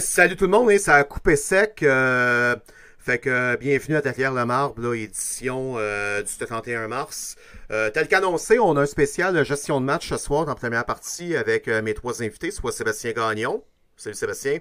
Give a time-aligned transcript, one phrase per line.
[0.00, 1.82] salut tout le monde, hein, ça a coupé sec.
[1.82, 2.56] Euh,
[2.98, 7.36] fait que euh, bienvenue à Derrière le Marbre, édition euh, du 31 mars.
[7.68, 11.68] tel qu'annoncé, on a un spécial gestion de match ce soir en première partie avec
[11.68, 13.62] mes trois invités, soit Sébastien Gagnon.
[13.96, 14.58] Salut Sébastien.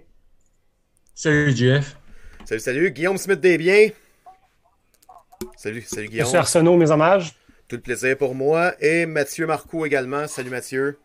[1.15, 1.97] Salut Jeff.
[2.45, 2.91] Salut, salut.
[2.91, 3.89] Guillaume Smith Desbiens.
[5.57, 6.25] Salut, salut Guillaume.
[6.25, 7.33] Monsieur Arsenault, mes hommages.
[7.67, 8.73] Tout le plaisir pour moi.
[8.79, 10.27] Et Mathieu Marcoux également.
[10.27, 10.97] Salut Mathieu.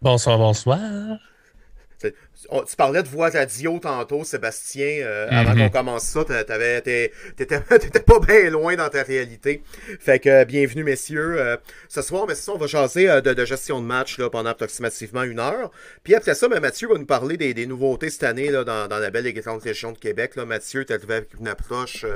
[0.00, 0.78] Bonsoir, bonsoir
[2.66, 5.70] tu parlais de voix radio tantôt, Sébastien, euh, avant qu'on mhm.
[5.70, 6.24] commence ça.
[7.36, 9.62] T'étais pas bien loin dans ta réalité.
[10.00, 11.40] Fait que euh, bienvenue, messieurs.
[11.40, 11.56] Euh,
[11.88, 15.38] ce soir, mais ça, on va jaser de, gestion de match là, pendant approximativement une
[15.38, 15.70] heure.
[16.04, 19.10] Puis après ça, ben, Mathieu va nous parler des, nouveautés cette année là, dans, la
[19.10, 20.36] belle et grande région de Québec.
[20.36, 20.44] Là.
[20.44, 22.06] Mathieu, tu arrivé avec une approche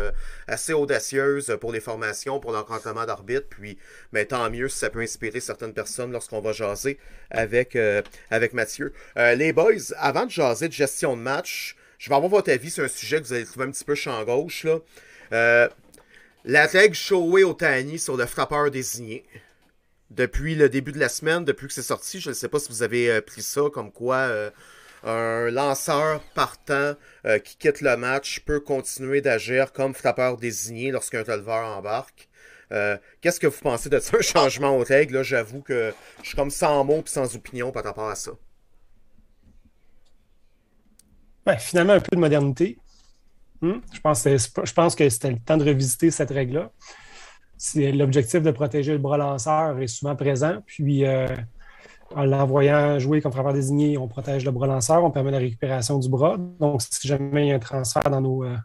[0.46, 3.46] assez audacieuse pour les formations, pour l'encadrement d'arbitre.
[3.50, 3.78] Puis
[4.12, 6.98] mais ben, tant mieux si ça peut inspirer certaines personnes lorsqu'on va jaser
[7.30, 7.76] avec,
[8.30, 8.92] avec Mathieu.
[9.16, 12.84] les boys, avant de jaser de gestion de match, je vais avoir votre avis sur
[12.84, 14.64] un sujet que vous allez trouver un petit peu champ gauche.
[15.32, 15.68] Euh,
[16.44, 19.24] la règle showée au Tani sur le frappeur désigné.
[20.10, 22.68] Depuis le début de la semaine, depuis que c'est sorti, je ne sais pas si
[22.68, 24.50] vous avez euh, pris ça comme quoi euh,
[25.02, 26.94] un lanceur partant
[27.44, 32.28] qui quitte le match peut continuer d'agir comme frappeur désigné lorsqu'un releveur embarque.
[33.20, 35.22] Qu'est-ce que vous pensez de ça, un changement aux règles?
[35.22, 38.32] J'avoue que je suis comme sans mots et sans opinion par rapport à ça.
[41.58, 42.78] Finalement, un peu de modernité.
[43.60, 43.78] Hmm?
[43.92, 46.70] Je, pense que c'était le temps de revisiter cette règle-là.
[47.74, 50.58] L'objectif de protéger le bras lanceur est souvent présent.
[50.66, 51.26] Puis, euh,
[52.14, 55.98] en l'envoyant jouer comme frappeur désigné, on protège le bras lanceur, on permet la récupération
[55.98, 56.36] du bras.
[56.60, 58.56] Donc, si jamais il y a un transfert dans nos, euh,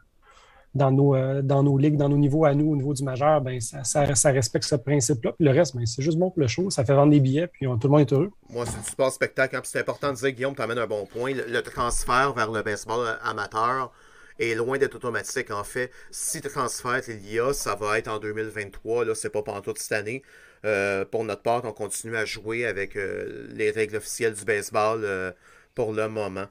[0.74, 3.42] dans nos, euh, dans nos ligues, dans nos niveaux à nous, au niveau du majeur,
[3.42, 5.34] ben, ça, ça, respecte ce principe-là.
[5.34, 6.70] Puis le reste, ben, c'est juste bon pour le show.
[6.70, 8.32] Ça fait vendre des billets, puis tout le monde est heureux.
[8.50, 9.56] Moi, c'est du sport spectacle.
[9.56, 11.34] Hein, c'est important de dire, Guillaume, tu amènes un bon point.
[11.34, 13.92] Le, transfert vers le baseball amateur
[14.40, 15.52] est loin d'être automatique.
[15.52, 19.06] En fait, si transfert il y a, ça va être en 2023.
[19.06, 20.24] Là, c'est pas pendant toute cette année.
[20.64, 25.34] Euh, pour notre part, on continue à jouer avec euh, les règles officielles du baseball
[25.76, 26.46] pour le moment.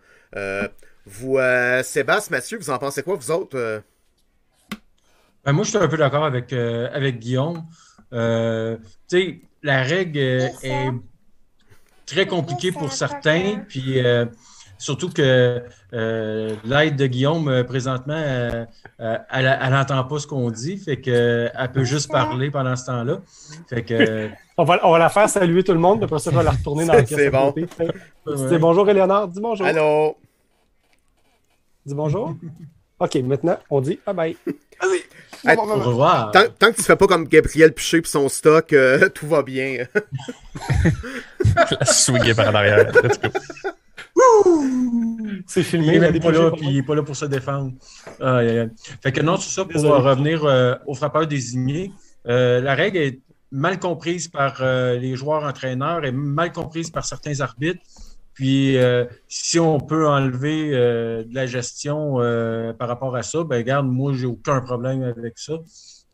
[1.07, 1.39] vous,
[1.83, 3.83] Sébastien, Mathieu, vous en pensez quoi, vous autres?
[5.45, 7.65] Ben, moi, je suis un peu d'accord avec, euh, avec Guillaume.
[8.13, 8.77] Euh,
[9.63, 10.91] la règle est
[12.07, 14.27] très compliquée pour certains, puis euh,
[14.79, 15.63] surtout que
[15.93, 18.21] l'aide de Guillaume, présentement,
[18.99, 23.21] elle n'entend pas ce qu'on dit, fait qu'elle peut juste parler pendant ce temps-là.
[23.69, 24.29] Fait que,
[24.59, 26.51] on, va, on va la faire saluer tout le monde, après ça, on va la
[26.51, 27.19] retourner dans la pièce.
[27.19, 27.55] C'est bon.
[28.49, 29.29] C'est bonjour, Eleonore.
[29.29, 29.67] Dis bonjour.
[29.67, 30.17] Allô.
[31.87, 32.35] Dis bonjour.
[32.99, 34.37] OK, maintenant, on dit bye bye.
[34.47, 35.30] Vas-y.
[35.45, 36.31] Au revoir.
[36.33, 39.87] Tant, que tu fais pas comme Gabriel Piché et son stock, euh, tout va bien.
[41.71, 42.93] La swinguer par l'arrière.
[45.47, 45.95] C'est filmé.
[45.95, 47.73] Il n'est pas, là, puis il n'est pas là pour se défendre.
[49.03, 51.93] Fait que non, tout ça pour revenir euh, au frappeur désigné.
[52.27, 53.21] Euh, la règle est
[53.51, 57.81] mal comprise par les joueurs entraîneurs et mal comprise par certains arbitres.
[58.35, 63.45] Puis, euh, si on peut enlever euh, de la gestion euh, par rapport à ça,
[63.45, 65.59] ben regarde, moi, j'ai aucun problème avec ça.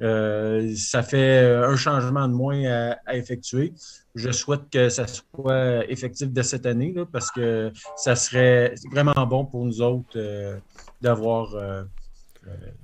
[0.00, 2.64] ça fait un changement de moins
[3.06, 3.72] à, effectuer.
[4.14, 9.44] Je souhaite que ça soit effectif de cette année parce que ça serait vraiment bon
[9.44, 10.18] pour nous autres
[11.00, 11.54] d'avoir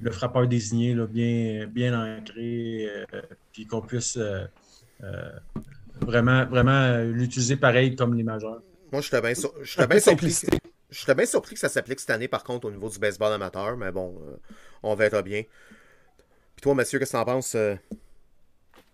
[0.00, 2.88] le frappeur désigné là, bien, bien ancré,
[3.52, 4.18] puis qu'on puisse
[6.00, 8.62] vraiment, vraiment l'utiliser pareil comme les majeurs.
[8.92, 10.42] Moi, je bien, bien surpris.
[10.90, 13.78] J'étais bien surpris que ça s'applique cette année, par contre, au niveau du baseball amateur,
[13.78, 14.36] mais bon, euh,
[14.82, 15.42] on verra bien.
[15.42, 17.54] Puis toi, Mathieu, qu'est-ce que t'en penses?
[17.54, 17.74] Euh?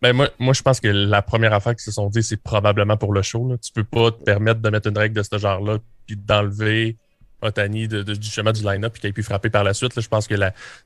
[0.00, 2.96] Ben moi, moi, je pense que la première affaire qu'ils se sont dit, c'est probablement
[2.96, 3.48] pour le show.
[3.48, 3.58] Là.
[3.58, 6.96] Tu peux pas te permettre de mettre une règle de ce genre-là, puis d'enlever
[7.42, 9.98] Otani de, du chemin du line-up puis qu'il ait pu frapper par la suite.
[10.00, 10.34] je pense que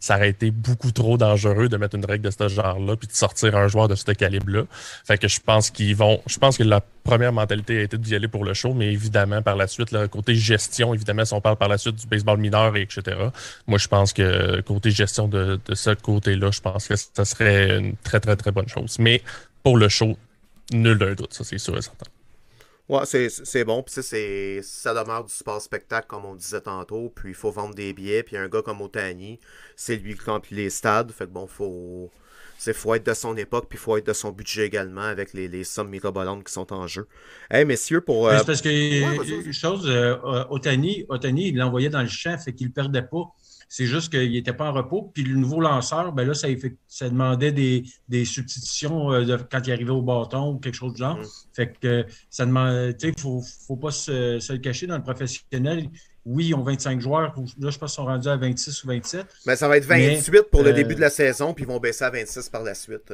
[0.00, 3.12] ça aurait été beaucoup trop dangereux de mettre une règle de ce genre-là puis de
[3.12, 4.64] sortir un joueur de ce calibre-là.
[5.04, 6.20] Fait que je pense qu'ils vont.
[6.26, 9.42] Je pense que la première mentalité a été d'y aller pour le show, mais évidemment,
[9.42, 12.38] par la suite, le côté gestion, évidemment, si on parle par la suite du baseball
[12.38, 13.16] mineur, et etc.
[13.66, 17.78] Moi, je pense que côté gestion de, de ce côté-là, je pense que ça serait
[17.78, 18.96] une très, très, très bonne chose.
[18.98, 19.22] Mais
[19.62, 20.16] pour le show,
[20.72, 22.11] nul d'un doute, ça c'est sûr et certain.
[22.92, 23.82] Ouais, c'est bon.
[23.82, 23.94] Puis
[24.62, 27.10] ça demeure du sport spectacle, comme on disait tantôt.
[27.14, 28.22] Puis il faut vendre des billets.
[28.22, 29.40] Puis un gars comme Otani,
[29.76, 31.10] c'est lui qui remplit les stades.
[31.10, 32.10] Fait que bon, faut.
[32.58, 35.48] C'est faut être de son époque, puis faut être de son budget également avec les,
[35.48, 37.08] les sommes mirabolantes qui sont en jeu.
[37.50, 38.28] Hey, messieurs, pour.
[38.28, 40.16] Euh, parce que, une chose, euh,
[40.48, 43.34] Otani, Otani, il l'envoyait dans le champ, fait qu'il ne perdait pas.
[43.74, 45.10] C'est juste qu'il n'était pas en repos.
[45.14, 46.46] Puis le nouveau lanceur, ben là, ça,
[46.88, 51.16] ça demandait des, substitutions euh, quand il arrivait au bâton ou quelque chose de genre.
[51.16, 51.24] Mm.
[51.54, 55.02] Fait que ça demande, tu sais, il ne faut, pas se, le cacher dans le
[55.02, 55.88] professionnel.
[56.26, 57.34] oui, ils ont 25 joueurs.
[57.58, 59.26] Là, je pense qu'ils sont rendus à 26 ou 27.
[59.46, 62.04] Mais ça va être 28 pour le début de la saison, puis ils vont baisser
[62.04, 63.10] à 26 par la suite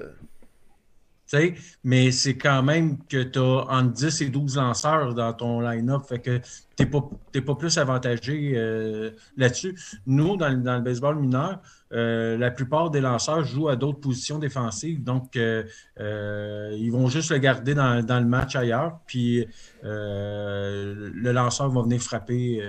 [1.84, 6.02] mais c'est quand même que tu as entre 10 et 12 lanceurs dans ton line-up.
[6.08, 7.02] Fait que tu n'es pas,
[7.46, 9.78] pas, plus avantagé euh, là-dessus.
[10.06, 11.60] Nous, dans, le baseball mineur,
[11.92, 15.02] euh, la plupart des lanceurs jouent à d'autres positions défensives.
[15.02, 15.64] Donc, euh,
[15.98, 19.00] ils vont juste le garder dans, le match ailleurs.
[19.06, 19.46] Puis,
[19.82, 22.62] le lanceur va venir frapper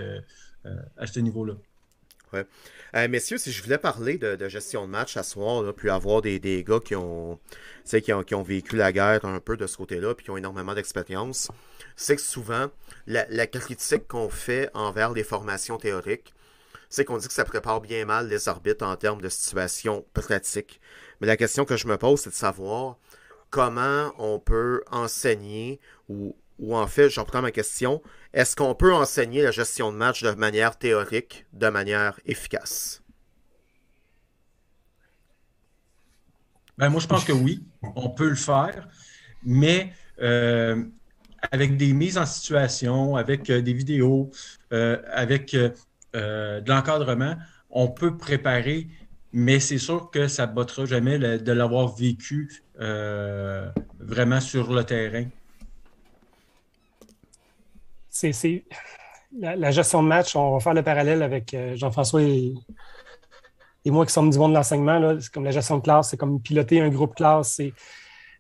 [0.98, 1.54] à ce niveau-là.
[2.34, 2.46] Ouais.
[2.96, 6.40] Euh, messieurs, si je voulais parler de, gestion de match à soir, puis avoir des,
[6.40, 7.40] des gars qui ont,
[7.86, 10.38] qui ont, qui ont vécu la guerre un peu de ce côté-là, puis qui ont
[10.38, 11.52] énormément d'expérience,
[11.96, 12.68] c'est que souvent,
[13.06, 16.34] la, la critique qu'on fait envers les formations théoriques,
[16.90, 20.82] c'est qu'on dit que ça prépare bien mal les orbites en termes de situation pratique.
[21.22, 22.98] Mais la question que je me pose, c'est de savoir
[23.52, 28.02] comment on peut enseigner ou ou en fait, j'en prends ma question,
[28.34, 33.02] est-ce qu'on peut enseigner la gestion de match de manière théorique, de manière efficace?
[36.78, 37.64] Ben, moi, je pense que oui,
[37.96, 38.88] on peut le faire,
[39.44, 40.84] mais euh,
[41.52, 44.30] avec des mises en situation, avec euh, des vidéos,
[44.74, 45.56] euh, avec
[46.14, 47.36] de l'encadrement,
[47.70, 48.88] on peut préparer,
[49.32, 52.64] mais c'est sûr que ça ne battra jamais de l'avoir vécu
[54.00, 55.26] vraiment sur le terrain
[58.20, 58.66] c'est
[59.38, 60.36] la, gestion de match.
[60.36, 62.54] On va faire le parallèle avec euh, Jean-François et,
[63.86, 65.18] moi qui sommes du monde de l'enseignement.
[65.20, 67.60] C'est comme la gestion de classe, c'est comme piloter un groupe classe.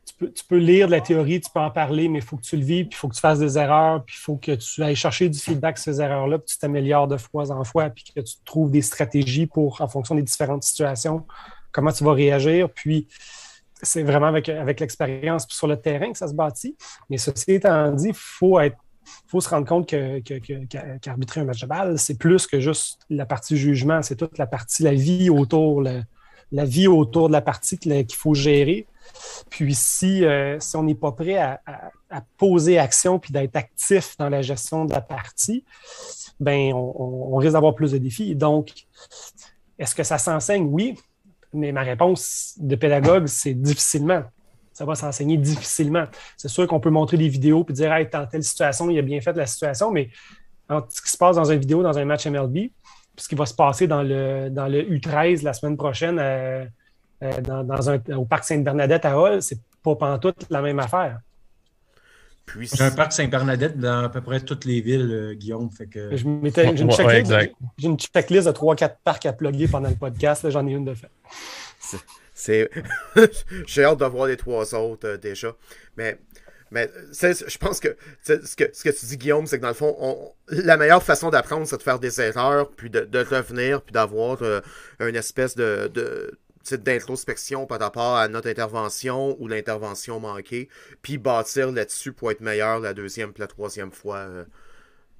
[0.06, 2.58] Tu peux, lire de la théorie, tu peux en parler, mais il faut que tu
[2.58, 4.84] le vives, puis il faut que tu fasses des erreurs, puis il faut que tu
[4.84, 8.04] ailles chercher du feedback sur ces erreurs-là, puis tu t'améliores de fois en fois, puis
[8.16, 11.26] que tu trouves des stratégies pour, en fonction des différentes situations,
[11.72, 12.70] comment tu vas réagir.
[12.72, 13.08] Puis
[13.82, 16.76] c'est vraiment avec, avec l'expérience sur le terrain que ça se bâtit.
[17.10, 18.78] Mais ceci étant dit, il faut être
[19.26, 23.26] il faut se rendre compte qu'arbitrer un match de balle, c'est plus que juste la
[23.26, 27.78] partie jugement, c'est toute la partie, la vie autour, la, vie autour de la partie
[27.78, 28.88] qu'il faut gérer.
[29.50, 31.60] Puis si, euh, si on n'est pas prêt à,
[32.38, 35.64] poser action puis d'être actif dans la gestion de la partie,
[36.40, 38.36] ben on, risque d'avoir plus de défis.
[38.36, 38.88] Donc,
[39.78, 40.68] est-ce que ça s'enseigne?
[40.72, 40.96] Oui,
[41.54, 44.24] mais ma réponse de pédagogue, c'est difficilement
[44.80, 46.06] ça va s'enseigner difficilement.
[46.38, 49.02] C'est sûr qu'on peut montrer des vidéos et dire, hey, dans telle situation, il a
[49.02, 50.10] bien fait la situation, mais
[50.70, 52.72] ce qui se passe dans une vidéo, dans un match MLB, puis
[53.18, 56.64] ce qui va se passer dans le, dans le U13 la semaine prochaine euh,
[57.24, 61.20] euh, dans, un, au Parc Sainte-Bernadette à Hall, c'est pas pantoute la même affaire.
[62.58, 65.70] J'ai un parc Saint-Bernadette dans à peu près toutes les villes, euh, Guillaume.
[65.72, 66.16] Fait que...
[66.16, 70.50] J'ai une, checklist de 3-4 parcs à plugger pendant le podcast.
[70.50, 71.10] J'en ai une de fait.
[72.40, 72.70] C'est.
[73.68, 75.56] J'ai hâte de voir les trois autres euh, déjà.
[75.98, 76.18] Mais.
[76.72, 79.74] Mais je pense que ce, que ce que tu dis, Guillaume, c'est que dans le
[79.74, 84.44] fond, la meilleure façon d'apprendre, c'est de faire des erreurs, puis de, revenir, puis d'avoir
[84.44, 84.62] euh,
[85.00, 85.92] une espèce de,
[86.72, 90.70] d'introspection par rapport à notre intervention ou l'intervention manquée,
[91.02, 94.46] puis bâtir là-dessus pour être meilleur la deuxième puis la troisième fois euh,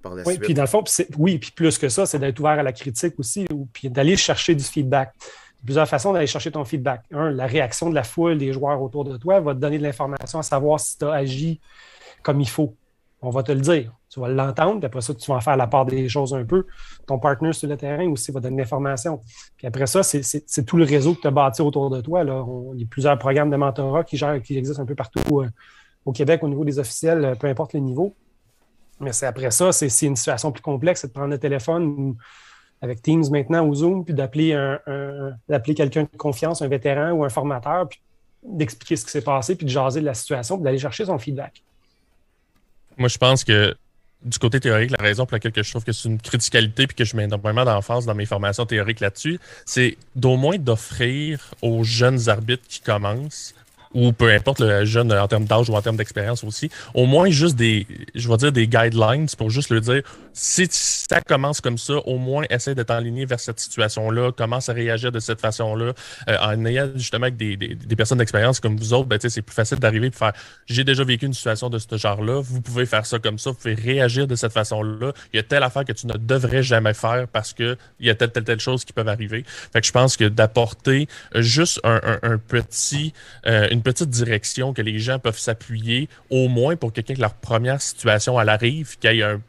[0.04, 0.44] par la oui, suite.
[0.44, 0.84] Puis dans le fond,
[1.18, 4.18] oui, puis plus que ça, c'est d'être ouvert à la critique aussi, ou, puis d'aller
[4.18, 5.16] chercher du feedback
[5.64, 7.04] plusieurs façons d'aller chercher ton feedback.
[7.12, 9.84] Un, la réaction de la foule, des joueurs autour de toi va te donner de
[9.84, 11.60] l'information à savoir si tu as agi
[12.24, 12.76] comme il faut.
[13.22, 13.92] On va te le dire.
[14.10, 16.44] Tu vas l'entendre, puis après ça, tu vas en faire la part des choses un
[16.44, 16.66] peu.
[17.06, 19.22] Ton partenaire sur le terrain aussi va donner l'information.
[19.56, 22.24] Puis après ça, c'est tout le réseau que tu as bâti autour de toi.
[22.24, 25.50] Il y a plusieurs programmes de mentorat qui, gèrent, qui existent un peu partout euh,
[26.06, 28.16] au Québec au niveau des officiels, euh, peu importe le niveau.
[29.00, 32.16] Mais c'est après ça, c'est une situation plus complexe, c'est de prendre le téléphone
[32.82, 34.80] avec Teams maintenant ou Zoom, puis d'appeler un,
[35.64, 38.00] quelqu'un de confiance, un vétéran ou un formateur, puis
[38.44, 41.18] d'expliquer ce qui s'est passé, puis de jaser de la situation, puis d'aller chercher son
[41.18, 41.62] feedback.
[42.98, 43.76] Moi, je pense que
[44.24, 47.06] du côté théorique, la raison pour laquelle je trouve que c'est une criticalité puis que
[47.06, 52.28] je mets énormément d'emphase dans mes formations théoriques là-dessus, c'est d'au moins d'offrir aux jeunes
[52.28, 53.56] arbitres qui commencent
[53.94, 57.30] ou peu importe le jeune en termes d'âge ou en termes d'expérience aussi, au moins
[57.30, 60.02] juste des, je vais dire des guidelines pour juste le dire,
[60.34, 64.74] si ça commence comme ça, au moins essaie d'être aligné vers cette situation-là, commence à
[64.74, 65.94] réagir de cette façon-là,
[66.30, 69.42] euh, en ayant justement avec des, des, des personnes d'expérience comme vous autres, ben, c'est
[69.42, 70.34] plus facile d'arriver et faire,
[70.68, 73.58] j'ai déjà vécu une situation de ce genre-là, vous pouvez faire ça comme ça, vous
[73.58, 76.94] pouvez réagir de cette façon-là, il y a telle affaire que tu ne devrais jamais
[76.94, 79.44] faire parce que il y a telle, telle, telle chose qui peuvent arriver.
[79.74, 83.14] Fait que je pense que d'apporter juste un, un, petit,
[83.46, 87.82] euh, une petite direction que les gens peuvent s'appuyer, au moins pour que leur première
[87.82, 89.42] situation elle arrive, qu'il y ait un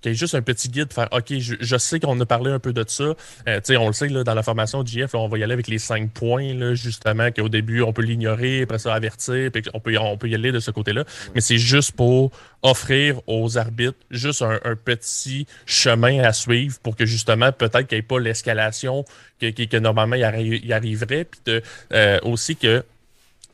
[0.00, 2.58] qu'il y ait juste un petit guide, faire OK, je, sais qu'on a parlé un
[2.58, 3.14] peu de ça.
[3.48, 5.68] Euh, on le sait, là, dans la formation de JF, on va y aller avec
[5.68, 9.80] les cinq points, là, justement, qu'au début, on peut l'ignorer, après ça, avertir, puis on
[9.80, 11.04] peut, on peut y aller de ce côté-là.
[11.34, 12.30] Mais c'est juste pour
[12.62, 18.00] offrir aux arbitres juste un, petit chemin à suivre pour que justement, peut-être qu'il n'y
[18.00, 19.04] ait pas l'escalation
[19.40, 21.60] que, que, normalement il, y arriverait, puis
[21.92, 22.84] euh, aussi que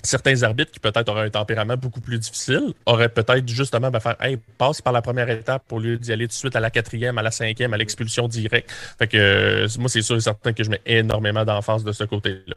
[0.02, 4.16] certains arbitres qui peut-être auraient un tempérament beaucoup plus difficile auraient peut-être justement ben, faire
[4.20, 6.70] hey, passe par la première étape pour lieu d'y aller tout de suite à la
[6.70, 8.70] quatrième, à la cinquième, à l'expulsion directe.
[8.98, 12.04] Fait que euh, moi, c'est sûr et certain que je mets énormément d'enfance de ce
[12.04, 12.54] côté-là.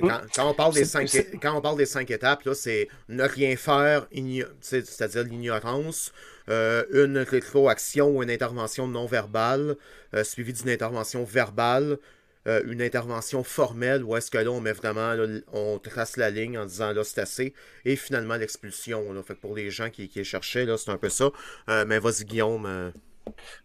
[0.00, 1.08] Quand, on parle des cinq,
[1.40, 4.08] quand on parle des cinq étapes, c'est ne rien faire,
[4.60, 6.12] c'est-à-dire l'ignorance,
[6.48, 9.76] euh, une rétroaction ou une intervention non verbale,
[10.14, 11.98] euh, suivie d'une intervention verbale,
[12.46, 15.14] euh, une intervention formelle où est-ce que là, on met vraiment,
[15.52, 19.02] on trace la ligne en disant là, c'est assez, et finalement l'expulsion.
[19.26, 21.30] Fait pour les gens qui, qui cherchaient, là, c'est un peu ça.
[21.68, 22.66] Euh, mais vas-y, Guillaume.
[22.66, 22.90] Euh.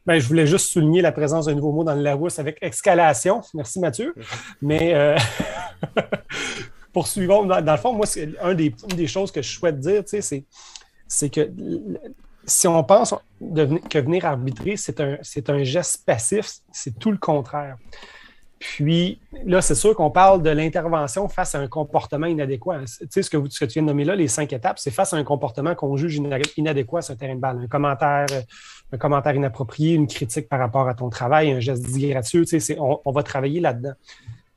[0.06, 3.42] Ben, je voulais juste souligner la présence d'un nouveau mot dans le Larousse avec escalation.
[3.54, 4.16] Merci, Mathieu.
[4.62, 4.96] Mais
[6.94, 7.46] poursuivons.
[7.46, 10.46] Dans, le fond, moi, c'est un des, une des choses que je souhaite dire, c'est,
[11.08, 11.52] c'est que
[12.46, 17.18] si on pense que venir arbitrer, c'est un, c'est un geste passif, c'est tout le
[17.18, 17.78] contraire.
[18.60, 22.80] Puis là, c'est sûr qu'on parle de l'intervention face à un comportement inadéquat.
[23.00, 24.92] Tu sais, ce que, ce que tu viens de nommer là, les cinq étapes, c'est
[24.92, 26.22] face à un comportement qu'on juge
[26.58, 27.60] inadéquat sur un terrain de balle.
[27.64, 28.26] Un commentaire,
[28.92, 32.78] un commentaire inapproprié, une critique par rapport à ton travail, un geste disgracieux, tu sais,
[32.80, 33.94] on, on va travailler là-dedans.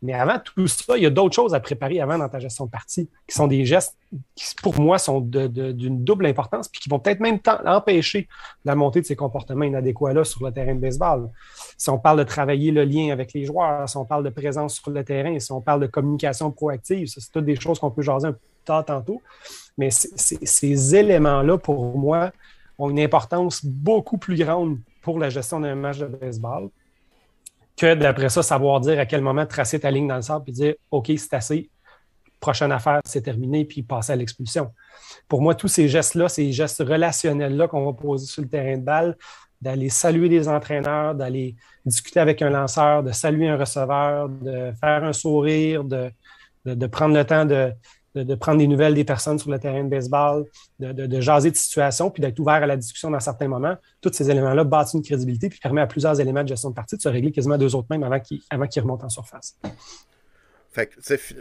[0.02, 2.66] Mais avant tout ça, il y a d'autres choses à préparer avant dans ta gestion
[2.66, 3.96] de partie, qui sont des gestes
[4.34, 8.26] qui, pour moi, sont d'une double importance, puis qui vont peut-être même empêcher
[8.64, 11.30] la montée de ces comportements inadéquats-là sur le terrain de baseball.
[11.76, 14.74] Si on parle de travailler le lien avec les joueurs, si on parle de présence
[14.74, 18.02] sur le terrain, si on parle de communication proactive, c'est toutes des choses qu'on peut
[18.02, 19.20] jaser un peu tard tantôt.
[19.76, 22.30] Mais ces éléments-là, pour moi,
[22.78, 26.68] ont une importance beaucoup plus grande pour la gestion d'un match de baseball
[27.76, 30.52] que d'après ça, savoir dire à quel moment tracer ta ligne dans le sable et
[30.52, 31.70] dire OK, c'est assez,
[32.40, 34.72] prochaine affaire, c'est terminé, puis passer à l'expulsion.
[35.28, 38.82] Pour moi, tous ces gestes-là, ces gestes relationnels-là qu'on va poser sur le terrain de
[38.82, 39.16] balle,
[39.62, 41.54] d'aller saluer des entraîneurs, d'aller
[41.86, 46.10] discuter avec un lanceur, de saluer un receveur, de faire un sourire, de,
[46.66, 47.72] de prendre le temps de,
[48.14, 50.44] de, prendre des nouvelles des personnes sur le terrain de baseball,
[50.78, 53.76] de, jaser de situation, puis d'être ouvert à la discussion dans certains moments.
[54.00, 56.96] Tous ces éléments-là bâtissent une crédibilité, puis permet à plusieurs éléments de gestion de partie
[56.96, 59.56] de se régler quasiment deux autres mêmes avant qu'ils remontent en surface.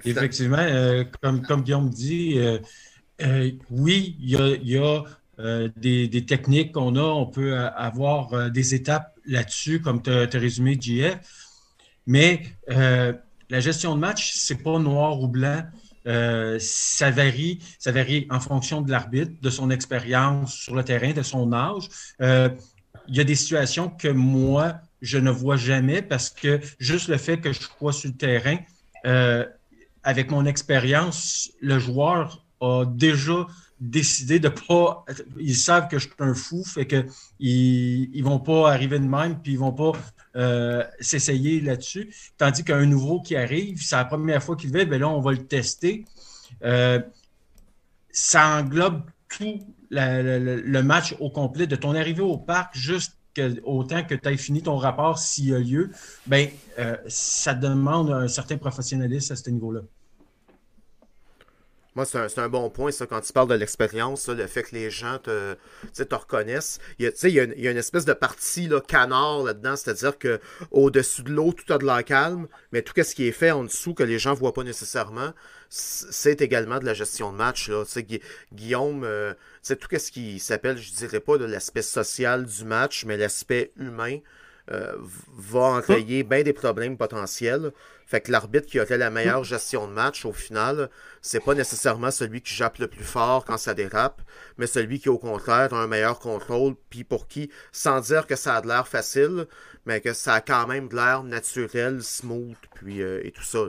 [0.05, 2.59] Effectivement, euh, comme, comme Guillaume dit, euh,
[3.21, 5.03] euh, oui, il y a,
[5.75, 11.17] des, techniques qu'on a, on peut avoir des étapes là-dessus, comme tu as, résumé, JF,
[12.07, 15.63] mais la gestion de match, c'est pas noir ou blanc.
[16.07, 21.11] Euh, ça varie, ça varie en fonction de l'arbitre, de son expérience sur le terrain,
[21.11, 21.89] de son âge.
[22.21, 22.49] Euh,
[23.07, 27.17] il y a des situations que moi, je ne vois jamais parce que juste le
[27.17, 28.57] fait que je sois sur le terrain,
[29.05, 29.45] euh,
[30.03, 33.45] avec mon expérience, le joueur a déjà
[33.81, 35.03] décidé de pas.
[35.39, 37.05] Ils savent que je suis un fou, fait que
[37.39, 39.91] ils, ils vont pas arriver de même, puis ils vont pas
[40.35, 42.13] euh, s'essayer là-dessus.
[42.37, 45.31] Tandis qu'un nouveau qui arrive, c'est la première fois qu'il vient, bien là, on va
[45.31, 46.05] le tester.
[46.63, 47.01] Euh,
[48.11, 54.15] ça englobe tout le match au complet, de ton arrivée au parc jusqu'à autant que
[54.15, 55.91] tu aies fini ton rapport s'il y a lieu,
[56.27, 56.47] ben,
[56.79, 59.81] euh, ça demande un certain professionnalisme à ce niveau-là.
[61.95, 64.89] Moi, c'est un, bon point, ça, quand tu parles de l'expérience, le fait que les
[64.89, 65.55] gens te,
[65.93, 66.79] te reconnaissent.
[66.99, 68.79] Il y, a, il, y a une, il y a une espèce de partie là,
[68.79, 70.39] canard là-dedans, c'est-à-dire que
[70.71, 73.65] au-dessus de l'eau, tout a de l'air calme, mais tout ce qui est fait en
[73.65, 75.33] dessous que les gens voient pas nécessairement,
[75.67, 77.69] c'est également de la gestion de match.
[77.69, 77.83] Là.
[78.53, 79.33] Guillaume, euh,
[79.67, 84.19] tout ce qui s'appelle, je dirais pas de l'aspect social du match, mais l'aspect humain.
[84.71, 84.95] Euh,
[85.37, 87.71] va enrayer bien des problèmes potentiels.
[88.05, 90.89] Fait que l'arbitre qui aurait la meilleure gestion de match, au final,
[91.21, 94.21] c'est pas nécessairement celui qui jappe le plus fort quand ça dérape,
[94.57, 98.35] mais celui qui, au contraire, a un meilleur contrôle, puis pour qui, sans dire que
[98.35, 99.47] ça a de l'air facile,
[99.85, 103.59] mais que ça a quand même de l'air naturel, smooth, puis euh, et tout ça.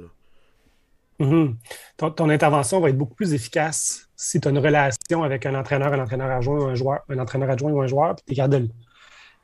[1.19, 2.15] Mm-hmm.
[2.15, 5.93] ton, intervention va être beaucoup plus efficace si tu as une relation avec un entraîneur,
[5.93, 8.37] un entraîneur adjoint ou un joueur, un entraîneur adjoint ou un joueur, puis tu es
[8.37, 8.73] capable de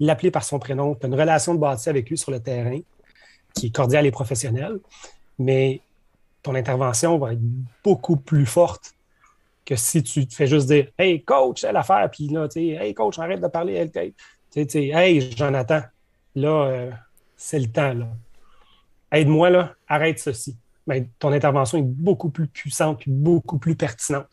[0.00, 0.94] l'appeler par son prénom.
[0.94, 2.78] Tu as une relation de bâtie avec lui sur le terrain
[3.54, 4.78] qui est cordiale et professionnelle,
[5.38, 5.80] mais
[6.42, 7.40] ton intervention va être
[7.82, 8.94] beaucoup plus forte
[9.64, 12.94] que si tu te fais juste dire Hey coach, c'est l'affaire, puis là, tu Hey
[12.94, 13.90] coach, arrête de parler.
[14.50, 15.82] Tu sais, hey, Jonathan,
[16.34, 16.90] là, euh,
[17.36, 18.08] c'est le temps, là.
[19.12, 20.56] Aide-moi, là, arrête ceci.
[20.86, 24.28] Ben, ton intervention est beaucoup plus puissante et beaucoup plus pertinente.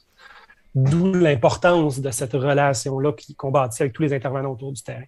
[0.74, 5.04] D'où l'importance de cette relation-là qu'on bâtit avec tous les intervenants autour du terrain.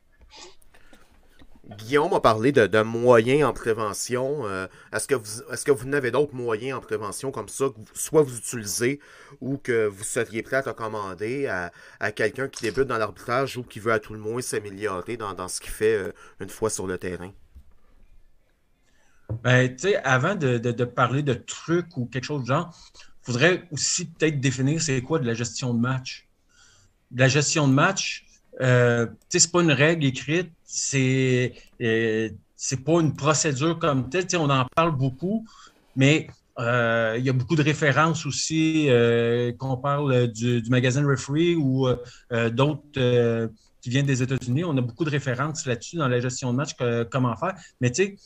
[1.70, 4.46] Guillaume a parlé de, moyens en prévention.
[4.94, 8.22] est-ce que vous est-ce que vous n'avez d'autres moyens en prévention comme ça, que soit
[8.22, 9.00] vous utilisez
[9.42, 13.80] ou que vous seriez prêt à recommander à, quelqu'un qui débute dans l'arbitrage ou qui
[13.80, 17.32] veut à tout le moins s'améliorer dans, ce qu'il fait une fois sur le terrain?
[19.44, 24.06] Ben, avant de, de, parler de trucs ou quelque chose de genre, il faudrait aussi
[24.06, 26.28] peut-être définir c'est quoi de la gestion de match.
[27.12, 28.26] De la gestion de match,
[28.62, 32.30] euh, c'est pas une règle écrite, c'est euh,
[32.86, 34.24] pas une procédure comme telle.
[34.24, 35.46] Tu sais, on en parle beaucoup,
[35.96, 36.28] mais
[36.60, 41.88] euh, il y a beaucoup de références aussi euh, qu'on parle du, magazine Referee ou
[42.52, 43.50] d'autres
[43.82, 44.64] qui viennent des États-Unis.
[44.64, 46.72] On a beaucoup de références là-dessus dans la gestion de match,
[47.12, 47.54] comment faire.
[47.80, 48.18] Mais tu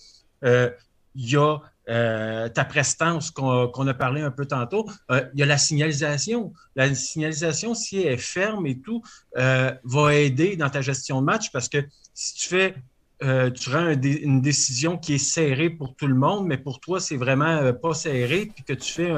[0.41, 0.73] sais,
[1.15, 1.59] il y a
[1.91, 4.89] euh, ta prestance qu'on a parlé un peu tantôt.
[5.11, 6.53] Euh, il y a la signalisation.
[6.77, 9.03] La signalisation, si elle est ferme et tout,
[9.37, 11.79] euh, va aider dans ta gestion de match parce que
[12.13, 12.75] si tu fais,
[13.19, 17.17] tu rends une décision qui est serrée pour tout le monde, mais pour toi, c'est
[17.17, 19.11] vraiment pas serré, puis que tu fais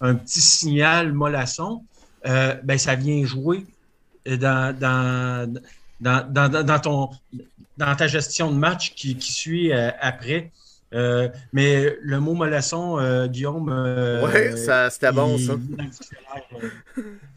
[0.00, 1.84] un, petit signal mollasson,
[2.24, 3.66] ben, ça vient jouer
[4.24, 5.60] dans, dans,
[6.00, 7.10] dans, ton,
[7.76, 10.50] dans ta gestion de match qui suit après.
[10.92, 13.68] Euh, mais le mot mollasson, euh, Guillaume.
[13.68, 14.56] Euh, oui,
[14.90, 15.54] c'était bon, ça.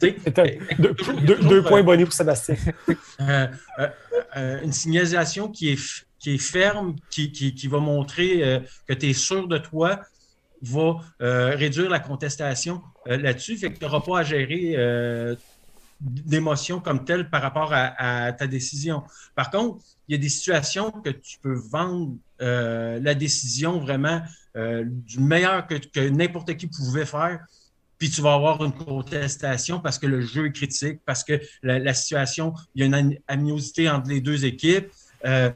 [0.00, 2.56] deux, points bonnés pour Sébastien.
[4.36, 9.48] une signalisation qui est, qui est ferme, qui, qui, va montrer que tu es sûr
[9.48, 10.00] de toi,
[10.62, 13.56] va réduire la contestation là-dessus.
[13.56, 14.76] Fait que tu n'auras pas à gérer
[16.00, 19.02] d'émotions comme telle par rapport à, ta décision.
[19.34, 24.22] Par contre, il y a des situations que tu peux vendre euh, la décision vraiment
[24.56, 27.40] euh, du meilleur que, n'importe qui pouvait faire.
[27.98, 31.94] Puis tu vas avoir une contestation parce que le jeu est critique, parce que la,
[31.94, 34.88] situation, il y a une animosité entre les deux équipes.
[35.24, 35.50] Euh,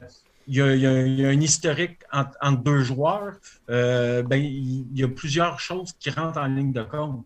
[0.47, 3.35] il, y a, un historique entre, deux joueurs.
[3.69, 7.25] ben, il y a plusieurs choses qui rentrent en ligne de compte.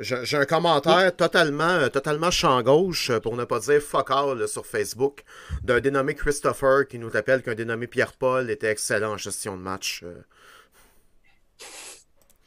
[0.00, 4.48] J'ai un commentaire totalement, euh, totalement champ gauche, euh, pour ne pas dire fuck all
[4.48, 5.22] sur Facebook,
[5.62, 10.02] d'un dénommé Christopher qui nous rappelle qu'un dénommé Pierre-Paul était excellent en gestion de match.
[10.02, 10.20] Euh.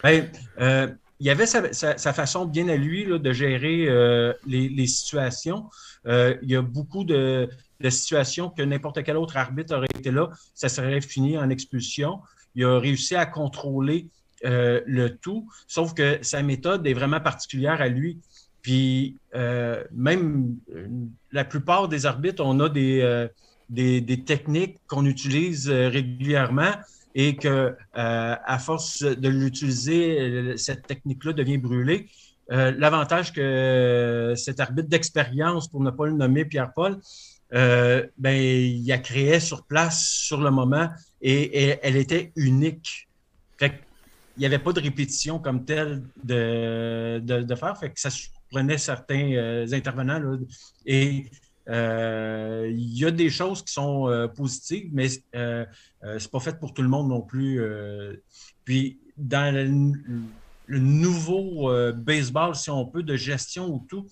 [0.04, 0.30] Ben,
[1.20, 3.88] il y avait sa, façon bien à lui de gérer
[4.46, 5.70] les, situations.
[6.06, 7.50] il y a beaucoup de
[7.90, 12.20] situations que n'importe quel autre arbitre aurait été là, ça serait fini en expulsion.
[12.54, 14.10] Il a réussi à contrôler
[14.46, 18.20] euh, le tout, sauf que sa méthode est vraiment particulière à lui.
[18.62, 20.88] Puis euh, même euh,
[21.32, 23.28] la plupart des arbitres, on a des,
[23.70, 26.72] des, techniques qu'on utilise régulièrement
[27.16, 32.08] et que à force de l'utiliser, cette technique-là devient brûlée.
[32.50, 37.00] L'avantage que cet arbitre d'expérience, pour ne pas le nommer Pierre-Paul,
[37.52, 40.90] ben, il a créé sur place, sur le moment,
[41.22, 43.08] et, elle était unique.
[43.58, 43.87] Fait
[44.38, 48.78] il n'y avait pas de répétition comme telle de, de, faire, fait que ça surprenait
[48.78, 50.22] certains euh, intervenants.
[50.86, 51.26] et
[51.70, 56.60] euh, il y a des choses qui sont euh, positives, mais ce n'est pas fait
[56.60, 57.62] pour tout le monde non plus.
[58.64, 64.06] puis dans le, nouveau baseball, si on peut, de gestion ou tout,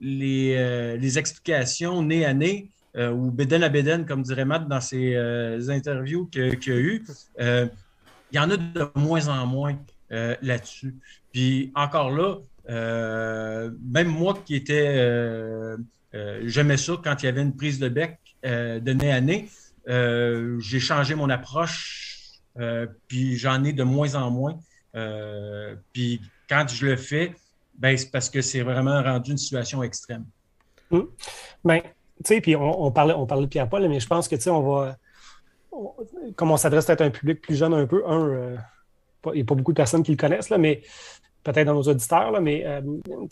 [0.00, 5.16] les, les, explications nez à nez, ou béden à béden, comme dirait Matt dans ses
[5.70, 7.04] interviews qu'il y a eu,
[8.34, 9.78] il y en a de moins en moins
[10.10, 10.96] euh, là-dessus.
[11.32, 15.76] Puis encore là, euh, même moi qui étais, euh,
[16.42, 19.48] j'aimais ça quand il y avait une prise de bec de nez à nez,
[19.86, 22.40] j'ai changé mon approche,
[23.08, 24.58] puis j'en ai de moins en moins.
[25.92, 27.34] puis quand je le fais,
[27.78, 30.26] ben, c'est parce que c'est vraiment rendu une situation extrême.
[30.90, 31.08] Hum.
[31.64, 31.90] Ben, tu
[32.24, 34.62] sais, puis on, parlait, on parlait de Pierre-Paul, mais je pense que, tu sais, on
[34.62, 34.98] va
[36.36, 38.56] comme on s'adresse à un public plus jeune un peu, un, euh,
[39.26, 40.82] il n'y a pas beaucoup de personnes qui le connaissent, là, mais
[41.42, 42.80] peut-être dans nos auditeurs, là, mais euh,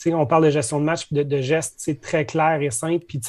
[0.06, 3.04] on parle de gestion de match, de, de gestes c'est très clair et simple.
[3.06, 3.20] Puis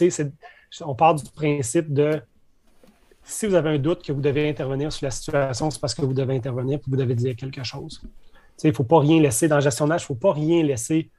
[0.81, 2.21] on part du principe de
[3.23, 6.01] si vous avez un doute que vous devez intervenir sur la situation, c'est parce que
[6.01, 8.01] vous devez intervenir et vous devez dire quelque chose.
[8.63, 10.33] Il ne faut pas rien laisser dans la gestion de match, il ne faut pas
[10.33, 11.09] rien laisser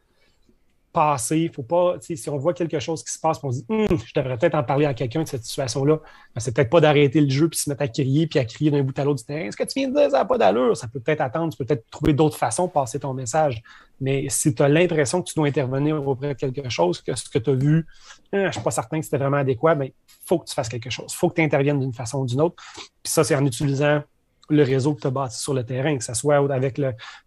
[0.94, 1.50] passer.
[1.52, 4.12] Faut pas, si on voit quelque chose qui se passe, on se dit hum, je
[4.14, 5.96] devrais peut-être en parler à quelqu'un de cette situation-là.
[5.96, 8.70] Ben, c'est peut-être pas d'arrêter le jeu puis se mettre à crier puis à crier
[8.70, 9.46] d'un bout à l'autre du terrain.
[9.46, 10.76] Est-ce que tu viens de dire ça n'a pas d'allure?
[10.76, 13.60] Ça peut peut-être attendre, tu peux peut-être trouver d'autres façons de passer ton message.
[14.00, 17.28] Mais si tu as l'impression que tu dois intervenir auprès de quelque chose, que ce
[17.28, 17.86] que tu as vu,
[18.32, 19.90] hein, je ne suis pas certain que c'était vraiment adéquat, il ben,
[20.26, 21.12] faut que tu fasses quelque chose.
[21.12, 22.56] Il faut que tu interviennes d'une façon ou d'une autre.
[23.02, 24.02] Puis ça, c'est en utilisant
[24.50, 26.80] le réseau que tu as bâti sur le terrain, que ce soit avec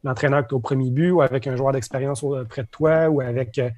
[0.03, 3.21] l'entraîneur qui est au premier but ou avec un joueur d'expérience près de toi ou
[3.21, 3.69] avec euh,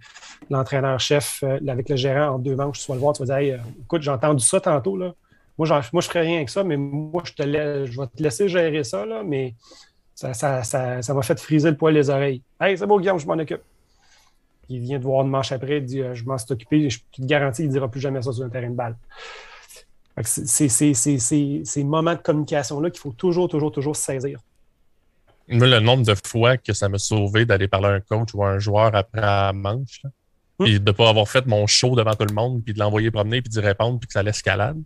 [0.49, 3.61] l'entraîneur-chef, euh, avec le gérant en deux manches, tu vas le voir, tu vas dire
[3.81, 5.13] écoute, j'ai entendu ça tantôt, là.
[5.57, 8.23] Moi, moi, je ne ferais rien avec ça, mais moi, je, te je vais te
[8.23, 9.55] laisser gérer ça, là, mais
[10.15, 12.41] ça, ça, ça, ça m'a fait friser le poil des oreilles.
[12.61, 13.61] Hey, c'est beau, Guillaume, je m'en occupe.
[14.69, 17.25] Il vient de voir une manche après, il dit Je m'en suis occupé, je te
[17.25, 18.95] garantis, il ne dira plus jamais ça sur un terrain de balle.
[20.23, 24.39] C'est ces moments de communication-là qu'il faut toujours, toujours, toujours saisir.
[25.47, 28.49] Le nombre de fois que ça m'a sauvé d'aller parler à un coach ou à
[28.49, 30.01] un joueur après la manche,
[30.59, 30.79] et hum.
[30.79, 33.41] de ne pas avoir fait mon show devant tout le monde, puis de l'envoyer promener,
[33.41, 34.77] puis d'y répondre, puis que ça l'escalade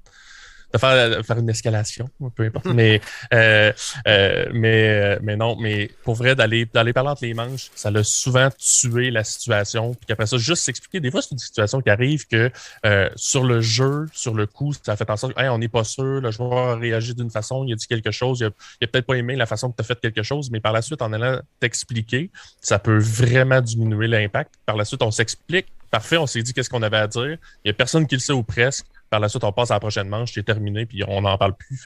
[0.74, 2.66] de faire, faire une escalation, peu importe.
[2.66, 3.00] mais,
[3.34, 3.72] euh,
[4.08, 7.92] euh, mais, euh, mais non, mais pour vrai, d'aller d'aller parler entre les manches, ça
[7.92, 9.94] l'a souvent tué la situation.
[9.94, 11.00] Puis après ça, juste s'expliquer.
[11.00, 12.50] Des fois, c'est une situation qui arrive que
[12.86, 15.84] euh, sur le jeu, sur le coup, ça fait en sorte qu'on on n'est pas
[15.84, 18.88] sûr, le joueur a réagi d'une façon, il a dit quelque chose, il a, a
[18.88, 21.02] peut-être pas aimé la façon que tu as fait quelque chose, mais par la suite,
[21.02, 22.32] en allant t'expliquer,
[22.62, 24.54] ça peut vraiment diminuer l'impact.
[24.66, 25.68] Par la suite, on s'explique.
[25.92, 27.38] Parfait, on s'est dit qu'est-ce qu'on avait à dire.
[27.64, 29.76] Il n'y a personne qui le sait ou presque par la suite, on passe à
[29.76, 31.86] la prochaine manche, c'est terminé, puis on n'en parle plus.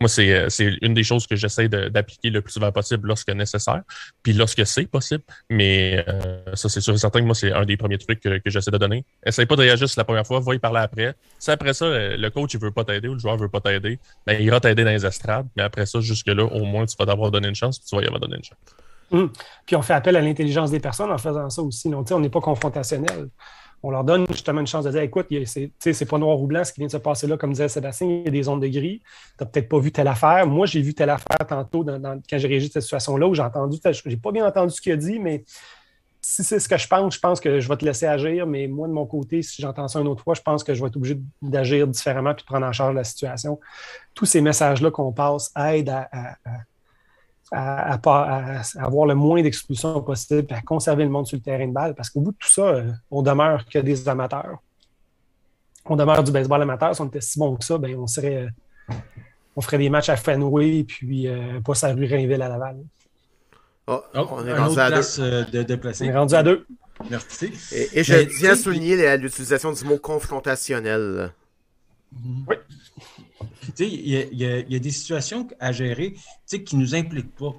[0.00, 0.48] Moi, c'est
[0.82, 3.82] une des choses que j'essaie d'appliquer le plus souvent possible lorsque nécessaire,
[4.24, 5.22] puis lorsque c'est possible.
[5.50, 8.40] Mais euh, ça, c'est sûr et certain que moi, c'est un des premiers trucs que,
[8.44, 9.04] j'essaie de donner.
[9.24, 11.14] Essaye pas de réagir la première fois, va y parler après.
[11.38, 13.60] Si après ça, euh, le coach ne veut pas t'aider ou le joueur veut pas
[13.60, 15.46] t'aider, ben, il ira t'aider dans les estrades.
[15.56, 18.02] Mais après ça, jusque-là, au moins, tu vas t'avoir donné une chance, puis tu vas
[18.02, 18.58] y avoir donné une chance.
[19.12, 19.30] Hum.
[19.64, 21.88] Puis on fait appel à l'intelligence des personnes en faisant ça aussi.
[21.88, 23.28] Non, on n'est pas confrontationnel
[23.82, 25.28] on leur donne justement une chance de dire écoute,
[25.78, 28.08] c'est pas noir ou blanc ce qui vient de se passer là, comme disait Sébastien,
[28.08, 29.00] il y a des zones de gris.
[29.00, 30.46] Tu n'as peut-être pas vu telle affaire.
[30.46, 33.78] Moi, j'ai vu telle affaire tantôt quand j'ai réagi de cette situation-là où j'ai entendu,
[34.06, 35.44] j'ai pas bien entendu ce qu'il a dit, mais
[36.20, 38.66] si c'est ce que je pense, je pense que je vais te laisser agir, mais
[38.66, 40.88] moi, de mon côté, si j'entends ça une autre fois, je pense que je vais
[40.88, 43.58] être obligé d'agir différemment puis de prendre en charge la situation.
[44.14, 46.36] Tous ces messages-là qu'on passe aident à à,
[47.50, 52.10] avoir le moins d'expulsions possible, à conserver le monde sur le terrain de balle, parce
[52.10, 54.58] qu'au bout de tout ça, euh, on demeure que des amateurs.
[55.86, 56.94] On demeure du baseball amateur.
[56.94, 58.48] Si on était si bon que ça, ben, on serait
[59.56, 62.76] on ferait des matchs à Fenway puis euh, pas sa rue Rainville à Laval.
[63.86, 65.20] Oh, oh, on est rendu à deux.
[65.20, 66.66] Euh, de, on est rendu à deux.
[67.10, 67.52] Merci.
[67.72, 71.32] Et, je tiens à souligner l'utilisation du mot confrontationnel.
[72.46, 72.56] Oui
[73.78, 76.14] il y, a des situations à gérer
[76.46, 77.54] qui ne nous impliquent pas.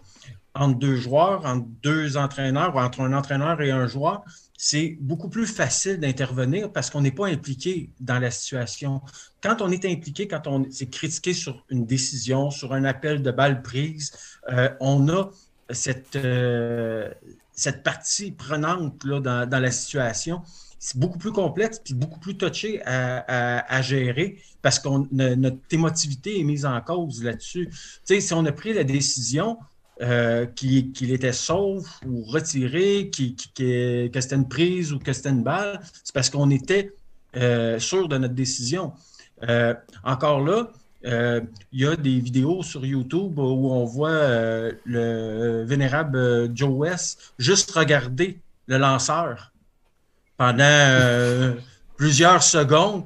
[0.56, 4.24] Entre deux joueurs, entre deux entraîneurs ou entre un entraîneur et un joueur,
[4.58, 9.02] c'est beaucoup plus facile d'intervenir parce qu'on n'est pas impliqué dans la situation.
[9.42, 13.32] Quand on est impliqué, quand on est critiqué sur une décision, sur un appel de
[13.32, 14.12] balle prise,
[14.52, 15.30] euh, on a
[15.70, 17.10] cette, euh,
[17.54, 20.42] cette partie prenante là, dans la situation
[20.80, 26.44] c'est beaucoup plus complexe puis beaucoup plus touché à, gérer parce que notre émotivité est
[26.44, 27.70] mise en cause là-dessus.
[28.04, 29.58] Si on a pris la décision
[30.02, 35.82] euh, qu'il était sauf ou retiré, que c'était une prise ou que c'était une balle,
[36.04, 36.94] c'est parce qu'on était
[37.36, 38.94] euh, sûr de notre décision.
[39.50, 39.74] Euh,
[40.06, 40.72] encore là,
[41.04, 47.72] il y a des vidéos sur YouTube où on voit le vénérable Joe West juste
[47.72, 49.52] regarder le lanceur
[50.40, 51.54] pendant euh,
[51.98, 53.04] plusieurs secondes.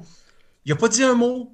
[0.64, 1.52] Il n'a pas dit un mot,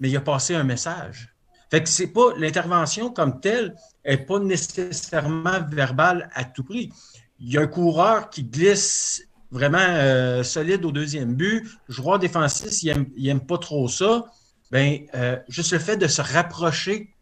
[0.00, 1.32] mais il a passé un message.
[1.70, 6.92] Fait que c'est pas l'intervention comme telle n'est pas nécessairement verbale à tout prix.
[7.38, 11.68] Il y a un coureur qui glisse vraiment euh, solide au deuxième but.
[11.88, 14.24] Joueur défensif, il n'aime pas trop ça.
[14.72, 17.14] Ben, euh, juste le fait de se rapprocher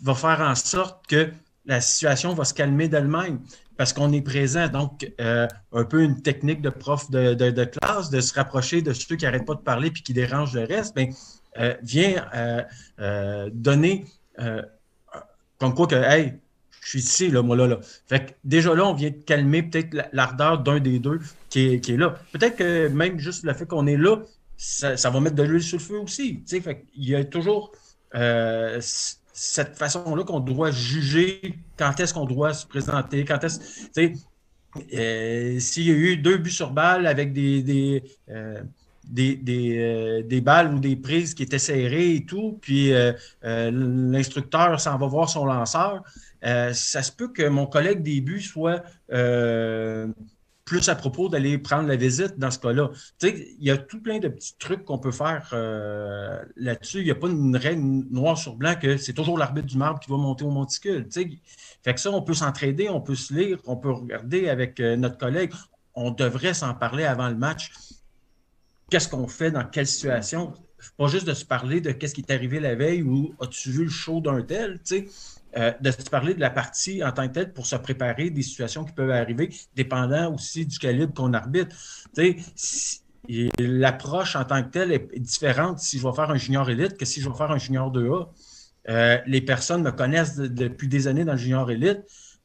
[0.00, 1.30] va faire en sorte que
[1.66, 3.38] la situation va se calmer d'elle-même
[3.82, 4.68] parce qu'on est présent.
[4.68, 9.16] Donc, euh, un peu une technique de prof de, classe, de se rapprocher de ceux
[9.16, 11.08] qui n'arrêtent pas de parler puis qui dérangent le reste, bien,
[11.58, 12.24] euh, vient
[13.00, 14.04] euh, donner
[15.58, 16.34] comme quoi que, hey,
[16.80, 17.80] je suis ici, là, moi, là, là.
[18.06, 21.18] Fait que déjà là, on vient de calmer peut-être l'ardeur d'un des deux
[21.50, 22.14] qui est, qui est là.
[22.30, 24.18] Peut-être que même juste le fait qu'on est là,
[24.56, 26.40] ça, va mettre de l'huile sur le feu aussi.
[26.46, 27.72] Fait Il y a toujours
[29.44, 33.58] cette façon-là qu'on doit juger quand est-ce qu'on doit se présenter, quand est-ce.
[34.94, 38.62] Euh, S'il y a eu deux buts sur balle avec des, des, euh,
[39.18, 42.92] euh, des, balles ou des prises qui étaient serrées et tout, puis
[43.42, 46.04] l'instructeur s'en va voir son lanceur,
[46.40, 48.84] ça se peut que mon collègue des buts soit
[50.64, 52.90] plus à propos d'aller prendre la visite dans ce cas-là.
[53.22, 56.98] il y a tout plein de petits trucs qu'on peut faire euh, là-dessus.
[57.00, 59.98] Il n'y a pas une règle noire sur blanc que c'est toujours l'arbitre du marbre
[60.00, 61.08] qui va monter au monticule.
[61.12, 64.96] Fait que ça, on peut s'entraider, on peut se lire, on peut regarder avec euh,
[64.96, 65.52] notre collègue.
[65.94, 67.72] On devrait s'en parler avant le match.
[68.88, 70.54] Qu'est-ce qu'on fait dans quelle situation?
[70.96, 73.84] Pas juste de se parler de qu'est-ce qui est arrivé la veille ou as-tu vu
[73.84, 75.08] le show d'un tel, tu sais
[75.54, 78.40] euh, de se parler de la partie en tant que telle pour se préparer des
[78.40, 81.76] situations qui peuvent arriver, dépendant aussi du calibre qu'on arbitre.
[83.58, 87.04] l'approche en tant que telle est différente si je vais faire un junior élite que
[87.04, 88.28] si je vais faire un junior 2A.
[88.88, 92.00] Euh, les personnes me connaissent depuis des années dans le junior élite.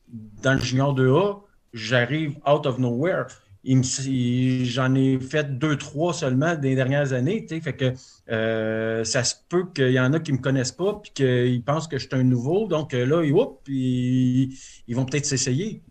[0.10, 3.28] Dans le junior 2A, j'arrive out of nowhere.
[3.66, 7.46] J'en ai fait deux, trois seulement des dernières années.
[7.48, 7.94] Fait que
[8.30, 11.64] euh, ça se peut qu'il y en a qui ne me connaissent pas et qu'ils
[11.64, 12.68] pensent que je suis un nouveau.
[12.68, 14.54] Donc euh, là, ils,
[14.88, 15.84] ils vont peut-être s'essayer.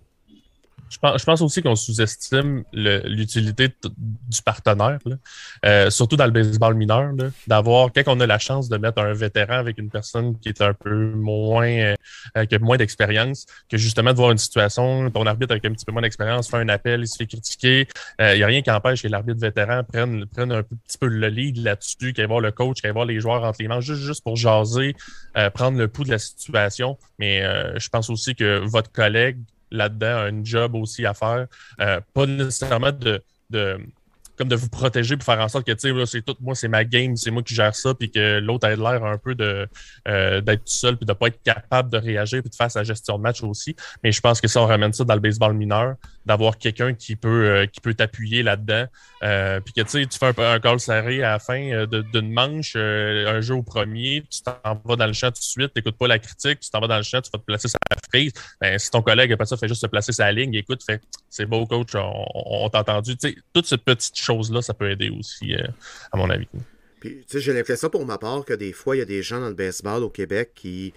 [0.88, 4.98] Je pense, aussi qu'on sous-estime l'utilité du partenaire,
[5.64, 7.12] euh, surtout dans le baseball mineur,
[7.46, 10.62] d'avoir, quand on a la chance de mettre un vétéran avec une personne qui est
[10.62, 11.94] un peu moins,
[12.36, 15.72] euh, qui a moins d'expérience, que justement de voir une situation, ton arbitre avec un
[15.72, 17.88] petit peu moins d'expérience fait un appel, il se fait critiquer.
[18.20, 21.08] Il euh, n'y a rien qui empêche que l'arbitre vétéran prenne, prenne un petit peu
[21.08, 24.02] le lead là-dessus, qu'il voir le coach, qu'il voir les joueurs entre les mains, juste,
[24.02, 24.94] juste pour jaser,
[25.54, 26.96] prendre le pouls de la situation.
[27.18, 27.42] Mais
[27.78, 29.38] je pense aussi que votre collègue
[29.70, 31.46] là-dedans, un job aussi à faire.
[31.80, 33.78] Euh, pas nécessairement de, de,
[34.36, 36.68] comme de vous protéger pour faire en sorte que, tu sais, c'est tout, moi, c'est
[36.68, 39.68] ma game, c'est moi qui gère ça, puis que l'autre ait l'air un peu de
[40.08, 42.84] euh, d'être tout seul, puis de pas être capable de réagir, puis de faire sa
[42.84, 43.74] gestion de match aussi.
[44.02, 45.94] Mais je pense que ça, on ramène ça dans le baseball mineur,
[46.24, 48.86] d'avoir quelqu'un qui peut euh, qui peut t'appuyer là-dedans,
[49.22, 51.86] euh, puis que, tu sais, tu fais un, un call serré à la fin euh,
[51.86, 55.72] d'une manche, un jeu au premier, tu t'en vas dans le champ tout de suite,
[55.72, 57.78] t'écoutes pas la critique, tu t'en vas dans le champ, tu vas te placer sur
[57.90, 58.32] la frise.
[58.60, 61.46] Ben, si ton collègue, après ça, fait juste se placer sa ligne, écoute, fait, c'est
[61.46, 63.16] beau, coach, on, on t'a entendu.
[63.16, 65.66] Tu sais, toute cette petite choses-là, ça peut aider aussi, euh,
[66.12, 66.48] à mon avis.
[67.32, 69.54] J'ai l'impression pour ma part que des fois, il y a des gens dans le
[69.54, 70.92] baseball au Québec qui,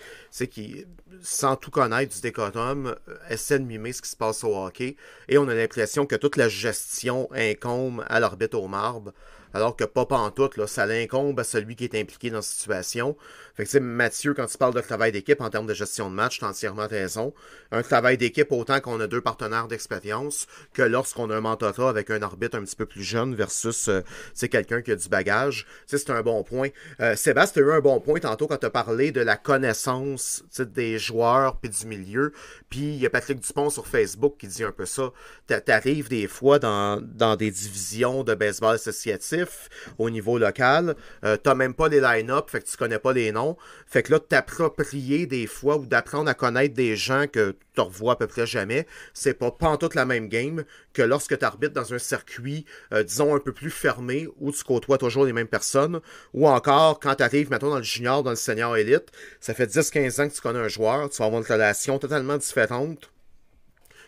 [1.22, 4.96] sans tout connaître du décotum, euh, essaient de mimer ce qui se passe au hockey.
[5.28, 9.14] Et on a l'impression que toute la gestion incombe à l'orbite au marbre
[9.54, 13.18] alors que pas pantoute, ça l'incombe à celui qui est impliqué dans la situation.
[13.60, 16.40] Fait que, Mathieu, quand tu parles de travail d'équipe en termes de gestion de match,
[16.40, 17.34] tu as entièrement raison.
[17.74, 22.10] Un travail d'équipe autant qu'on a deux partenaires d'expérience que lorsqu'on a un mentorat avec
[22.10, 24.02] un arbitre un petit peu plus jeune versus euh,
[24.50, 25.68] quelqu'un qui a du bagage.
[25.88, 26.70] C'est un bon point.
[27.02, 29.36] Euh, Sébastien, tu as eu un bon point tantôt quand tu as parlé de la
[29.36, 32.32] connaissance des joueurs puis du milieu.
[32.70, 35.12] Puis il y a Patrick Dupont sur Facebook qui dit un peu ça.
[35.48, 39.68] T'arrives des fois dans, dans des divisions de baseball associatif
[39.98, 40.96] au niveau local.
[41.26, 43.49] Euh, T'as même pas les line-up, fait que tu connais pas les noms.
[43.88, 48.14] Fait que là, t'approprier des fois ou d'apprendre à connaître des gens que tu revois
[48.14, 51.94] à peu près jamais, c'est pas toute la même game que lorsque tu arbitres dans
[51.94, 56.02] un circuit, euh, disons, un peu plus fermé, où tu côtoies toujours les mêmes personnes,
[56.34, 59.68] ou encore quand tu arrives, mettons, dans le junior, dans le senior élite, ça fait
[59.68, 63.12] 10-15 ans que tu connais un joueur, tu vas avoir une relation totalement différente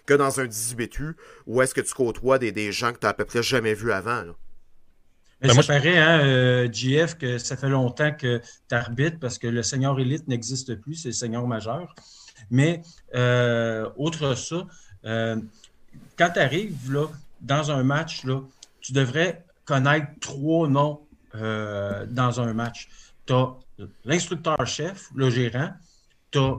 [0.05, 1.13] que dans un 18U,
[1.47, 3.91] où est-ce que tu côtoies des, des gens que tu à peu près jamais vus
[3.91, 4.23] avant.
[5.41, 9.39] Mais ben, ça paraît, hein, GF, euh, que ça fait longtemps que tu arbitres parce
[9.39, 11.95] que le senior élite n'existe plus, c'est le senior majeur.
[12.51, 12.83] Mais
[13.15, 14.67] euh, autre ça,
[15.05, 15.37] euh,
[16.15, 17.07] quand tu arrives là,
[17.41, 18.41] dans un match, là,
[18.81, 21.01] tu devrais connaître trois noms
[21.33, 22.89] dans un match.
[23.25, 23.53] Tu as
[24.03, 25.69] l'instructeur-chef, le gérant,
[26.29, 26.57] tu as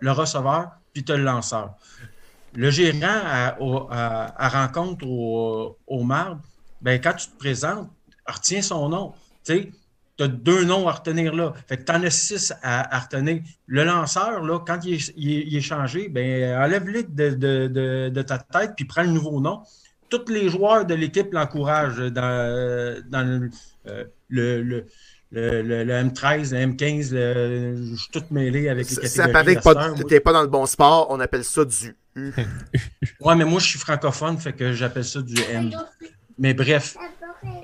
[0.00, 1.74] le receveur, puis tu as le lanceur.
[2.54, 3.20] Le gérant
[3.60, 6.40] à, rencontre au, au marbre,
[6.80, 7.90] ben, quand tu te présentes,
[8.32, 9.12] retiens son nom.
[9.44, 9.72] Tu
[10.20, 11.54] as deux noms à retenir là.
[11.68, 13.42] Fait que tu en as six à, retenir.
[13.66, 19.10] Le lanceur, là, quand il est, changé, ben, enlève-le de, ta tête puis prends le
[19.10, 19.62] nouveau nom.
[20.10, 23.50] Tous les joueurs de l'équipe l'encouragent dans, dans
[24.28, 24.86] le,
[25.30, 29.16] le, M13, le M15, je suis tout mêlé avec les catégories.
[29.16, 32.32] Ça paraît que tu n'es pas dans le bon sport, on appelle ça du U.
[33.20, 35.70] ouais, mais moi, je suis francophone, fait que j'appelle ça du M.
[36.38, 36.96] Mais bref,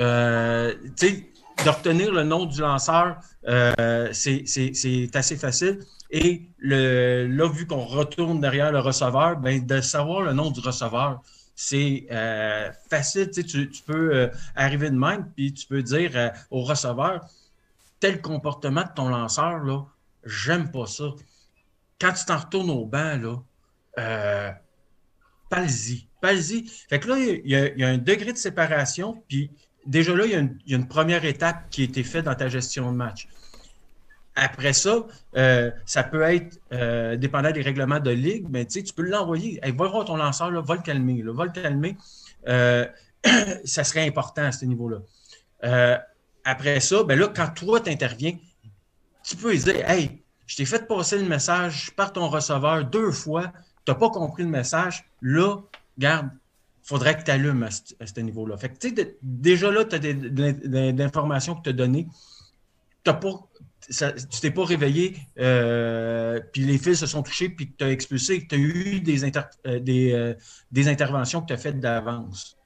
[0.00, 5.80] euh, de retenir le nom du lanceur, euh, c'est assez facile.
[6.10, 10.60] Et le, là, vu qu'on retourne derrière le receveur, ben, de savoir le nom du
[10.60, 11.22] receveur,
[11.56, 13.30] c'est euh, facile.
[13.30, 17.20] Tu, tu peux arriver de même, puis tu peux dire au receveur
[18.00, 19.84] tel comportement de ton lanceur, là,
[20.24, 21.04] j'aime pas ça.
[22.00, 23.18] Quand tu t'en retournes au banc,
[23.96, 24.54] là,
[25.48, 26.06] pas-y.
[26.20, 26.66] Pas-y.
[26.88, 29.50] Fait que là, il y, a, il y, a un degré de séparation, puis
[29.86, 30.32] déjà là, il
[30.66, 33.28] y, a une, première étape qui a été faite dans ta gestion de match.
[34.36, 39.02] Après ça, euh, ça peut être euh, dépendant des règlements de ligue, mais tu peux
[39.02, 39.60] l'envoyer.
[39.62, 41.22] va voir ton lanceur, là, va le calmer.
[41.22, 41.96] va le calmer.
[42.48, 42.86] Euh,
[43.64, 44.98] ça serait important à ce niveau-là.
[46.44, 48.36] après ça, ben là, quand toi, tu interviens,
[49.22, 53.52] tu peux dire Hey, je t'ai fait passer le message par ton receveur deux fois,
[53.86, 55.04] tu n'as pas compris le message.
[55.22, 55.58] Là,
[55.96, 56.28] garde,
[56.84, 58.56] faudrait que tu allumes à, ce, niveau-là.
[58.56, 62.06] Fait que, tu déjà là, tu as des, informations que tu as données.
[63.06, 63.48] As pas,
[63.88, 68.46] tu t'es pas réveillé, euh, puis les fils se sont touchés, puis tu as expulsé,
[68.48, 70.34] tu as eu des, euh, des, euh,
[70.72, 72.56] des, interventions que tu as faites d'avance.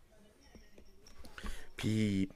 [1.77, 2.29] Puis,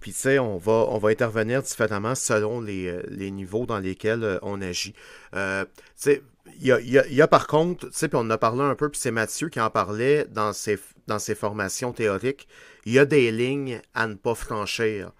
[0.00, 4.38] puis tu sais, on va, on va intervenir différemment selon les, les niveaux dans lesquels
[4.40, 4.94] on agit.
[5.34, 6.22] Euh, tu sais,
[6.58, 8.62] il y a, a, y a, par contre, tu sais, puis on en a parlé
[8.62, 10.78] un peu, puis c'est Mathieu qui en parlait dans ses,
[11.10, 12.48] dans ses formations théoriques,
[12.86, 15.12] il y a des lignes à ne pas franchir.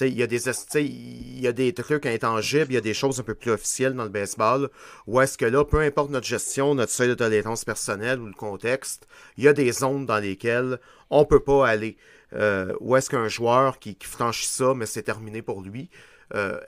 [0.00, 3.20] Il y, a des, il y a des trucs intangibles, il y a des choses
[3.20, 4.70] un peu plus officielles dans le baseball,
[5.06, 8.32] où est-ce que là, peu importe notre gestion, notre seuil de tolérance personnelle ou le
[8.32, 10.78] contexte, il y a des zones dans lesquelles
[11.10, 11.98] on peut pas aller.
[12.32, 15.90] Euh, où est-ce qu'un joueur qui, qui, franchit ça, mais c'est terminé pour lui.
[16.34, 16.58] Euh,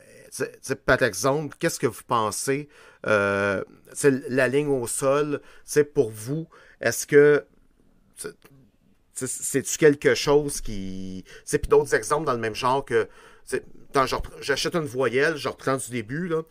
[0.85, 2.69] par exemple, qu'est-ce que vous pensez
[3.07, 3.65] euh,
[4.29, 6.47] la ligne au sol, c'est pour vous,
[6.83, 7.47] est-ce que
[9.15, 11.25] c'est-tu quelque chose qui.
[11.45, 13.09] C'est puis d'autres exemples dans le même genre que.
[14.41, 16.27] J'achète une voyelle, je reprends du début.
[16.27, 16.43] Là.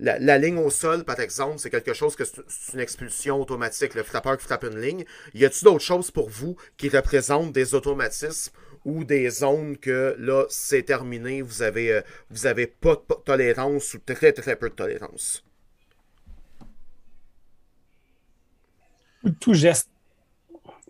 [0.00, 3.94] La, la ligne au sol, par exemple, c'est quelque chose que c'est une expulsion automatique.
[3.94, 5.04] Le frappeur qui frappe une ligne.
[5.34, 8.52] Y a-t-il d'autres choses pour vous qui représentent des automatismes
[8.84, 13.94] ou des zones que là, c'est terminé, vous avez, euh, vous avez pas de tolérance
[13.94, 15.44] ou très très peu de tolérance?
[19.40, 19.90] Tout geste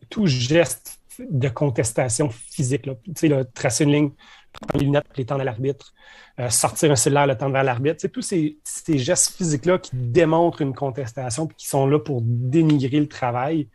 [0.09, 2.87] tout geste de contestation physique.
[2.87, 2.94] Là.
[3.05, 4.11] Tu sais, tracer une ligne,
[4.53, 5.92] prendre les lunettes, les tendre à l'arbitre,
[6.40, 8.07] euh, sortir un cellulaire, le tendre vers l'arbitre.
[8.09, 13.01] tous ces, ces gestes physiques-là qui démontrent une contestation et qui sont là pour dénigrer
[13.01, 13.68] le travail.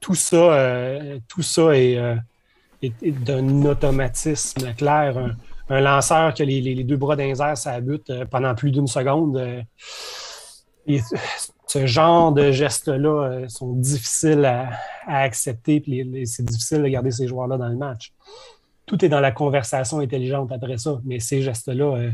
[0.00, 2.16] Tout ça, euh, tout ça est, euh,
[2.82, 5.16] est, d'un automatisme clair.
[5.70, 9.64] Un, lanceur qui a les, les, deux bras d'un ça bute pendant plus d'une seconde.
[10.86, 11.00] Et
[11.66, 14.70] ce genre de gestes-là euh, sont difficiles à,
[15.06, 18.12] accepter, puis c'est difficile de garder ces joueurs-là dans le match.
[18.86, 22.10] Tout est dans la conversation intelligente après ça, mais ces gestes-là, euh,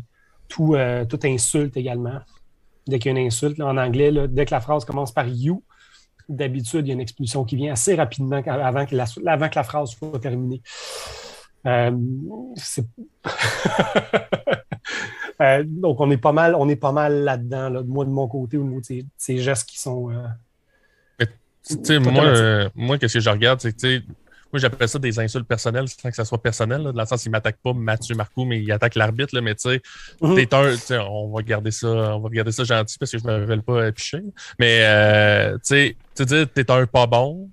[0.48, 2.20] tout, euh, tout, insulte également.
[2.86, 5.62] Dès qu'il y a une insulte, en anglais, dès que la phrase commence par you,
[6.28, 9.56] d'habitude, il y a une expulsion qui vient assez rapidement avant que la, avant que
[9.56, 10.62] la phrase soit terminée.
[11.64, 12.86] c'est
[15.40, 18.28] Euh, donc, on est pas mal, on est pas mal là-dedans, là, moi de mon
[18.28, 20.10] côté, au niveau de ces, gestes qui sont.
[20.10, 24.02] Euh, moi, euh, moi, qu'est-ce que je regarde, c'est que
[24.52, 26.82] moi, j'appelle ça des insultes personnelles sans que ça soit personnel.
[26.82, 29.38] Là, dans le sens, il m'attaque pas Mathieu Marcoux, mais il attaque l'arbitre.
[29.40, 29.82] Mais tu sais,
[30.20, 31.06] mm-hmm.
[31.08, 33.92] on va garder ça, on va garder ça gentil parce que je me révèle pas
[33.92, 34.22] picher.
[34.58, 34.80] Mais
[35.58, 37.48] tu sais, tu t'es un pas bon.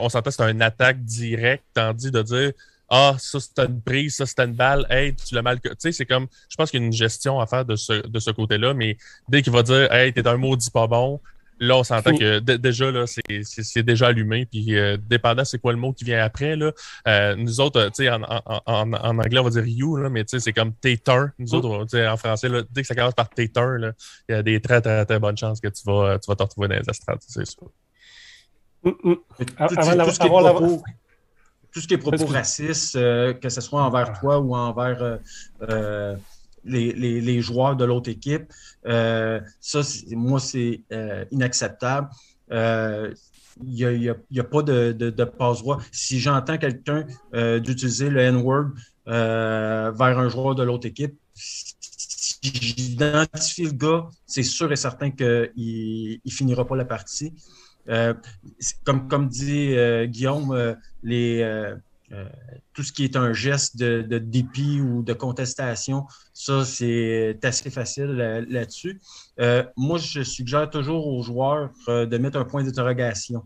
[0.00, 2.52] On s'entend c'est une attaque directe, tandis de dire
[2.94, 5.58] ah, ça c'était une prise, ça c'était une balle, hey, tu l'as mal.
[5.62, 8.06] Tu sais, c'est comme, je pense qu'il y a une gestion à faire de ce,
[8.06, 8.98] de ce côté-là, mais
[9.30, 11.18] dès qu'il va dire, hey, t'es un maudit pas bon,
[11.58, 14.44] là, on s'entend que déjà, là, c'est déjà allumé.
[14.44, 16.72] Puis, euh, dépendant c'est quoi le mot qui vient après, là,
[17.08, 20.10] euh, nous autres, tu sais, en, en, en, en, anglais, on va dire you, là,
[20.10, 21.28] mais tu sais, c'est comme tater.
[21.38, 23.92] Nous autres, tu sais, en français, là, dès que ça commence par tater, là,
[24.28, 26.42] il y a des très, très, très bonnes chances que tu vas, tu vas te
[26.42, 27.70] retrouver dans les estrades, c'est sûr.
[28.84, 29.16] Mm -mm.
[29.56, 30.82] Avant,
[31.72, 35.16] tout ce qui est propos racistes, euh, que ce soit envers toi ou envers euh,
[35.62, 36.16] euh,
[36.64, 38.52] les, les, les, joueurs de l'autre équipe,
[38.84, 39.80] ça,
[40.10, 40.82] moi, c'est
[41.32, 42.08] inacceptable.
[42.50, 43.16] Il
[43.64, 45.78] n'y a, a, a, pas de, de, de passe-voix.
[45.90, 47.04] Si j'entends quelqu'un
[47.58, 48.66] d'utiliser le N-word
[49.06, 56.20] vers un joueur de l'autre équipe, si j'identifie le gars, c'est sûr et certain qu'il
[56.24, 57.32] ne finira pas la partie.
[57.88, 58.14] Euh,
[58.84, 61.44] comme, dit euh, Guillaume, euh,
[62.72, 68.46] tout ce qui est un geste de, dépit ou de contestation, ça, c'est assez facile
[68.48, 69.00] là-dessus.
[69.76, 73.44] moi, je suggère toujours aux joueurs de mettre un point d'interrogation.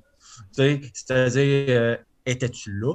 [0.53, 2.95] C'est-à-dire, étais-tu là?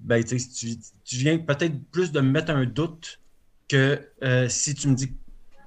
[0.00, 3.20] Ben, tu, tu, viens peut-être plus de me mettre un doute
[3.66, 4.00] que
[4.48, 5.12] si tu me dis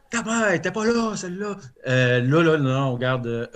[0.10, 1.58] T'as t'es pas là, celle-là.
[1.86, 3.50] là, là, non, regarde,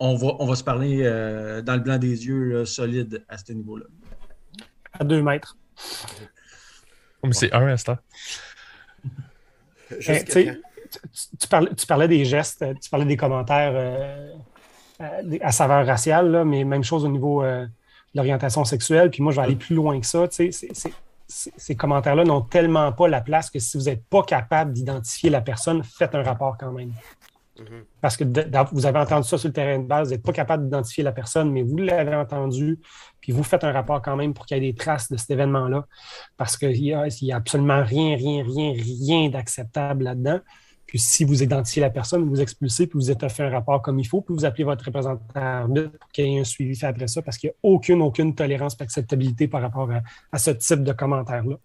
[0.00, 3.52] on va, on va se parler euh, dans le blanc des yeux solide à ce
[3.52, 3.84] niveau-là.
[4.92, 5.56] À deux mètres.
[7.22, 7.98] mais c'est un instant.
[9.92, 10.24] Eh,
[11.38, 14.32] tu, parlais, tu, parlais, des gestes, tu parlais des commentaires euh,
[15.40, 17.70] à, saveur raciale, mais même chose au niveau euh, de
[18.14, 19.10] l'orientation sexuelle.
[19.10, 20.26] Puis moi, je vais aller plus loin que ça.
[21.28, 25.40] ces commentaires-là n'ont tellement pas la place que si vous n'êtes pas capable d'identifier la
[25.40, 26.92] personne, faites un rapport quand même.
[27.60, 27.84] Mhm.
[28.00, 28.24] Parce que
[28.72, 31.12] vous avez entendu ça sur le terrain de base, vous n'êtes pas capable d'identifier la
[31.12, 32.78] personne, mais vous l'avez entendu,
[33.20, 35.30] puis vous faites un rapport quand même pour qu'il y ait des traces de cet
[35.30, 35.86] événement-là.
[36.36, 40.40] Parce qu'il n'y a, a, absolument rien, rien, rien, rien d'acceptable là-dedans.
[40.86, 44.00] Puis si vous identifiez la personne, vous expulsez, puis vous êtes fait un rapport comme
[44.00, 47.06] il faut, puis vous appelez votre représentant pour qu'il y ait un suivi fait après
[47.06, 49.88] ça, parce qu'il n'y a aucune, aucune tolérance et acceptabilité par rapport
[50.32, 51.56] à, ce type de commentaires-là.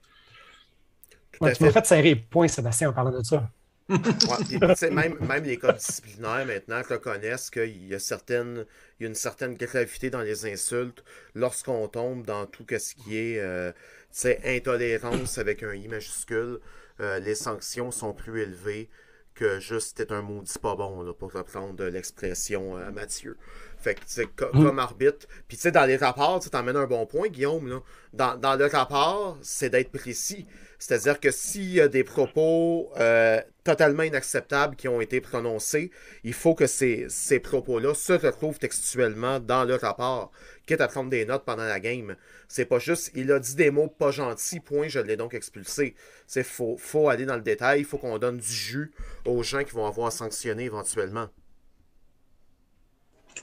[1.31, 3.49] tu m'as fait serrer les points, Sébastien, en parlant de ça.
[3.87, 8.65] Même, même les codes disciplinaires maintenant reconnaissent qu'il y a certaines
[8.99, 13.17] il y a une certaine gravité dans les insultes lorsqu'on tombe dans tout ce qui
[13.17, 13.71] est euh,
[14.45, 16.59] intolérance avec un I majuscule.
[17.01, 18.89] Euh, les sanctions sont plus élevées
[19.33, 23.37] que juste t'es un maudit pas bon, pour reprendre l'expression à euh, Mathieu.
[23.77, 24.63] Fait que, mm.
[24.63, 25.27] comme arbitre.
[25.49, 27.81] Puis, tu sais, dans les rapports, tu t'emmènes un bon point, Guillaume, là.
[28.13, 30.47] Dans, dans le rapport, c'est d'être précis.
[30.79, 35.91] C'est-à-dire que s'il y a des propos euh, totalement inacceptables qui ont été prononcés,
[36.23, 37.07] il faut que ces,
[37.41, 40.31] propos-là se retrouvent textuellement dans le rapport,
[40.65, 42.15] quitte à prendre des notes pendant la game.
[42.47, 45.95] C'est pas juste, il a dit des mots pas gentils, point, je l'ai donc expulsé.
[46.27, 48.91] C'est faut, faut aller dans le détail, il faut qu'on donne du jus
[49.25, 51.29] aux gens qui vont avoir sanctionné éventuellement.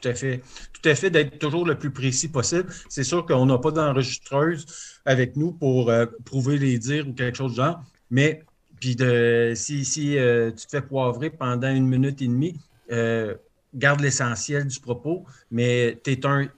[0.02, 0.42] Tout à fait.
[0.72, 2.66] Tout à fait, d'être toujours le plus précis possible.
[2.88, 4.66] C'est sûr qu'on n'a pas d'enregistreuse
[5.04, 8.42] avec nous pour euh, prouver les dires ou quelque chose de genre, mais
[8.80, 12.58] puis de, si, si euh, tu te fais poivrer pendant une minute et demie,
[12.90, 13.36] euh,
[13.74, 16.48] garde l'essentiel du propos, mais tu es un.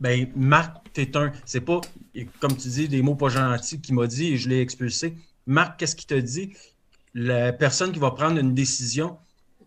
[0.00, 1.32] Ben, Marc, tu es un.
[1.46, 1.80] C'est pas,
[2.40, 5.14] comme tu dis, des mots pas gentils qu'il m'a dit et je l'ai expulsé.
[5.46, 6.52] Marc, qu'est-ce qu'il te dit?
[7.14, 9.16] La personne qui va prendre une décision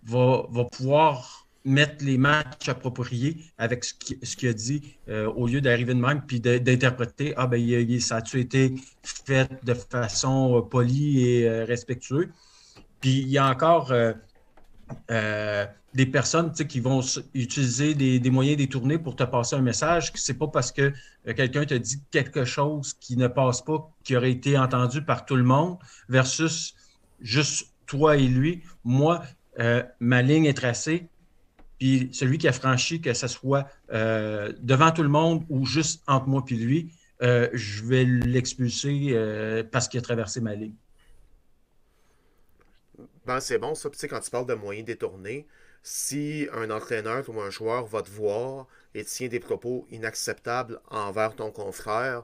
[0.06, 3.94] va, va pouvoir mettre les matchs appropriés avec ce
[4.36, 8.40] qu'il a dit euh, au lieu d'arriver de même puis d'interpréter Ah, ben, ça a-tu
[8.40, 12.28] été fait de façon euh, polie et euh, respectueuse?
[13.00, 13.94] Puis il y a encore
[15.10, 17.02] des personnes qui vont
[17.34, 20.12] utiliser des, moyens détournés pour te passer un message.
[20.16, 20.94] C'est pas parce que
[21.36, 25.36] quelqu'un te dit quelque chose qui ne passe pas, qui aurait été entendu par tout
[25.36, 26.76] le monde, versus
[27.20, 28.64] juste toi et lui.
[28.86, 29.22] Moi,
[30.00, 31.10] ma ligne est tracée
[31.84, 36.02] puis celui qui a franchi, que ce soit euh, devant tout le monde ou juste
[36.08, 40.76] entre moi et lui, euh, je vais l'expulser euh, parce qu'il a traversé ma ligne.
[43.26, 43.90] Ben, c'est bon, ça.
[43.90, 45.46] Tu sais, quand tu parles de moyens détournés,
[45.82, 48.66] si un entraîneur ou un joueur va te voir
[48.96, 52.24] et tient des propos inacceptables envers ton confrère,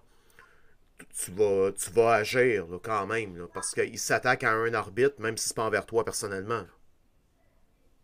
[1.22, 5.49] tu vas, tu vas agir quand même, parce qu'il s'attaque à un arbitre, même si
[5.49, 6.64] ce n'est pas envers toi personnellement.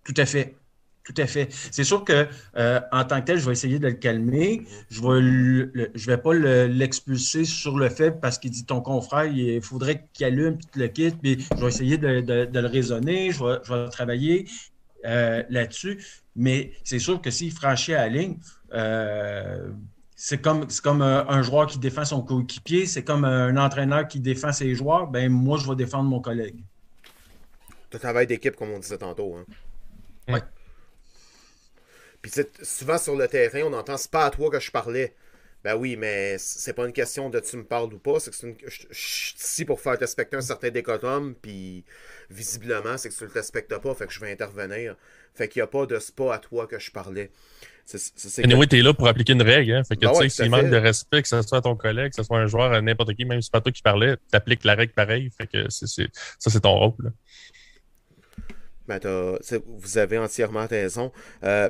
[0.03, 0.57] Tout à fait.
[1.05, 1.49] Tout à fait.
[1.69, 2.27] C'est sûr que
[2.57, 4.65] euh, en tant que tel, je vais essayer de le calmer.
[4.89, 9.61] Je vais je vais pas l'expulser sur le fait parce qu'il dit ton confrère, il
[9.61, 11.21] faudrait qu'il allume puis le quitte.
[11.21, 13.29] Puis je vais essayer de, le raisonner.
[13.29, 14.47] Je vais, travailler
[15.05, 16.03] euh, là-dessus.
[16.35, 18.37] Mais c'est sûr que s'il franchit à la ligne,
[18.73, 19.69] euh,
[20.15, 24.51] c'est comme, comme un, joueur qui défend son coéquipier, c'est comme un entraîneur qui défend
[24.51, 25.05] ses joueurs.
[25.05, 26.63] Ben moi, je vais défendre mon collègue.
[27.91, 29.35] Tu travail d'équipe, comme on disait tantôt.
[29.35, 29.45] Hein?
[30.29, 30.39] Oui.
[32.25, 35.13] Puis souvent sur le terrain, on entend c'est pas à toi que je parlais.
[35.63, 38.45] Ben oui, mais c'est pas une question de tu me parles ou pas, c'est que
[38.47, 38.55] une...
[38.65, 41.83] je, suis ici pour faire respecter un certain décotum, puis
[42.29, 44.95] visiblement, c'est que tu le respectes pas, fait que je vais intervenir.
[45.35, 47.31] Fait qu'il n'y a pas de c'est pas à toi que je parlais.
[48.43, 49.83] Anyway, t'es là pour appliquer une règle, hein?
[49.83, 52.09] Fait que ben tu sais, s'il manque de respect, que ce soit à ton collègue,
[52.09, 54.63] que ce soit un joueur, n'importe qui, même si c'est pas toi qui parlais, t'appliques
[54.63, 55.29] la règle pareil.
[55.37, 55.85] Fait que ça,
[56.39, 57.13] c'est ton rôle.
[58.87, 58.99] Ben,
[59.67, 61.11] vous avez entièrement raison.
[61.43, 61.69] Euh,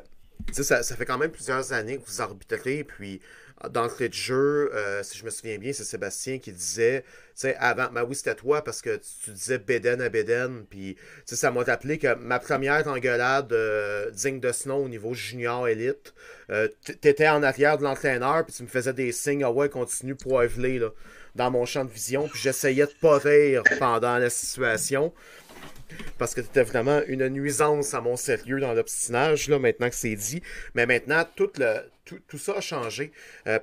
[0.52, 3.22] ça, ça fait quand même plusieurs années que vous arbitrez, puis
[3.70, 7.04] d'entrée de jeu, euh, si je me souviens bien, c'est Sébastien qui disait,
[7.40, 11.52] tu avant, ben oui, c'était toi parce que tu, disais Beden à Beden, puis ça
[11.52, 16.14] m'a rappelé que ma première engueulade euh, digne de ce nom au niveau junior élite,
[16.50, 16.68] euh,
[17.02, 20.80] t'étais en arrière de l'entraîneur, puis tu me faisais des signes, ah ouais, continue poiveler,
[20.80, 20.90] là,
[21.36, 25.14] dans mon champ de vision, puis j'essayais de pas rire pendant la situation
[26.18, 29.96] parce que tu étais vraiment une nuisance à mon sérieux dans l'obstinage, là, maintenant que
[29.96, 30.42] c'est dit.
[30.74, 33.12] Mais maintenant, tout, le, tout, ça a changé.
[33.48, 33.60] Euh,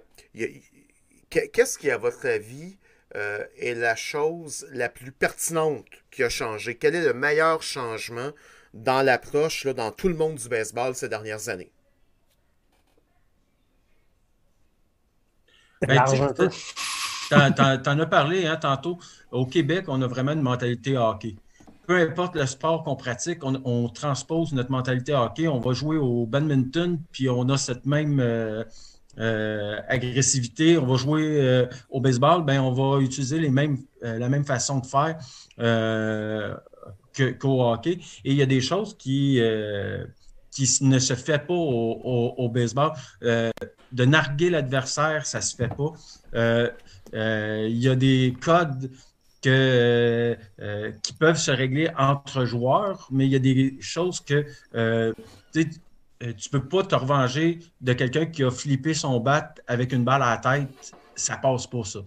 [1.30, 2.76] qu'est-ce qui, à votre avis,
[3.14, 6.76] euh, est la chose la plus pertinente qui a changé?
[6.76, 8.32] Quel est le meilleur changement
[8.74, 11.70] dans l'approche, dans tout le monde du baseball ces dernières années?
[15.86, 16.04] Ben,
[17.82, 18.98] T'en as parlé hein, tantôt.
[19.30, 21.36] Au Québec, on a vraiment une mentalité hockey
[21.92, 25.46] peu importe le sport qu'on pratique, on, transpose notre mentalité hockey.
[25.46, 28.64] On va jouer au badminton, puis on a cette même euh,
[29.18, 30.78] euh, agressivité.
[30.78, 34.78] On va jouer euh, au baseball, ben on va utiliser les mêmes, la même façon
[34.78, 35.18] de faire
[37.38, 37.98] qu'au hockey.
[38.24, 39.38] Et il y a des choses qui,
[40.50, 42.92] qui ne se fait pas au, au baseball.
[43.20, 45.92] de narguer l'adversaire, ça se fait pas.
[47.12, 48.90] il y a des codes
[49.50, 55.12] euh, qui peuvent se régler entre joueurs, mais il y a des choses que euh,
[55.52, 55.68] tu
[56.20, 60.04] ne euh, peux pas te revenger de quelqu'un qui a flippé son bat avec une
[60.04, 60.92] balle à la tête.
[61.16, 62.00] Ça passe pas ça.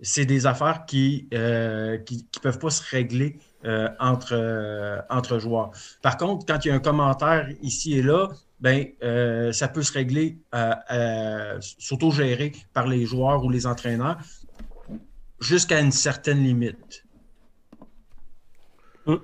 [0.00, 3.38] c'est des affaires qui ne qui, peuvent pas se régler
[3.98, 5.72] entre, entre joueurs.
[6.02, 8.28] Par contre, quand il y a un commentaire ici et là,
[8.60, 8.86] ben,
[9.52, 10.38] ça peut se régler,
[11.60, 14.18] s'auto-gérer par les joueurs ou les entraîneurs
[15.40, 17.04] jusqu'à une certaine limite.
[19.06, 19.22] Hum.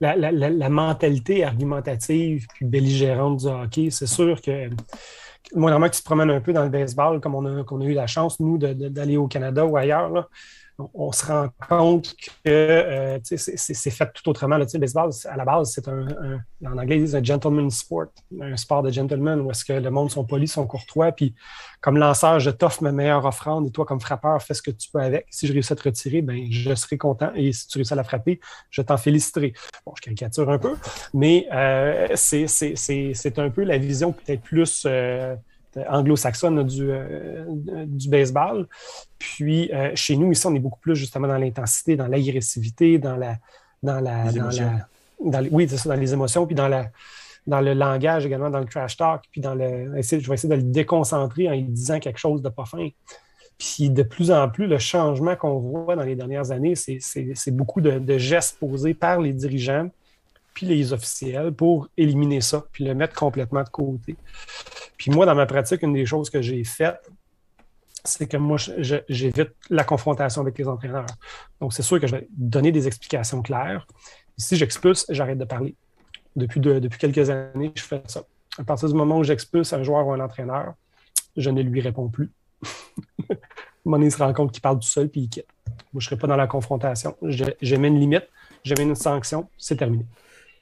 [0.00, 4.68] la, mentalité argumentative puis belligérante du hockey, c'est sûr que
[5.54, 7.84] moi, normalement, que tu te promènes un peu dans le baseball, comme on a, a
[7.84, 10.28] eu la chance, nous, d'aller au Canada ou ailleurs, là,
[10.94, 12.14] on se rend compte
[12.44, 14.58] que euh, c'est fait tout autrement.
[14.58, 16.06] Le baseball, à la base, c'est un,
[16.64, 18.06] en anglais, un gentleman sport,
[18.40, 21.34] un sport de gentleman où est-ce que le monde sont polis, sont courtois, puis
[21.80, 24.88] comme lanceur, je t'offre ma meilleure offrande et toi, comme frappeur, fais ce que tu
[24.90, 25.26] peux avec.
[25.30, 27.96] Si je réussis à te retirer, ben, je serai content et si tu réussis à
[27.96, 29.52] la frapper, je t'en féliciterai.
[29.84, 30.76] Bon, je caricature un peu,
[31.12, 34.84] mais euh, c'est un peu la vision peut-être plus...
[34.86, 35.34] Euh,
[35.88, 37.44] anglo-saxonne du, euh,
[37.86, 38.66] du baseball.
[39.18, 43.16] Puis euh, chez nous, ici, on est beaucoup plus justement dans l'intensité, dans l'agressivité, dans
[43.16, 43.36] la.
[43.82, 46.86] Dans la, dans la oui, ça, dans les émotions, puis dans, la,
[47.48, 50.00] dans le langage également, dans le trash talk, puis dans le.
[50.00, 52.88] je vais essayer de le déconcentrer en lui disant quelque chose de pas fin.
[53.58, 57.80] Puis de plus en plus, le changement qu'on voit dans les dernières années, c'est beaucoup
[57.80, 59.88] de, de, gestes posés par les dirigeants
[60.54, 64.16] puis les officiels pour éliminer ça, puis le mettre complètement de côté.
[64.96, 67.00] Puis moi, dans ma pratique, une des choses que j'ai faites,
[68.04, 68.58] c'est que moi,
[69.08, 71.06] j'évite la confrontation avec les entraîneurs.
[71.60, 73.86] Donc, c'est sûr que je vais donner des explications claires.
[74.36, 75.76] si j'expulse, j'arrête de parler.
[76.34, 78.24] Depuis, depuis quelques années, je fais ça.
[78.58, 80.74] À partir du moment où j'expulse un joueur ou un entraîneur,
[81.36, 82.30] je ne lui réponds plus.
[83.84, 85.46] Mon il se rend compte qu'il parle tout seul puis il quitte.
[85.92, 87.16] Moi, je ne serai pas dans la confrontation.
[87.22, 88.28] J'ai une limite,
[88.64, 90.06] j'ai une sanction, c'est terminé.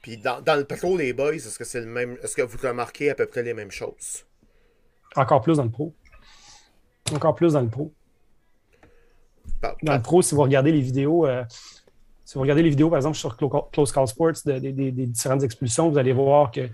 [0.02, 2.16] Puis dans, dans le pro, les boys, est-ce que c'est le même.
[2.22, 4.24] Est-ce que vous remarquez à peu près les mêmes choses?
[5.16, 5.92] Encore plus dans le pro.
[7.12, 7.92] Encore plus dans le pro.
[9.82, 11.44] Dans le pro, si vous regardez les vidéos, euh,
[12.24, 15.98] si vous regardez les vidéos, par exemple, sur Close Call Sports, des différentes expulsions, vous
[15.98, 16.70] allez voir que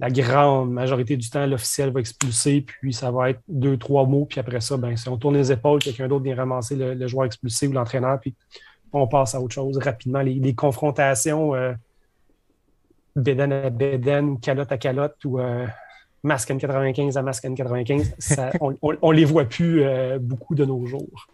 [0.00, 4.24] la grande majorité du temps, l'officiel va expulser, puis ça va être deux, trois mots,
[4.24, 7.26] puis après ça, ben, si on tourne les épaules, quelqu'un d'autre vient ramasser le, joueur
[7.26, 8.34] expulsé ou l'entraîneur, puis
[8.92, 10.22] on passe à autre chose rapidement.
[10.22, 11.54] Les, confrontations.
[11.54, 11.74] Euh,
[13.16, 15.66] béden à béden ou calotte à calotte ou euh,
[16.22, 21.28] masque N95 à masque N95, on, on, les voit plus euh, beaucoup de nos jours.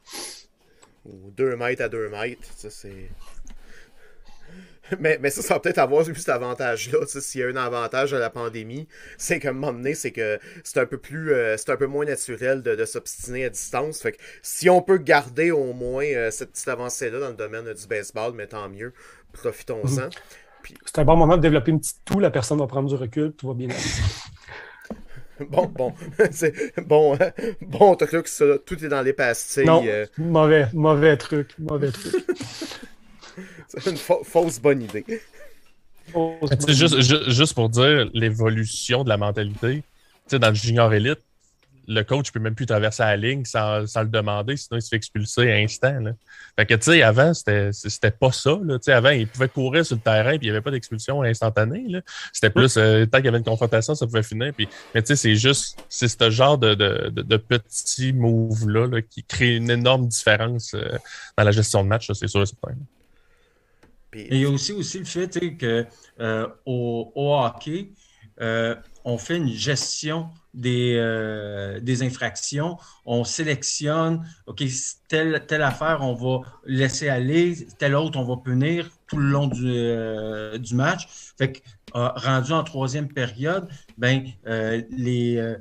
[1.05, 3.11] Ou 2 mètres à 2 mètres, ça c'est.
[5.01, 7.01] Mais, mais, ça, ça va peut-être avoir juste cet avantage-là.
[7.09, 8.87] S'il y a un avantage de la pandémie,
[9.18, 11.87] c'est qu'à un moment donné, c'est que c'est un peu plus euh, c'est un peu
[11.87, 14.01] moins naturel de, s'obstiner à distance.
[14.01, 17.87] Fait que si on peut garder au moins cette petite avancée-là dans le domaine du
[17.89, 18.93] baseball, mais tant mieux,
[19.33, 20.09] profitons-en.
[20.84, 23.32] C'est un bon moment de développer une petite toux, la personne va prendre du recul,
[23.32, 23.78] tout va bien aller.
[25.50, 25.94] bon, bon.
[26.30, 26.52] c'est
[26.86, 27.30] bon, hein?
[27.60, 28.44] bon truc, ça.
[28.64, 29.66] Tout est dans les pastilles.
[29.66, 30.06] Non, euh.
[30.18, 32.14] mauvais, mauvais truc, mauvais truc.
[33.68, 35.04] c'est une fausse bonne idée.
[36.68, 39.82] juste, juste, pour dire l'évolution de la mentalité,
[40.30, 41.20] dans le junior élite,
[41.89, 44.97] le coach peut même plus traverser la ligne sans, le demander, sinon il se fait
[44.97, 45.99] expulser à instant.
[46.57, 48.59] Fait que, tu sais, avant, c'était pas ça.
[48.62, 48.78] Là.
[48.89, 51.87] Avant, il pouvait courir sur le terrain et il n'y avait pas d'expulsion instantanée.
[52.32, 54.53] C'était plus, euh, tant qu'il y avait une confrontation, ça pouvait finir.
[54.55, 59.57] Puis, mais tu sais, c'est juste, c'est ce genre de, de, petits moves-là qui créent
[59.57, 60.97] une énorme différence euh,
[61.37, 62.74] dans la gestion de match, c'est sûr et certain.
[64.14, 65.87] Et il y a aussi, aussi le fait que
[66.20, 67.91] euh, au, hockey,
[69.05, 74.64] on fait une gestion des, euh, des infractions, on sélectionne, OK,
[75.07, 79.46] telle, telle affaire, on va laisser aller, telle autre, on va punir tout le long
[79.46, 81.07] du, euh, match.
[81.38, 81.59] Fait que,
[81.94, 85.57] euh, rendu en troisième période, ben, les,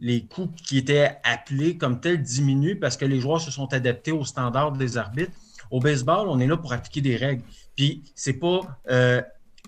[0.00, 4.12] les coups qui étaient appelés comme tels diminuent parce que les joueurs se sont adaptés
[4.12, 5.32] aux standards des arbitres.
[5.70, 7.42] Au baseball, on est là pour appliquer des règles.
[7.76, 8.60] Puis, c'est pas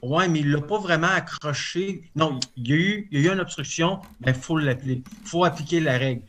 [0.03, 2.11] oui, mais il ne l'a pas vraiment accroché.
[2.15, 5.03] Non, il y a eu, il y a eu une obstruction, mais il faut l'appeler.
[5.23, 6.23] Il faut appliquer la règle.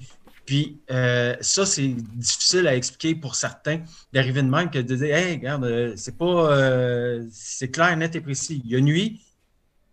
[0.45, 5.15] Puis euh, ça, c'est difficile à expliquer pour certains d'arriver de même que de dire
[5.15, 8.61] Hey, regarde, euh, c'est pas euh, c'est clair, net et précis.
[8.65, 9.21] Il y a nuit,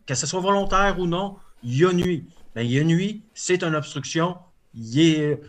[0.07, 2.27] que ce soit volontaire ou non, il y a nuit.
[2.55, 4.37] Ben, il y a nuit, c'est une obstruction.
[4.97, 5.41] Est,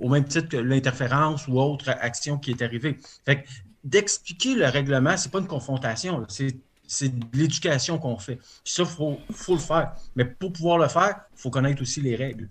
[0.00, 2.98] au même titre que l'interférence ou autre action qui est arrivée.
[3.24, 3.44] Fait
[3.84, 6.56] d'expliquer le règlement, c'est pas une confrontation, c'est
[6.88, 8.38] c'est de l'éducation qu'on fait.
[8.64, 9.94] ça, il faut, le faire.
[10.16, 12.48] Mais pour pouvoir le faire, il faut connaître aussi les règles.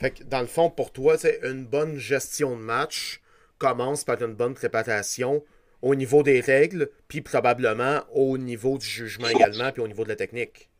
[0.00, 3.20] Fait que dans le fond, pour toi, une bonne gestion de match
[3.58, 5.44] commence par une bonne préparation
[5.82, 10.10] au niveau des règles, puis probablement au niveau du jugement également, puis au niveau de
[10.10, 10.70] la technique.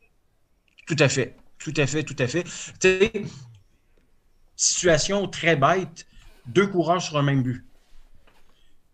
[0.86, 1.34] Tout à fait.
[1.59, 2.45] Tout à fait, tout à fait.
[2.80, 3.26] Tu
[4.57, 6.07] situation très bête,
[6.47, 7.64] deux coureurs sur un même but.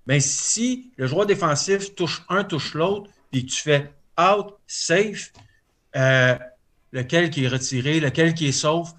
[0.06, 5.32] Mais si le joueur défensif touche un, touche l'autre, puis tu fais out, safe,
[5.96, 6.36] euh,
[6.92, 8.90] lequel qui est retiré, lequel qui est sauf,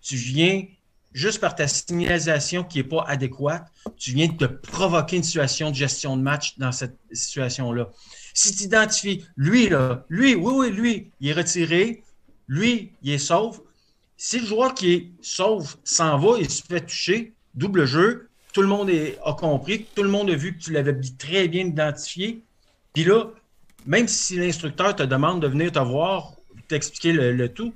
[0.00, 0.64] tu viens,
[1.12, 5.70] juste par ta signalisation qui n'est pas adéquate, tu viens de te provoquer une situation
[5.70, 7.90] de gestion de match dans cette situation-là.
[8.34, 12.02] Si tu identifies, lui, là, lui, oui, oui, lui, il est retiré,
[12.48, 13.60] lui, il est sauf.
[14.16, 18.62] Si le joueur qui est sauf s'en va et se fait toucher, double jeu, tout
[18.62, 18.90] le monde
[19.24, 22.42] a compris, tout le monde a vu que tu l'avais très bien identifié.
[22.92, 23.26] Puis là,
[23.86, 26.34] même si l'instructeur te demande de venir te voir,
[26.68, 27.74] t'expliquer le, tout,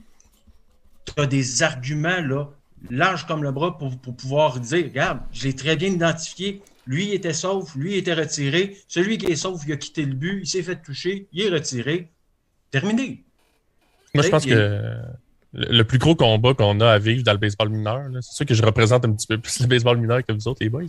[1.07, 2.49] tu as des arguments là,
[2.91, 6.63] larges comme le bras pour, pouvoir dire Regarde, je l'ai très bien identifié.
[6.87, 8.77] Lui était sauf, lui était retiré.
[8.87, 11.49] Celui qui est sauf, il a quitté le but, il s'est fait toucher, il est
[11.49, 12.11] retiré.
[12.71, 13.25] Terminé.
[14.15, 15.01] Moi, je pense que
[15.53, 18.03] le plus gros combat qu'on a à vivre dans le baseball mineur.
[18.21, 20.59] C'est sûr que je représente un petit peu plus le baseball mineur que vous autres,
[20.61, 20.83] les boys.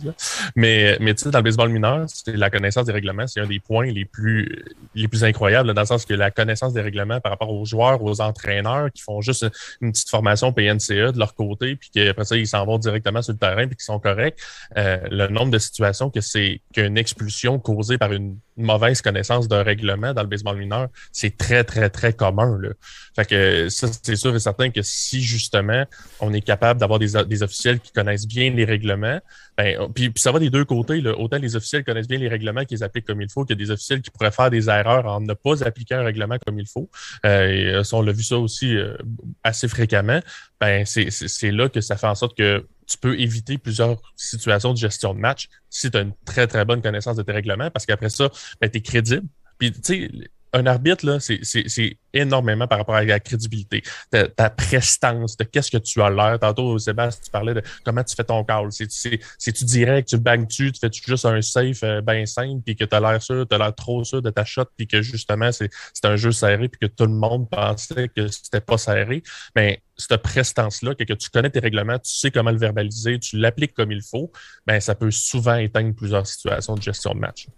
[0.56, 3.46] Mais, mais tu sais, dans le baseball mineur, c'est la connaissance des règlements, c'est un
[3.46, 7.20] des points les plus, les plus incroyables, dans le sens que la connaissance des règlements
[7.20, 9.46] par rapport aux joueurs, aux entraîneurs qui font juste
[9.80, 13.32] une petite formation PNCE de leur côté, puis qu'après ça, ils s'en vont directement sur
[13.32, 14.38] le terrain, puis qu'ils sont corrects.
[14.76, 19.62] Euh, le nombre de situations que c'est qu'une expulsion causée par une mauvaise connaissance d'un
[19.62, 22.58] règlement dans le baseball mineur, c'est très, très, très commun.
[22.60, 22.70] Là.
[23.16, 25.84] Fait que ça, c'est sûr et certain que si justement
[26.20, 29.20] on est capable d'avoir des, des, officiels qui connaissent bien les règlements,
[29.56, 31.00] ben, puis, ça va des deux côtés.
[31.00, 31.18] Là.
[31.18, 33.64] Autant les officiels connaissent bien les règlements qu'ils appliquent comme il faut, qu'il y a
[33.64, 36.68] des officiels qui pourraient faire des erreurs en ne pas appliquer un règlement comme il
[36.68, 36.88] faut.
[37.26, 38.96] Euh, et, euh, on l'a vu ça aussi euh,
[39.42, 40.20] assez fréquemment.
[40.60, 44.78] Ben, c'est là que ça fait en sorte que tu peux éviter plusieurs situations de
[44.78, 47.86] gestion de match si tu as une très, très bonne connaissance de tes règlements, parce
[47.86, 48.30] qu'après ça,
[48.60, 49.26] ben, tu crédible.
[49.58, 50.10] Puis, tu sais,
[50.52, 55.70] un arbitre, là, c'est énormément par rapport à la crédibilité, ta, ta prestance, de qu'est-ce
[55.70, 56.38] que tu as l'air.
[56.38, 58.68] Tantôt, Sébastien, tu parlais de comment tu fais ton call.
[58.70, 62.76] C'est-tu direct, tu bangs tu tu fais -tu juste un safe euh, bien simple, puis
[62.76, 65.02] que tu as l'air sûr, tu as l'air trop sûr de ta shot, puis que
[65.02, 65.70] justement, c'est
[66.04, 69.22] un jeu serré, puis que tout le monde pensait que c'était pas serré.
[69.54, 73.36] Mais cette prestance-là, que, que, tu connais tes règlements, tu sais comment le verbaliser, tu
[73.36, 74.32] l'appliques comme il faut,
[74.66, 77.48] ben ça peut souvent éteindre plusieurs situations de gestion de match.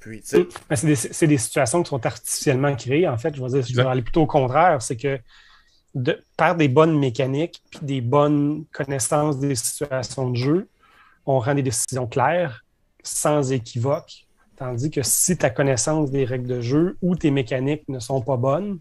[0.00, 3.08] Puis, ben, c'est des, situations qui sont artificiellement créées.
[3.08, 4.80] En fait, je vais, dire, je vais aller plutôt au contraire.
[4.80, 5.18] C'est que
[5.94, 10.68] de, par des bonnes mécaniques puis des bonnes connaissances des situations de jeu,
[11.26, 12.64] on rend des décisions claires,
[13.02, 14.26] sans équivoque.
[14.56, 18.36] Tandis que si ta connaissance des règles de jeu ou tes mécaniques ne sont pas
[18.36, 18.78] bonnes,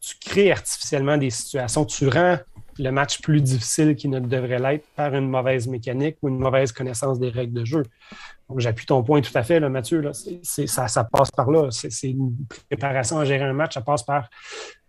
[0.00, 2.38] tu crées artificiellement des situations, tu rends
[2.78, 6.72] le match plus difficile qu'il ne devrait l'être par une mauvaise mécanique ou une mauvaise
[6.72, 7.84] connaissance des règles de jeu.
[8.58, 10.10] J'appuie ton point tout à fait, Mathieu.
[10.42, 11.68] Ça, passe par là.
[11.70, 12.34] C'est une
[12.68, 13.74] préparation à gérer un match.
[13.74, 14.28] Ça passe par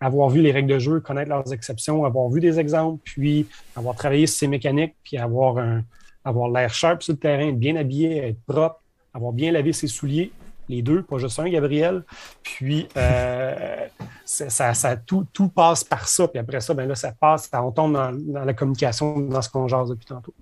[0.00, 3.46] avoir vu les règles de jeu, connaître leurs exceptions, avoir vu des exemples, puis
[3.76, 5.56] avoir travaillé sur ces mécaniques, puis avoir,
[6.52, 8.80] l'air sharp sur le terrain, être bien habillé, être propre,
[9.12, 10.32] avoir bien lavé ses souliers,
[10.68, 12.04] les deux, pas juste un, Gabriel.
[12.42, 13.86] Puis, euh,
[14.24, 16.28] ça, tout, passe par ça.
[16.28, 19.48] Puis après ça, ben là, ça passe, on tombe dans, dans la communication, dans ce
[19.48, 20.34] qu'on jase depuis tantôt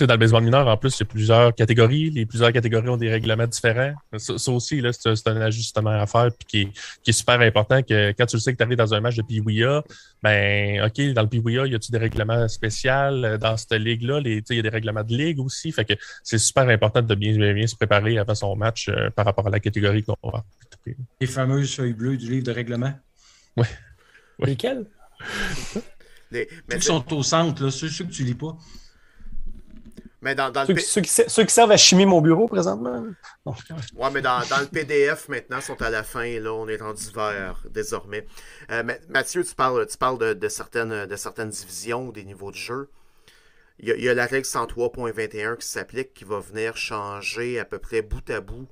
[0.00, 2.10] dans le baseball mineur, en plus, il y a plusieurs catégories.
[2.10, 3.94] Les plusieurs catégories ont des règlements différents.
[4.16, 6.72] Ça, aussi, là, c'est, un ajustement à faire puis
[7.04, 9.16] qui est, super important que quand tu le sais que tu arrives dans un match
[9.16, 9.82] de PWIA,
[10.22, 12.92] ben OK, dans le PWIA, y a-tu des règlements spéciaux?
[13.40, 14.20] Dans cette ligue-là?
[14.24, 15.72] Il y a des règlements de ligue aussi.
[15.72, 19.24] Fait que c'est super important de bien, bien, se préparer avant son match euh, par
[19.24, 20.44] rapport à la catégorie qu'on va.
[21.20, 22.92] Les fameuses feuilles bleues du livre de règlement.
[23.56, 23.66] Oui.
[24.40, 24.86] Lesquelles?
[26.30, 28.56] Les, ceux qui sont au centre, là, ceux, ceux que tu lis pas.
[30.22, 33.04] Mais dans, ceux, qui, servent à chimer mon bureau présentement.
[33.44, 36.38] Ouais, mais dans, le PDF maintenant, sont à la fin.
[36.38, 38.26] Là, on est en vert désormais.
[38.70, 42.88] Euh, Mathieu, tu parles, tu parles de, certaines, de certaines divisions, des niveaux de jeu.
[43.80, 48.00] Il y a, la règle 103.21 qui s'applique, qui va venir changer à peu près
[48.00, 48.68] bout à bout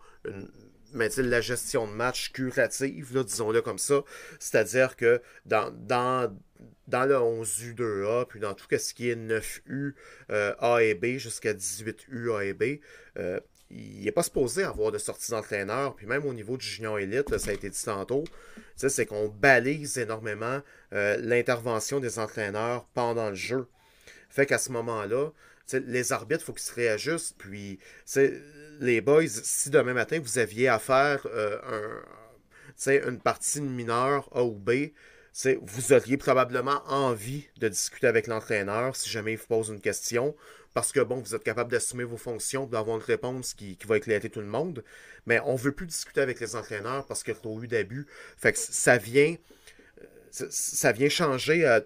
[0.93, 4.03] mais la gestion de match curative, disons-le comme ça.
[4.39, 6.35] C'est-à-dire que dans, dans
[6.89, 9.95] dans le 11U2A, puis dans tout ce qui est 9U
[10.31, 12.81] euh, A et B jusqu'à 18U A et B,
[13.19, 13.41] euh,
[13.71, 15.95] il n'est pas supposé avoir de sorties d'entraîneur.
[15.95, 18.25] Puis même au niveau du junior élite, ça a été dit tantôt,
[18.75, 20.61] c'est qu'on balise énormément
[20.93, 23.69] euh, l'intervention des entraîneurs pendant le jeu.
[24.29, 25.31] Fait qu'à ce moment-là,
[25.73, 27.37] les arbitres, il faut qu'ils se réajustent.
[27.39, 27.79] Puis,
[28.81, 31.25] les boys, si demain matin vous aviez à faire
[32.87, 34.91] un, une partie mineure A ou B,
[35.63, 40.35] vous auriez probablement envie de discuter avec l'entraîneur si jamais il vous pose une question,
[40.75, 44.29] parce que bon, vous êtes capable d'assumer vos fonctions, d'avoir une réponse qui, va éclairer
[44.31, 44.85] tout le monde,
[45.27, 48.07] mais on veut plus discuter avec les entraîneurs parce qu'il y a eu d'abus.
[48.37, 49.37] Fait que ça vient
[50.33, 51.81] ça vient changer euh,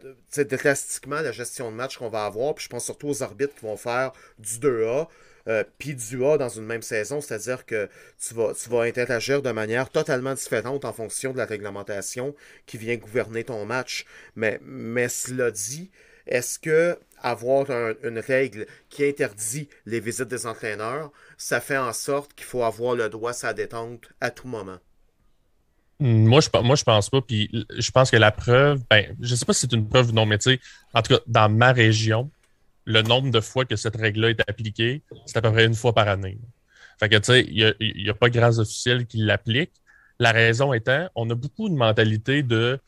[0.45, 2.55] drastiquement la gestion de match qu'on va avoir.
[2.55, 5.09] Puis je pense surtout aux arbitres qui vont faire du 2A.
[5.47, 7.89] Euh, du A dans une même saison, c'est-à-dire que
[8.19, 12.35] tu vas, tu vas interagir de manière totalement différente en fonction de la réglementation
[12.67, 14.07] qui vient gouverner ton match.
[14.37, 15.91] Mais, mais cela dit,
[16.27, 22.35] est-ce que avoir une règle qui interdit les visites des entraîneurs, ça fait en sorte
[22.35, 24.79] qu'il faut avoir le droit à sa détente à tout moment?
[26.01, 27.21] Moi, je, moi, pense pas.
[27.21, 30.27] Puis je pense que la preuve, ben, je sais pas si c'est une preuve non,
[30.27, 30.61] mais tu sais,
[30.93, 32.31] en tout cas, dans ma région,
[32.85, 35.95] le nombre de fois que cette règle-là est appliquée, c'est à peu près une fois
[35.95, 36.39] par année.
[36.99, 39.83] Fait que, tu sais, il n'y a, pas grands officiels qui l'appliquent.
[40.19, 42.79] La raison étant, on a beaucoup de mentalité de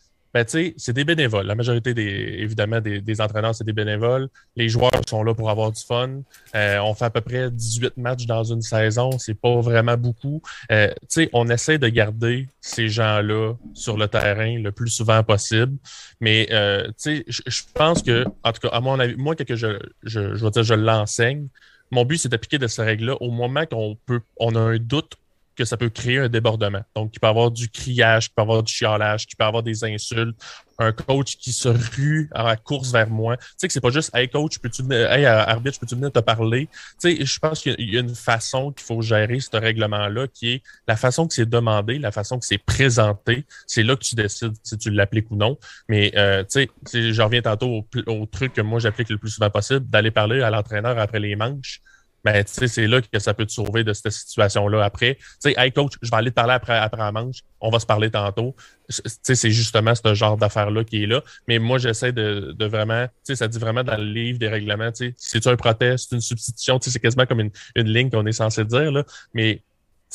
[0.44, 1.46] ben, c'est des bénévoles.
[1.46, 4.28] La majorité, des, évidemment, des, entraîneurs, c'est des bénévoles.
[4.54, 6.20] Les joueurs sont là pour avoir du fun.
[6.54, 9.12] Euh, on fait à peu près 18 matchs dans une saison.
[9.18, 10.42] C'est pas vraiment beaucoup.
[10.70, 10.92] Euh,
[11.32, 15.78] on essaie de garder ces gens-là sur le terrain le plus souvent possible.
[16.20, 19.54] Mais euh, je pense que, en tout cas, à mon avis, moi, je,
[20.02, 21.48] je, je, dire, je l'enseigne,
[21.90, 25.14] mon but, c'est d'appliquer de ces règles-là au moment qu'on peut, on a un doute
[25.56, 26.82] que ça peut créer un débordement.
[26.94, 29.44] Donc, il peut y avoir du criage, il peut y avoir du chialage, il peut
[29.44, 30.36] y avoir des insultes,
[30.78, 33.36] un coach qui se rue à la course vers moi.
[33.36, 36.18] Tu sais que c'est pas juste Hey coach, peux-tu venir, hey arbitre, peux-tu venir te
[36.18, 36.68] parler?
[37.00, 40.50] Tu sais, je pense qu'il y a une façon qu'il faut gérer ce règlement-là qui
[40.50, 43.44] est la façon que c'est demandé, la façon que c'est présenté.
[43.66, 45.58] C'est là que tu décides si tu l'appliques ou non.
[45.88, 49.30] Mais euh, tu sais, je reviens tantôt au, au truc que moi j'applique le plus
[49.30, 51.80] souvent possible, d'aller parler à l'entraîneur après les manches
[52.26, 55.14] ben, c'est là que ça peut te sauver de cette situation-là après.
[55.14, 57.78] Tu sais, hey coach, je vais aller te parler après, après la manche, on va
[57.78, 58.56] se parler tantôt.
[58.88, 61.22] C'est justement ce genre d'affaire-là qui est là.
[61.46, 65.10] Mais moi, j'essaie de, de, vraiment, ça dit vraiment dans le livre des règlements, tu
[65.10, 68.64] sais, c'est un protest, une substitution, c'est quasiment comme une, une ligne qu'on est censé
[68.64, 69.04] dire, là.
[69.32, 69.62] Mais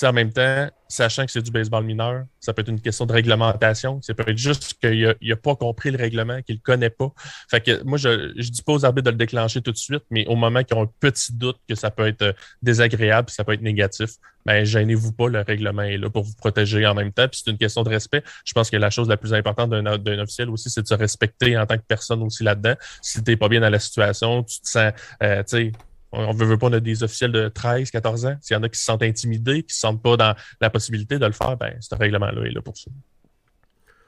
[0.04, 3.14] en même temps, sachant que c'est du baseball mineur, ça peut être une question de
[3.14, 4.02] réglementation.
[4.02, 7.12] Ça peut être juste qu'il n'a pas compris le règlement, qu'il ne connaît pas.
[7.50, 10.04] Fait que moi, je ne dis pas aux arbitres de le déclencher tout de suite,
[10.10, 13.44] mais au moment qu'ils ont un petit doute que ça peut être euh, désagréable, ça
[13.44, 14.12] peut être négatif,
[14.46, 17.28] ben gênez-vous pas, le règlement est là pour vous protéger en même temps.
[17.28, 18.24] Puis c'est une question de respect.
[18.44, 21.58] Je pense que la chose la plus importante d'un officiel aussi, c'est de se respecter
[21.58, 22.76] en tant que personne aussi là-dedans.
[23.02, 24.92] Si tu n'es pas bien dans la situation, tu te sens,
[25.24, 25.72] euh, tu sais,
[26.12, 28.38] on veut, veut pas, on a des officiels de 13, 14 ans.
[28.42, 30.70] S'il y en a qui se sentent intimidés, qui ne se sentent pas dans la
[30.70, 32.92] possibilité de le faire, ben, ce règlement-là est là pour ça.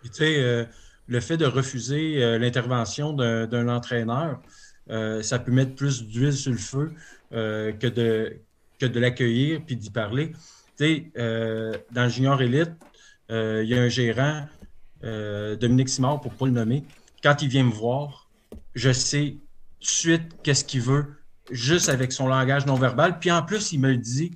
[0.03, 0.65] tu sais, euh,
[1.07, 4.41] le fait de refuser euh, l'intervention d'un entraîneur,
[4.89, 6.93] euh, ça peut mettre plus d'huile sur le feu
[7.31, 10.33] que de, l'accueillir puis d'y parler.
[10.77, 12.71] Tu sais, dans junior élite,
[13.29, 14.45] il y a un gérant,
[15.01, 16.83] Dominique Simard, pour ne pas le nommer.
[17.23, 18.29] Quand il vient me voir,
[18.75, 19.37] je sais
[19.79, 21.05] tout de suite qu'est-ce qu'il veut
[21.51, 23.19] juste avec son langage non verbal.
[23.19, 24.31] Puis en plus, il me dit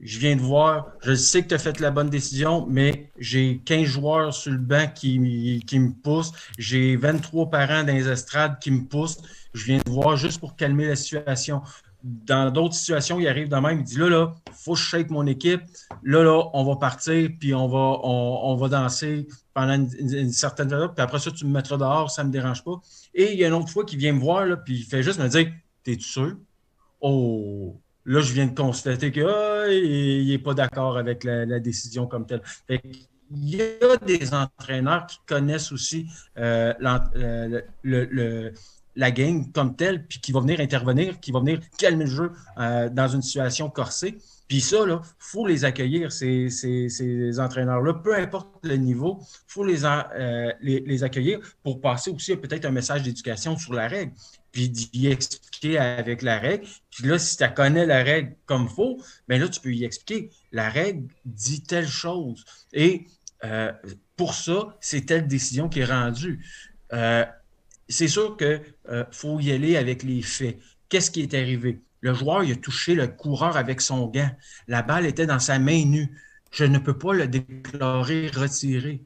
[0.00, 3.60] Je viens de voir, je sais que tu as fait la bonne décision, mais j'ai
[3.64, 6.32] 15 joueurs sur le banc qui, qui me poussent.
[6.58, 9.18] J'ai 23 parents dans les estrades qui me poussent.
[9.54, 11.62] Je viens de voir juste pour calmer la situation.
[12.04, 15.10] Dans d'autres situations, il arrive de même, il dit là, là, faut que je shake
[15.10, 15.62] mon équipe.
[16.04, 20.94] Là, là, on va partir, puis on va, on, va danser pendant une, certaine période.
[20.94, 22.80] Puis après ça, tu me mettras dehors, ça ne me dérange pas.
[23.14, 25.18] Et il y a une autre fois qu'il vient me voir, puis il fait juste
[25.18, 25.50] me dire
[25.88, 25.96] T'es?
[27.00, 32.26] Oh, là, je viens de constater qu'il ah, n'est pas d'accord avec la, décision comme
[32.26, 32.42] telle.
[32.68, 36.74] il y a des entraîneurs qui connaissent aussi euh,
[37.16, 38.50] euh,
[38.96, 42.32] la game comme telle, puis qui vont venir intervenir, qui vont venir calmer le jeu
[42.58, 44.18] euh, dans une situation corsée.
[44.48, 49.80] Puis ça, il faut les accueillir, ces, entraîneurs-là, peu importe le niveau, il faut les,
[50.60, 54.12] les, accueillir pour passer aussi peut-être un message d'éducation sur la règle
[54.50, 56.66] puis d'y expliquer avec la règle.
[56.90, 60.30] Puis là, si tu connais la règle comme faut, bien là, tu peux y expliquer.
[60.52, 62.44] La règle dit telle chose.
[62.72, 63.06] Et
[63.44, 63.72] euh,
[64.16, 66.44] pour ça, c'est telle décision qui est rendue.
[66.92, 67.24] Euh,
[67.88, 70.58] c'est sûr qu'il euh, faut y aller avec les faits.
[70.88, 71.80] Qu'est-ce qui est arrivé?
[72.00, 74.30] Le joueur, il a touché le coureur avec son gant.
[74.68, 76.12] La balle était dans sa main nue.
[76.50, 79.02] Je ne peux pas le déclarer retiré.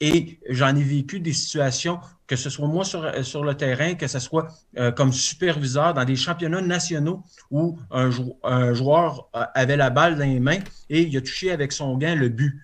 [0.00, 4.06] Et j'en ai vécu des situations que ce soit moi sur, sur le terrain, que
[4.06, 9.90] ce soit euh, comme superviseur dans des championnats nationaux où un, joueur euh, avait la
[9.90, 12.60] balle dans les mains et il a touché avec son gant le but,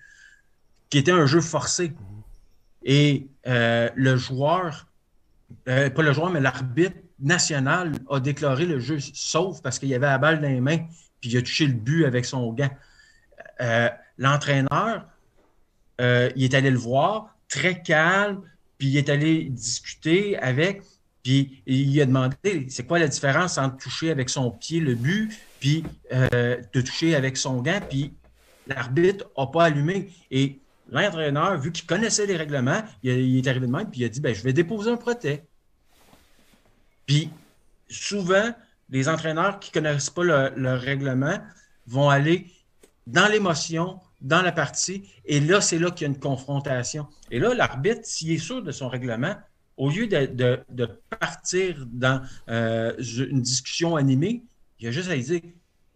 [0.88, 1.92] qui était un jeu forcé.
[2.84, 4.86] Et euh, le joueur,
[5.66, 10.18] pas le joueur, mais l'arbitre national a déclaré le jeu sauf parce qu'il avait la
[10.18, 10.78] balle dans les mains,
[11.20, 12.70] puis il a touché le but avec son gant.
[14.18, 15.06] L'entraîneur,
[15.98, 18.42] il est allé le voir, très calme,
[18.78, 20.82] puis il est allé discuter avec,
[21.22, 25.30] puis il a demandé c'est quoi la différence entre toucher avec son pied le but,
[25.60, 28.14] puis euh, de toucher avec son gant, puis
[28.66, 30.10] l'arbitre n'a pas allumé.
[30.30, 30.60] Et
[30.90, 34.20] l'entraîneur, vu qu'il connaissait les règlements, il, est arrivé de même, puis il a dit
[34.20, 35.40] ben, Je vais déposer un protège.
[37.10, 37.28] Puis
[37.88, 38.54] souvent,
[38.88, 41.40] les entraîneurs qui ne connaissent pas le, règlement
[41.88, 42.46] vont aller
[43.08, 47.08] dans l'émotion, dans la partie, et là, c'est là qu'il y a une confrontation.
[47.32, 49.34] Et là, l'arbitre, s'il est sûr de son règlement,
[49.76, 50.86] au lieu de,
[51.18, 54.44] partir dans euh, une discussion animée,
[54.78, 55.40] il a juste à dire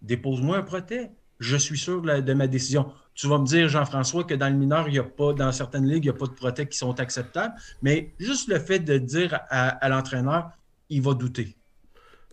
[0.03, 1.11] dépose-moi un protège.
[1.39, 2.93] Je suis sûr de, ma décision.
[3.15, 5.87] Tu vas me dire, Jean-François, que dans le mineur, il n'y a pas, dans certaines
[5.87, 7.55] ligues, il n'y a pas de protèges qui sont acceptables.
[7.83, 10.51] Mais juste le fait de dire à l'entraîneur,
[10.89, 11.57] il va douter.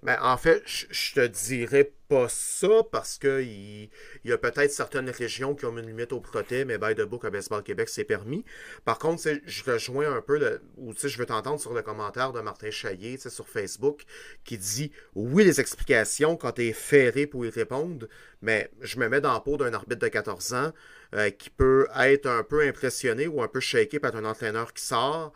[0.03, 3.89] Mais en fait, je te dirais pas ça parce que il,
[4.25, 7.23] y a peut-être certaines régions qui ont une limite au proté, mais by the book
[7.23, 8.43] à Baseball Québec, c'est permis.
[8.83, 12.41] Par contre, je rejoins un peu, le, ou je veux t'entendre sur le commentaire de
[12.41, 14.01] Martin Chaillé sur Facebook
[14.43, 18.07] qui dit oui, les explications quand tu es ferré pour y répondre,
[18.41, 20.73] mais je me mets dans la peau d'un arbitre de 14 ans
[21.13, 24.83] euh, qui peut être un peu impressionné ou un peu shaké par un entraîneur qui
[24.83, 25.31] sort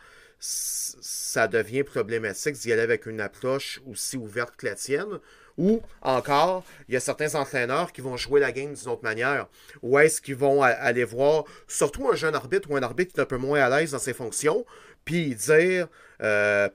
[0.46, 5.20] ça devient problématique d'y aller avec une approche aussi ouverte que la tienne?
[5.58, 9.48] Ou encore, il y a certains entraîneurs qui vont jouer la game d'une autre manière?
[9.82, 13.24] Ou est-ce qu'ils vont aller voir, surtout un jeune arbitre ou un arbitre qui est
[13.24, 14.66] un peu moins à l'aise dans ses fonctions,
[15.06, 15.88] puis dire,
[16.22, 16.68] euh,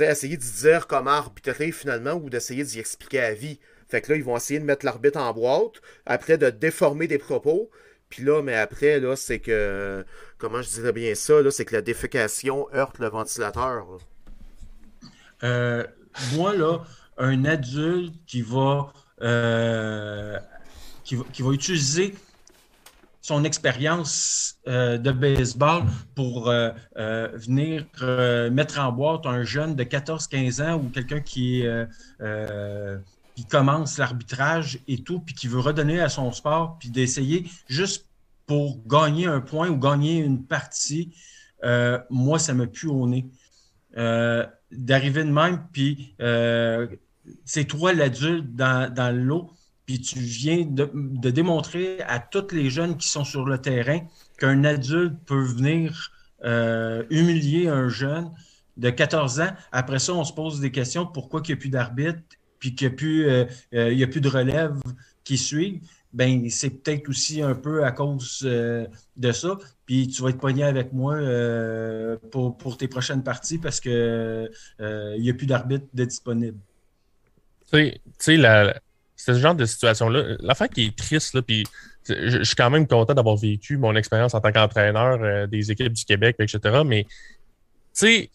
[0.00, 3.60] essayer de dire comment arbitrer finalement ou d'essayer d'y expliquer à vie?
[3.88, 7.18] Fait que là, ils vont essayer de mettre l'arbitre en boîte, après de déformer des
[7.18, 7.70] propos,
[8.08, 10.04] puis là, mais après, là, c'est que,
[10.38, 13.86] comment je dirais bien ça, là, c'est que la défécation heurte le ventilateur.
[15.42, 15.84] Euh,
[16.34, 16.78] moi, là,
[17.18, 18.92] un adulte qui va,
[19.22, 20.38] euh,
[21.02, 22.14] qui va, utiliser
[23.20, 25.82] son expérience euh, de baseball
[26.14, 26.52] pour
[26.94, 27.84] venir
[28.52, 31.86] mettre en boîte un jeune de 14-15 ans ou quelqu'un qui est
[33.34, 38.06] qui commence l'arbitrage et tout, puis qui veut redonner à son sport, puis d'essayer juste
[38.46, 41.14] pour gagner un point ou gagner une partie,
[41.64, 43.26] euh, moi, ça me pue au nez.
[43.96, 46.88] Euh, d'arriver de même, puis euh,
[47.44, 49.50] c'est toi l'adulte dans, l'eau,
[49.86, 54.00] puis tu viens de, de, démontrer à tous les jeunes qui sont sur le terrain
[54.38, 56.10] qu'un adulte peut venir
[57.08, 58.30] humilier un jeune
[58.76, 59.52] de 14 ans.
[59.72, 62.20] Après ça, on se pose des questions pourquoi il n'y a plus d'arbitre
[62.64, 63.44] puis qu'il n'y a, plus, euh,
[63.74, 64.80] euh, a plus de relève
[65.22, 65.82] qui suit,
[66.14, 68.86] ben c'est peut-être aussi un peu à cause euh,
[69.18, 69.58] de ça.
[69.84, 71.18] Puis tu vas être pogné avec moi
[72.30, 74.48] pour, tes prochaines parties parce qu'il
[74.80, 76.56] n'y a plus d'arbitre disponible.
[77.70, 78.80] Tu sais,
[79.14, 81.64] ce genre de situation-là, l'affaire qui est triste, là, puis
[82.08, 86.04] je, suis quand même content d'avoir vécu mon expérience en tant qu'entraîneur des équipes du
[86.06, 86.80] Québec, etc.
[86.86, 87.10] Mais, tu
[87.92, 88.30] sais,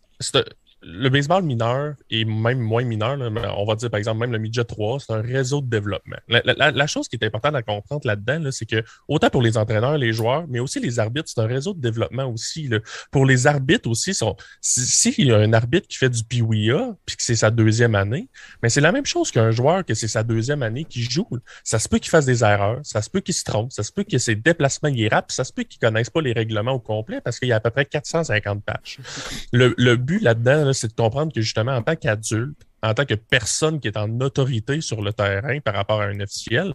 [0.82, 3.18] le baseball mineur et même moins mineur,
[3.58, 6.18] on va dire par exemple même le midget 3, c'est un réseau de développement.
[6.28, 10.14] La, chose qui est importante à comprendre là-dedans, c'est que autant pour les entraîneurs, les
[10.14, 12.70] joueurs, mais aussi les arbitres, c'est un réseau de développement aussi.
[13.12, 17.18] Pour les arbitres aussi, s'il si, y a un arbitre qui fait du PWIA puis
[17.18, 18.30] que c'est sa deuxième année,
[18.64, 21.28] mais c'est la même chose qu'un joueur que c'est sa deuxième année qui joue.
[21.64, 23.92] Ça se peut qu'il fasse des erreurs, ça se peut qu'il se trompe, ça se
[23.92, 26.74] peut que ses déplacements y rapent, ça se peut qu'il ne connaisse pas les règlements
[26.74, 29.00] au complet parce qu'il y a à peu près 450 pages.
[29.52, 33.14] Le, le but là-dedans, c'est de comprendre que justement, en tant qu'adulte, en tant que
[33.14, 36.74] personne qui est en autorité sur le terrain par rapport à un officiel,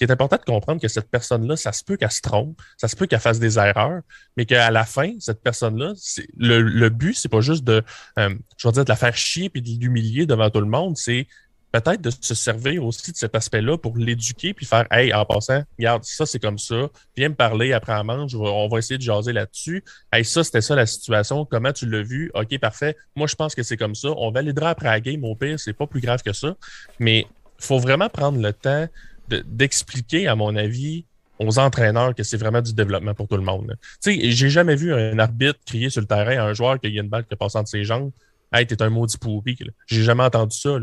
[0.00, 2.88] il est important de comprendre que cette personne-là, ça se peut qu'elle se trompe, ça
[2.88, 4.00] se peut qu'elle fasse des erreurs,
[4.36, 5.92] mais qu'à la fin, cette personne-là,
[6.36, 7.82] le, le but, c'est pas juste de,
[8.18, 11.28] euh, je dire, de la faire chier et de l'humilier devant tout le monde, c'est
[11.74, 15.64] peut-être de se servir aussi de cet aspect-là pour l'éduquer puis faire Hey, en passant,
[15.76, 19.02] regarde, ça c'est comme ça, viens me parler après un manche, on va essayer de
[19.02, 19.82] jaser là-dessus.
[20.12, 22.30] Hey, ça, c'était ça la situation, comment tu l'as vu?
[22.34, 22.96] OK, parfait.
[23.16, 24.10] Moi, je pense que c'est comme ça.
[24.16, 26.54] On validera après la game, au pire, c'est pas plus grave que ça.
[27.00, 27.26] Mais
[27.58, 28.86] il faut vraiment prendre le temps
[29.28, 31.06] d'expliquer, à mon avis,
[31.40, 33.76] aux entraîneurs que c'est vraiment du développement pour tout le monde.
[34.00, 36.94] Tu sais, j'ai jamais vu un arbitre crier sur le terrain à un joueur qu'il
[36.94, 38.12] y a une balle qui passe entre ses jambes.
[38.52, 39.58] Hey, t'es un maudit pourri.
[39.88, 40.78] J'ai jamais entendu ça.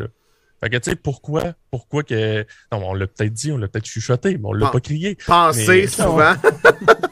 [0.64, 2.46] Fait que, tu sais, pourquoi, pourquoi que.
[2.72, 5.18] Non, on l'a peut-être dit, on l'a peut-être chuchoté, mais on l'a pas crié.
[5.26, 6.34] Penser souvent.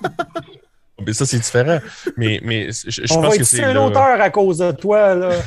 [1.05, 1.79] mais ça, c'est différent.
[2.15, 3.63] Mais, mais je, on pense va que c'est.
[3.63, 5.31] un auteur à cause de toi, là.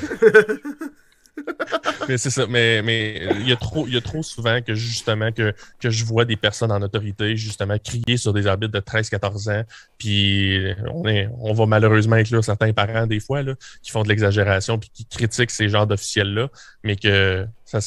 [2.08, 2.46] mais c'est ça.
[2.46, 5.90] Mais, mais il, y a trop, il y a trop souvent que justement que, que
[5.90, 9.64] je vois des personnes en autorité justement crier sur des arbitres de 13-14 ans.
[9.98, 14.08] Puis on, est, on va malheureusement inclure certains parents des fois là, qui font de
[14.08, 16.48] l'exagération puis qui critiquent ces genres d'officiels-là,
[16.84, 17.78] mais que ça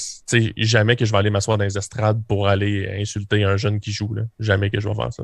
[0.57, 3.91] jamais que je vais aller m'asseoir dans les estrades pour aller insulter un jeune qui
[3.91, 4.13] joue.
[4.13, 4.23] Là.
[4.39, 5.23] Jamais que je vais faire ça.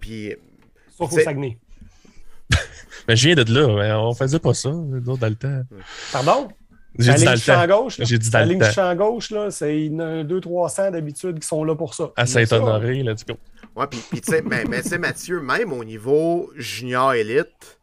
[0.00, 0.34] Puis.
[0.96, 1.58] Sauf au Saguenay.
[3.08, 3.66] Mais je viens de là.
[3.74, 5.62] Mais on faisait pas ça, dans le temps.
[6.12, 6.48] Pardon?
[6.98, 9.74] J'ai dit dans le champ gauche, J'ai dit dans La ligne champ gauche, là, c'est
[9.74, 12.12] 200-300 d'habitude qui sont là pour ça.
[12.16, 13.38] À Saint-Honoré, là, du coup.
[13.74, 17.80] Ouais, puis, tu sais, mais, mais Mathieu, même au niveau junior élite,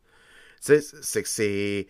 [0.60, 1.88] c'est que c'est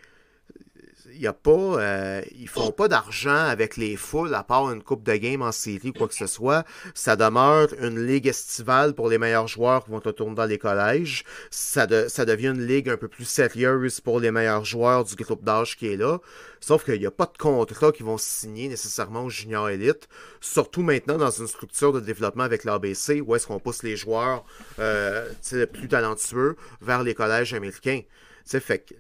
[1.13, 5.03] y a pas, euh, ils font pas d'argent avec les foules à part une coupe
[5.03, 6.65] de game en série ou quoi que ce soit.
[6.93, 11.23] Ça demeure une ligue estivale pour les meilleurs joueurs qui vont tourner dans les collèges.
[11.49, 15.77] Ça, devient une ligue un peu plus sérieuse pour les meilleurs joueurs du groupe d'âge
[15.77, 16.19] qui est là.
[16.59, 20.09] Sauf qu'il n'y a pas de contrat qui vont signer nécessairement au junior élite.
[20.41, 24.43] Surtout maintenant dans une structure de développement avec l'ABC où est-ce qu'on pousse les joueurs
[24.79, 25.29] euh,
[25.71, 28.01] plus talentueux vers les collèges américains.
[28.43, 28.93] c'est fait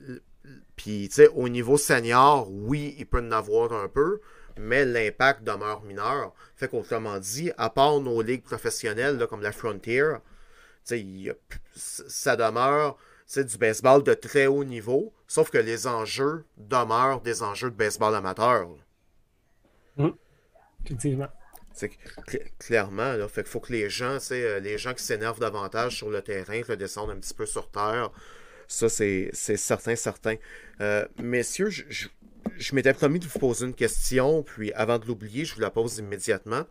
[0.75, 4.21] puis, tu sais, au niveau senior, oui, il peut en avoir un peu,
[4.57, 6.33] mais l'impact demeure mineur.
[6.55, 10.03] Fait qu'autrement dit, à part nos ligues professionnelles, là, comme la Frontier,
[10.91, 11.33] y a,
[11.75, 12.97] ça demeure
[13.35, 18.15] du baseball de très haut niveau, sauf que les enjeux demeurent des enjeux de baseball
[18.15, 18.67] amateur.
[19.97, 20.09] Mmh.
[20.85, 21.27] Effectivement.
[22.57, 26.09] clairement, là, fait qu'il faut que les gens, euh, les gens qui s'énervent davantage sur
[26.09, 28.11] le terrain, le descendent un petit peu sur terre,
[28.69, 30.35] ça, c'est certain, certain.
[30.79, 32.07] Euh, messieurs, je,
[32.71, 35.97] m'étais promis de vous poser une question, puis avant de l'oublier, je vous la pose
[35.97, 36.65] immédiatement.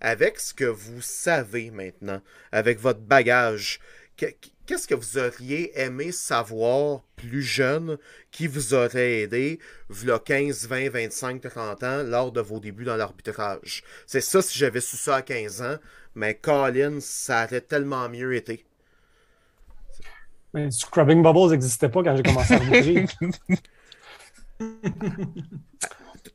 [0.00, 2.20] Avec ce que vous savez maintenant,
[2.52, 3.80] avec votre bagage,
[4.16, 7.96] qu'est-ce que vous auriez aimé savoir plus jeune
[8.30, 12.96] qui vous aurait aidé, v'là 15, 20, 25, 30 ans, lors de vos débuts dans
[12.96, 13.82] l'arbitrage?
[14.06, 15.78] C'est ça si j'avais su ça à 15 ans,
[16.14, 18.67] mais Colin, ça aurait tellement mieux été.
[20.54, 23.06] Mais Scrubbing Bubbles n'existait pas quand j'ai commencé à arbitrer.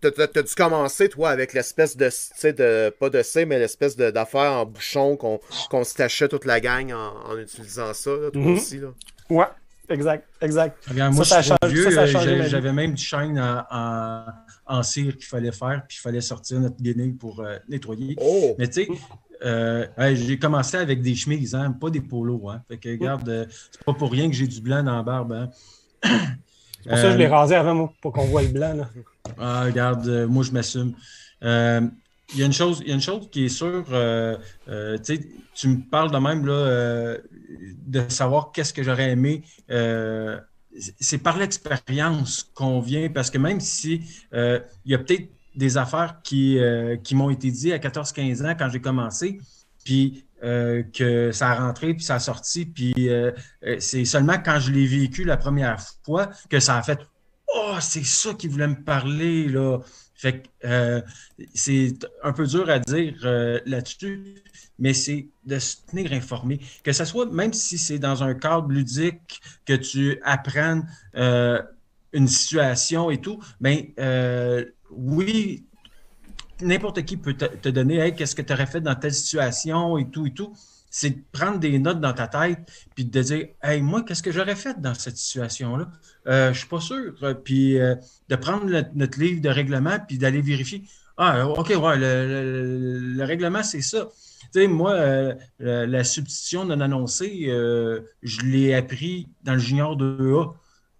[0.01, 2.09] T'as dû commencer, toi, avec l'espèce de,
[2.51, 6.91] de, pas de C, mais l'espèce d'affaire en bouchon qu'on se tachait toute la gang
[6.91, 8.57] en, utilisant ça, toi mm-hmm.
[8.57, 8.79] aussi.
[8.79, 8.87] Là.
[9.29, 9.45] Ouais,
[9.89, 10.77] exact, exact.
[10.93, 14.25] moi, ça, ça euh, J'avais même du en,
[14.65, 18.15] en, cire qu'il fallait faire, puis il fallait sortir notre guenille pour euh, nettoyer.
[18.19, 18.55] Oh.
[18.59, 18.87] Mais tu sais,
[19.43, 22.41] euh, j'ai commencé avec des chemises, hein, pas des polos.
[22.49, 22.61] Hein.
[22.67, 25.33] Fait que, regarde, euh, c'est pas pour rien que j'ai du blanc dans la barbe.
[25.33, 25.49] Hein.
[26.83, 28.73] pour ça je l'ai euh, rasé avant, pour qu'on voit le blanc.
[28.73, 28.89] Là.
[29.37, 30.93] Ah, regarde, moi, je m'assume.
[31.41, 36.11] Il y, a une chose, y a une chose qui est sûre, tu me parles
[36.11, 37.17] de même là,
[37.85, 39.43] de savoir qu'est-ce que j'aurais aimé
[40.99, 46.21] c'est par l'expérience qu'on vient, parce que même si il y a peut-être des affaires
[46.23, 49.39] qui, euh, qui m'ont été dites à 14-15 ans quand j'ai commencé,
[49.83, 53.31] puis euh, que ça a rentré, puis ça a sorti, puis euh,
[53.79, 56.99] c'est seulement quand je l'ai vécu la première fois que ça a fait
[57.55, 59.79] Oh, c'est ça qui voulait me parler, là.
[60.15, 61.03] Fait que
[61.53, 61.93] c'est
[62.23, 63.13] un peu dur à dire
[63.65, 64.35] là-dessus,
[64.79, 66.61] mais c'est de se tenir informé.
[66.83, 73.11] Que ce soit, même si c'est dans un cadre ludique, que tu apprennes une situation
[73.11, 74.65] et tout, mais ben,
[74.97, 75.65] oui,
[76.61, 80.25] n'importe qui peut te, donner qu'est-ce que tu aurais fait dans telle situation et tout
[80.25, 80.53] et tout.
[80.89, 82.59] C'est de prendre des notes dans ta tête
[82.95, 85.89] puis de dire Hey, moi, qu'est-ce que j'aurais fait dans cette situation-là?
[86.27, 87.13] Euh, je ne suis pas sûr.
[87.43, 87.95] Puis euh,
[88.29, 90.83] de prendre notre livre de règlement puis d'aller vérifier.
[91.17, 94.07] Ah, OK, ouais, le, règlement, c'est ça.
[94.51, 97.45] Tu sais, moi, euh, la, substitution non annoncée,
[98.23, 100.53] je l'ai appris dans le junior 2A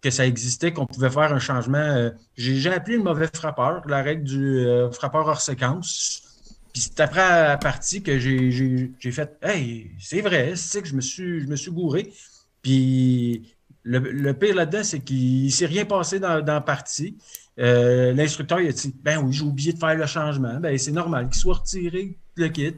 [0.04, 1.78] que ça existait, qu'on pouvait faire un changement.
[1.78, 6.22] Euh, j'ai appelé le mauvais frappeur, la règle du euh, frappeur hors séquence.
[6.74, 11.02] Puis c'est après la partie que j'ai fait Hey, c'est vrai, c'est que je me
[11.02, 12.12] suis, je me suis gouré.
[12.62, 17.18] Puis le, pire là-dedans, c'est qu'il ne s'est rien passé dans, dans la partie.
[17.60, 20.60] Euh, l'instructeur il a dit Ben oui, j'ai oublié de faire le changement.
[20.60, 22.74] Ben, c'est normal qu'il soit retiré le kit.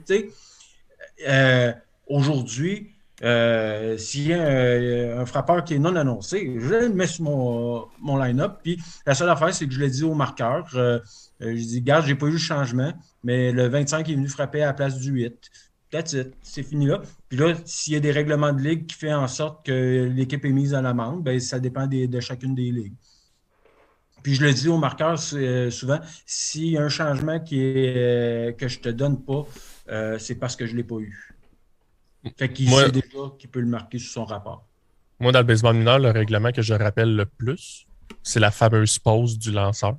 [2.08, 7.24] Aujourd'hui, euh, s'il y a un, frappeur qui est non annoncé, je le mets sur
[7.24, 8.60] mon, mon line-up.
[8.64, 10.68] Puis la seule affaire, c'est que je l'ai dit au marqueur.
[10.76, 11.00] Euh,
[11.42, 12.94] euh, je dis, garde, j'ai pas eu le changement,
[13.24, 15.50] mais le 25 est venu frapper à la place du 8.
[15.92, 16.34] That's it.
[16.42, 17.02] C'est fini là.
[17.30, 20.44] Puis là, s'il y a des règlements de ligue qui font en sorte que l'équipe
[20.44, 22.96] est mise à l'amende, ben, ça dépend de chacune des ligues.
[24.24, 27.58] Puis je le dis au marqueur souvent, s'il y a un changement qui
[28.58, 29.46] que je te donne pas,
[30.18, 31.35] c'est parce que je ne l'ai pas eu.
[32.38, 33.08] Fait qu'il sait déjà
[33.38, 34.66] qu'il peut le marquer sur son rapport.
[35.20, 37.88] Moi, dans le baseball mineur, le règlement que je rappelle le plus,
[38.24, 39.98] c'est la fameuse pause du lanceur.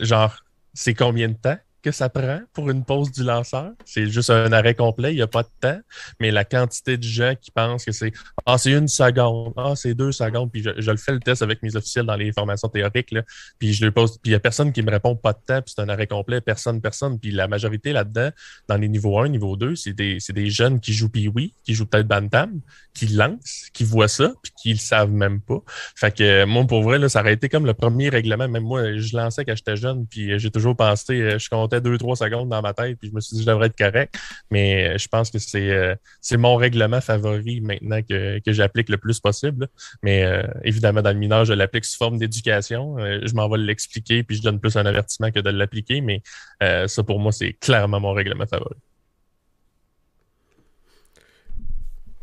[0.00, 0.36] Genre,
[0.74, 1.56] c'est combien de temps?
[1.86, 3.70] Que ça prend pour une pause du lanceur.
[3.84, 5.78] C'est juste un arrêt complet, il n'y a pas de temps.
[6.18, 8.12] Mais la quantité de gens qui pensent que c'est
[8.44, 11.62] Ah, c'est une seconde, ah, c'est deux secondes, puis je, le fais le test avec
[11.62, 13.22] mes officiels dans les formations théoriques, là,
[13.60, 15.62] puis je le pose, puis il n'y a personne qui me répond pas de temps,
[15.62, 17.20] puis c'est un arrêt complet, personne, personne.
[17.20, 18.30] Puis la majorité là-dedans,
[18.66, 21.86] dans les niveaux 1, niveau 2, c'est des, des jeunes qui jouent oui, qui jouent
[21.86, 22.60] peut-être Bantam,
[22.94, 25.62] qui lancent, qui voient ça, puis qui le savent même pas.
[25.94, 28.48] Fait que moi, pour vrai, là, ça aurait été comme le premier règlement.
[28.48, 32.16] Même moi, je lançais quand j'étais jeune, puis j'ai toujours pensé, je suis fait 2-3
[32.16, 34.14] secondes dans ma tête, puis je me suis dit je devrais être correct.
[34.50, 39.20] Mais je pense que c'est c'est mon règlement favori maintenant que, que j'applique le plus
[39.20, 39.68] possible.
[40.02, 40.24] Mais
[40.64, 42.96] évidemment, dans le mineur, je l'applique sous forme d'éducation.
[42.98, 46.00] je m'en vais l'expliquer, puis je donne plus un avertissement que de l'appliquer.
[46.00, 46.22] Mais
[46.60, 48.76] ça, pour moi, c'est clairement mon règlement favori.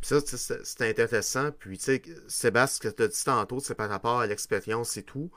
[0.04, 0.20] ça,
[0.64, 1.52] c'est intéressant.
[1.52, 4.98] Puis, tu sais, Sébastien, ce que tu as dit tantôt, c'est par rapport à l'expérience
[4.98, 5.32] et tout.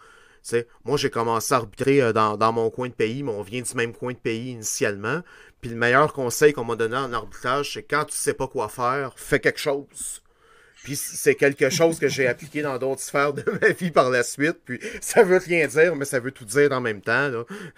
[0.49, 3.43] Sais, moi, j'ai commencé à arbitrer euh, dans, dans, mon coin de pays, mais on
[3.43, 5.21] vient du même coin de pays initialement.
[5.61, 8.69] Puis le meilleur conseil qu'on m'a donné en arbitrage, c'est quand tu sais pas quoi
[8.69, 10.23] faire, fais quelque chose.
[10.85, 14.23] Puis c'est quelque chose que j'ai appliqué dans d'autres sphères de ma vie par la
[14.23, 14.59] suite.
[14.65, 17.31] Puis ça veut rien dire, mais ça veut tout dire en même temps.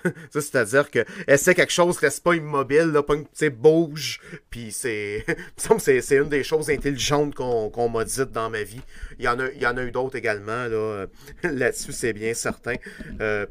[0.31, 3.15] C'est-à-dire que essaie quelque chose, reste pas immobile, là, pas
[3.51, 4.21] bouge.
[4.51, 5.25] Puis c'est.
[5.57, 8.83] c'est une des choses intelligentes qu'on m'a dites dans ma vie.
[9.19, 10.67] Il y en a, il y en a eu d'autres également.
[10.67, 11.07] Là,
[11.43, 12.75] là-dessus, c'est bien certain.
[13.21, 13.47] Euh,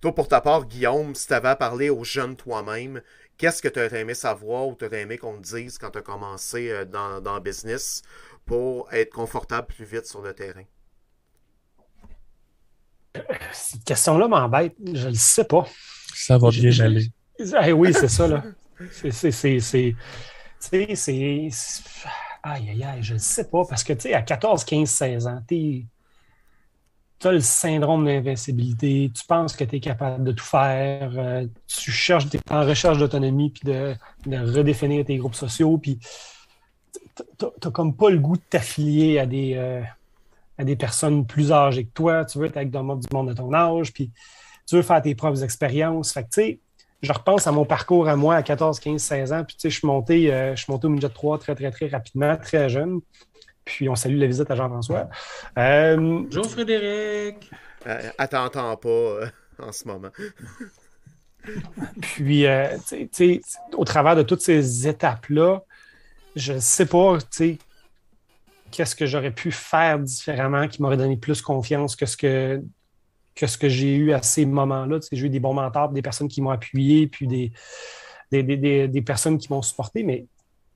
[0.00, 3.00] toi, pour ta part, Guillaume, si tu avais à parler aux jeunes toi-même,
[3.38, 6.02] qu'est-ce que tu as aimé savoir ou tu aimé qu'on te dise quand tu as
[6.02, 8.02] commencé euh, dans, dans le business?
[8.44, 10.64] Pour être confortable plus vite sur le terrain?
[13.52, 14.74] Cette question-là m'embête.
[14.92, 15.66] Je ne le sais pas.
[16.14, 17.06] Ça va bien aller.
[17.38, 18.42] Eh oui, c'est ça, là.
[18.90, 19.30] C'est.
[19.30, 19.94] c'est
[22.46, 23.64] Aïe, aïe, aïe, je ne sais pas.
[23.68, 25.88] Parce que, tu sais, à 14, 15, 16 ans, tu
[27.24, 31.90] as le syndrome d'invincibilité, tu penses que tu es capable de tout faire, euh, tu
[31.90, 33.94] cherches, tu es en recherche d'autonomie, puis de,
[34.26, 35.98] de, redéfinir tes groupes sociaux, puis
[37.60, 39.82] t'as comme pas le goût de t'affilier à des, euh,
[40.58, 42.24] à des personnes plus âgées que toi.
[42.24, 44.10] Tu veux être avec du monde de ton âge, puis
[44.66, 46.12] tu veux faire tes propres expériences.
[46.12, 46.58] Fait que, tu sais,
[47.02, 49.44] je repense à mon parcours à moi à 14, 15, 16 ans.
[49.44, 51.70] Puis, tu sais, je suis monté, euh, je suis monté au midget 3 très, très,
[51.70, 53.00] très rapidement, très jeune.
[53.64, 55.08] Puis, on salue la visite à Jean-François.
[55.58, 57.50] Euh, Bonjour, Frédéric.
[58.18, 60.10] attends, attends pas en ce moment.
[62.00, 62.46] Puis,
[62.88, 63.40] tu sais,
[63.74, 65.62] au travers de toutes ces étapes-là,
[66.36, 67.58] je sais pas, tu sais,
[68.70, 72.62] qu'est-ce que j'aurais pu faire différemment qui m'aurait donné plus confiance que ce que,
[73.36, 75.00] ce que j'ai eu à ces moments-là.
[75.00, 77.52] Tu sais, j'ai eu des bons mentors, des personnes qui m'ont appuyé, puis des,
[78.30, 80.26] des, des, personnes qui m'ont supporté, mais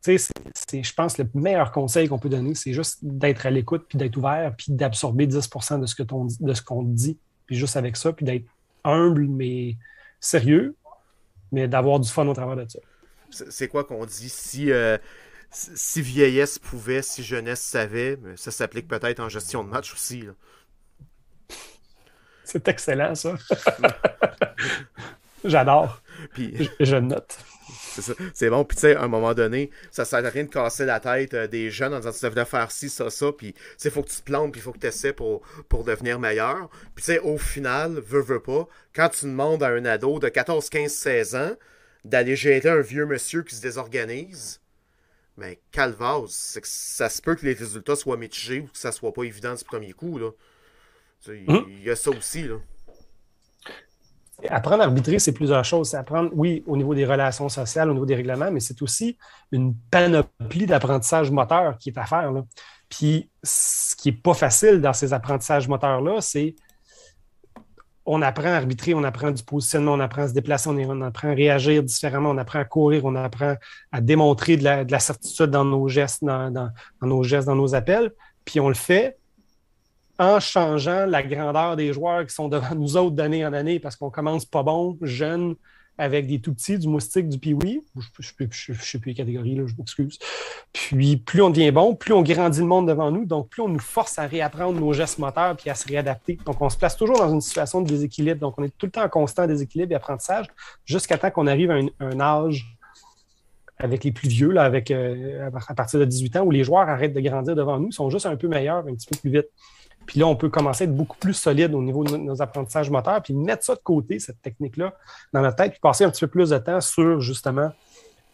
[0.03, 3.87] tu sais, je pense, le meilleur conseil qu'on peut donner, c'est juste d'être à l'écoute,
[3.89, 5.41] puis d'être ouvert, puis d'absorber 10 de
[5.87, 6.03] ce,
[6.41, 8.47] de ce qu'on dit, puis juste avec ça, puis d'être
[8.85, 9.77] humble, mais
[10.21, 10.77] sérieux,
[11.51, 12.79] mais d'avoir du fun au travers de ça.
[13.31, 14.29] C'est quoi qu'on dit?
[14.29, 14.97] Si euh,
[15.51, 20.25] si vieillesse pouvait, si jeunesse savait, mais ça s'applique peut-être en gestion de match aussi.
[22.45, 23.35] C'est excellent, ça.
[25.45, 26.03] J'adore.
[26.35, 27.39] Puis, je, note.
[28.35, 28.65] C'est bon.
[28.65, 31.35] Puis, tu sais, à un moment donné, ça sert à rien de casser la tête
[31.35, 33.33] euh, des jeunes en disant tu devrais faire ci, ça, ça.
[33.33, 35.13] Puis, tu sais, il faut que tu te plantes, puis il faut que tu essaies
[35.13, 36.69] pour, pour devenir meilleur.
[36.95, 40.29] Puis, tu sais, au final, veux, veux pas, quand tu demandes à un ado de
[40.29, 41.53] 14, 15, 16 ans
[42.05, 44.61] d'aller gérer un vieux monsieur qui se désorganise,
[45.39, 48.91] mais Calvas, c'est que ça se peut que les résultats soient mitigés ou que ça
[48.91, 50.19] soit pas évident du premier coup.
[50.19, 50.31] Là.
[51.29, 51.65] Hum.
[51.69, 52.43] Il y a ça aussi.
[52.49, 52.57] Là.
[54.49, 55.91] Apprendre à arbitrer, c'est plusieurs choses.
[55.91, 59.17] C'est apprendre, oui, au niveau des relations sociales, au niveau des règlements, mais c'est aussi
[59.53, 62.33] une panoplie d'apprentissage moteur qui est à faire.
[62.33, 62.45] Là.
[62.89, 66.57] Puis, ce qui n'est pas facile dans ces apprentissages moteurs-là, c'est
[68.11, 71.29] on apprend à arbitrer, on apprend du positionnement, on apprend à se déplacer, on, apprend
[71.29, 73.57] à réagir différemment, on apprend à courir, on apprend
[73.93, 78.11] à démontrer de la, certitude dans nos gestes, dans, nos gestes, dans nos appels.
[78.47, 79.19] Puis on le fait
[80.19, 83.95] en changeant la grandeur des joueurs qui sont devant nous autres d'année en année parce
[83.95, 85.55] qu'on commence pas bon, jeune,
[85.99, 87.83] avec des tout petits, du moustique, du piwi.
[87.97, 88.01] Je
[88.41, 90.19] ne sais plus les catégories, là, je m'excuse.
[90.73, 93.69] Puis plus on devient bon, plus on grandit le monde devant nous, donc plus on
[93.69, 96.39] nous force à réapprendre nos gestes moteurs puis à se réadapter.
[96.47, 98.41] Donc on se place toujours dans une situation de déséquilibre.
[98.41, 100.47] Donc on est tout le temps en constant déséquilibre et apprentissage
[100.85, 102.65] jusqu'à temps qu'on arrive à un, âge
[103.77, 106.89] avec les plus vieux, là, avec, euh, à partir de 18 ans, où les joueurs
[106.89, 109.47] arrêtent de grandir devant nous, sont juste un peu meilleurs, un petit peu plus vite.
[110.09, 112.91] Puis là, on peut commencer à être beaucoup plus solide au niveau de nos apprentissages
[112.91, 114.95] moteurs, puis mettre ça de côté, cette technique-là,
[115.35, 117.71] dans notre tête, puis passer un petit peu plus de temps sur justement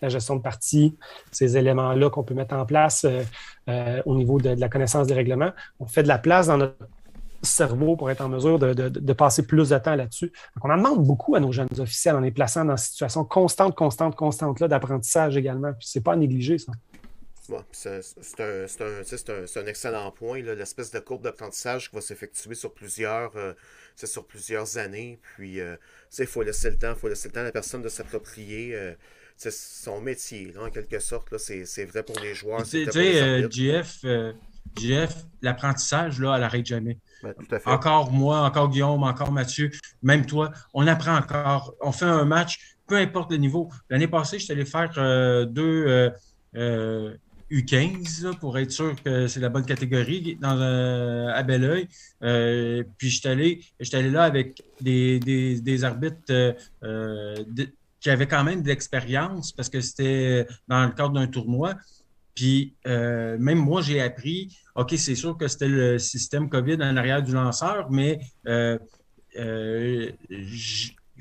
[0.00, 0.96] la gestion de partie,
[1.32, 3.22] ces éléments-là qu'on peut mettre en place euh,
[3.68, 5.50] euh, au niveau de, la connaissance des règlements.
[5.80, 6.76] On fait de la place dans notre
[7.42, 10.32] cerveau pour être en mesure de, passer plus de temps là-dessus.
[10.54, 13.24] Donc, on en demande beaucoup à nos jeunes officiels en les plaçant dans une situation
[13.24, 15.72] constante, constante, constante là d'apprentissage également.
[15.72, 16.70] Puis c'est pas à négliger, ça
[17.72, 23.52] c'est un, excellent point, l'espèce de courbe d'apprentissage qui va s'effectuer sur plusieurs euh,
[24.02, 25.20] sur plusieurs années.
[25.36, 25.76] Puis euh,
[26.18, 28.94] il faut laisser le temps, faut laisser le temps à la personne de s'approprier euh,
[29.36, 31.36] son métier, en quelque sorte.
[31.38, 32.62] C'est vrai pour les joueurs.
[32.64, 33.48] Tu sais,
[34.76, 36.98] GF l'apprentissage, là, elle n'arrête jamais.
[37.22, 37.34] Ben,
[37.66, 39.70] encore moi, encore Guillaume, encore Mathieu,
[40.02, 41.74] même toi, on apprend encore.
[41.80, 43.70] On fait un match, peu importe le niveau.
[43.90, 44.90] L'année passée, je suis allé faire
[46.56, 47.14] euh,
[47.54, 51.88] deux U15 pour être sûr que c'est la bonne catégorie dans, à bel oeil.
[52.98, 56.54] puis je suis allé, là avec des, des, arbitres
[58.00, 61.74] qui avaient quand même de l'expérience parce que c'était dans le cadre d'un tournoi.
[62.34, 67.22] Puis même moi, j'ai appris, OK, c'est sûr que c'était le système COVID en arrière
[67.22, 68.20] du lanceur, mais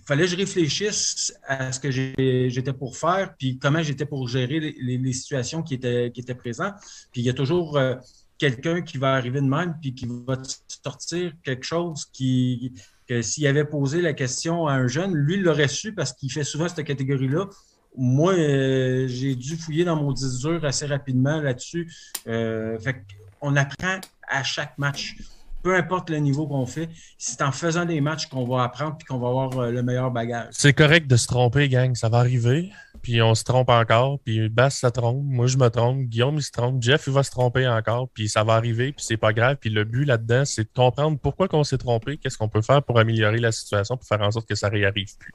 [0.04, 4.28] il fallait que je réfléchisse à ce que j'étais pour faire, puis comment j'étais pour
[4.28, 6.76] gérer les, situations qui étaient, présentes.
[7.14, 7.96] Puis il y a toujours euh,
[8.38, 10.38] quelqu'un qui va arriver de même, puis qui va
[10.84, 12.74] sortir quelque chose qui,
[13.08, 16.30] que s'il avait posé la question à un jeune, lui, il l'aurait su parce qu'il
[16.30, 17.48] fait souvent cette catégorie-là.
[17.96, 21.90] Moi, euh, j'ai dû fouiller dans mon disque assez rapidement là-dessus.
[22.28, 23.06] Euh, fait
[23.40, 25.16] on apprend à chaque match
[25.64, 29.04] peu importe le niveau qu'on fait, c'est en faisant des matchs qu'on va apprendre et
[29.06, 30.50] qu'on va avoir euh, le meilleur bagage.
[30.52, 31.96] C'est correct de se tromper, gang.
[31.96, 32.70] Ça va arriver.
[33.02, 34.20] Puis on se trompe encore.
[34.20, 35.24] Puis Bass se trompe.
[35.24, 36.04] Moi, je me trompe.
[36.04, 36.84] Guillaume, il se trompe.
[36.84, 38.10] Jeff, il va se tromper encore.
[38.10, 38.92] Puis ça va arriver.
[38.92, 39.58] Puis c'est pas grave.
[39.60, 42.18] Puis le but là-dedans, c'est de comprendre pourquoi on s'est trompé.
[42.18, 45.18] Qu'est-ce qu'on peut faire pour améliorer la situation, pour faire en sorte que ça réarrive
[45.18, 45.34] plus.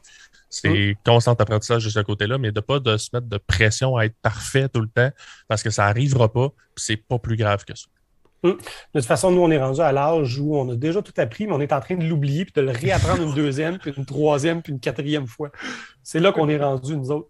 [0.51, 4.05] C'est constant apprentissage de ce côté-là, mais de pas de se mettre de pression à
[4.05, 5.11] être parfait tout le temps
[5.47, 6.49] parce que ça arrivera pas.
[6.75, 7.87] Puis c'est pas plus grave que ça.
[8.45, 8.57] De
[8.95, 11.53] toute façon, nous, on est rendu à l'âge où on a déjà tout appris, mais
[11.53, 14.63] on est en train de l'oublier puis de le réapprendre une deuxième, puis une troisième,
[14.63, 15.51] puis une quatrième fois.
[16.03, 17.29] C'est là qu'on est rendu, nous autres.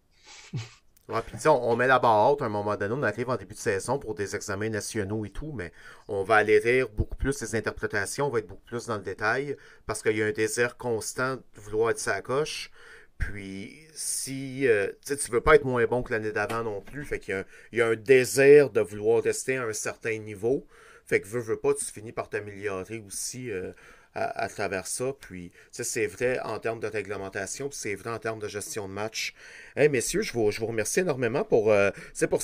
[1.08, 3.36] Ouais, puis on, on, met la barre haute à un moment donné, on arrive en
[3.36, 5.72] début de saison pour des examens nationaux et tout, mais
[6.06, 9.02] on va aller lire beaucoup plus les interprétations, on va être beaucoup plus dans le
[9.02, 9.56] détail,
[9.86, 12.70] parce qu'il y a un désir constant de vouloir être sa coche.
[13.16, 17.18] Puis, si euh, tu veux pas être moins bon que l'année d'avant non plus, fait
[17.18, 20.66] qu'il y, y, a un désir de vouloir tester à un certain niveau.
[21.08, 23.72] Fait que veux, veux pas, tu finis par t'améliorer aussi euh,
[24.14, 25.14] à, travers ça.
[25.18, 28.92] Puis, c'est vrai en termes de réglementation, puis c'est vrai en termes de gestion de
[28.92, 29.32] match.
[29.74, 31.90] Hey, messieurs, je vous, je vous remercie énormément pour, euh,
[32.28, 32.42] pour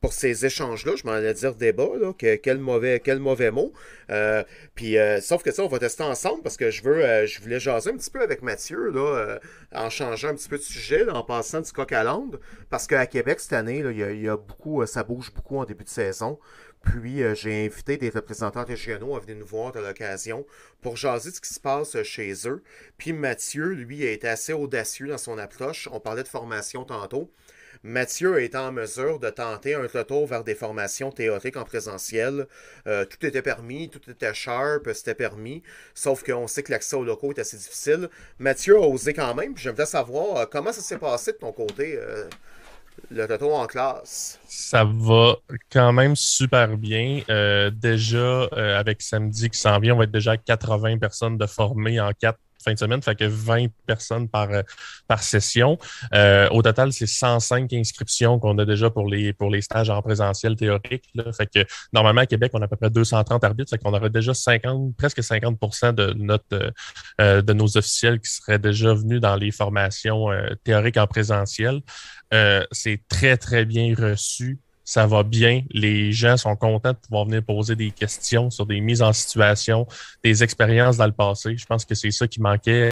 [0.00, 3.72] pour, ces échanges-là, je m'en allais dire débat, là, quel, mauvais, quel mauvais mot.
[4.10, 4.42] Euh,
[4.74, 7.90] puis, sauf que ça, on va tester ensemble parce que je veux, je voulais jaser
[7.90, 9.38] un petit peu avec Mathieu, là,
[9.72, 12.38] en changeant un petit peu de sujet, en passant du coq à l'âne,
[12.70, 15.90] parce qu'à Québec, cette année, il y a beaucoup, ça bouge beaucoup en début de
[15.90, 16.38] saison.
[16.84, 20.46] Puis euh, j'ai invité des représentants régionaux à venir nous voir à l'occasion
[20.80, 22.62] pour jaser de ce qui se passe chez eux.
[22.96, 25.88] Puis Mathieu, lui, a été assez audacieux dans son approche.
[25.92, 27.30] On parlait de formation tantôt.
[27.82, 32.46] Mathieu a été en mesure de tenter un retour vers des formations théoriques en présentiel.
[32.86, 35.62] Euh, tout était permis, tout était sharp, c'était permis.
[35.94, 38.10] Sauf qu'on sait que l'accès aux locaux est assez difficile.
[38.38, 39.56] Mathieu a osé quand même.
[39.56, 41.98] J'aimerais savoir euh, comment ça s'est passé de ton côté
[43.10, 44.38] le retour en classe?
[44.46, 45.36] Ça va
[45.70, 47.22] quand même super bien.
[47.28, 51.46] Euh, déjà, euh, avec samedi qui s'en vient, on va être déjà 80 personnes de
[51.46, 54.60] formées en quatre fin de semaine, fait que 20 personnes par, euh,
[55.08, 55.78] par session.
[56.50, 60.56] au total, c'est 105 inscriptions qu'on a déjà pour les, pour les stages en présentiel
[60.56, 61.04] théorique.
[61.14, 61.32] Là.
[61.32, 61.64] Fait que
[61.94, 64.94] normalement, à Québec, on a à peu près 230 arbitres, fait qu'on aurait déjà 50,
[64.94, 65.58] presque 50
[65.96, 66.72] de, notre,
[67.18, 70.26] de nos officiels qui seraient déjà venus dans les formations
[70.62, 71.80] théoriques en présentiel.
[72.32, 74.60] Euh, c'est très, très bien reçu
[74.90, 75.62] ça va bien.
[75.70, 79.86] Les gens sont contents de pouvoir venir poser des questions sur des mises en situation,
[80.24, 81.56] des expériences dans le passé.
[81.56, 82.90] Je pense que c'est ça qui manquait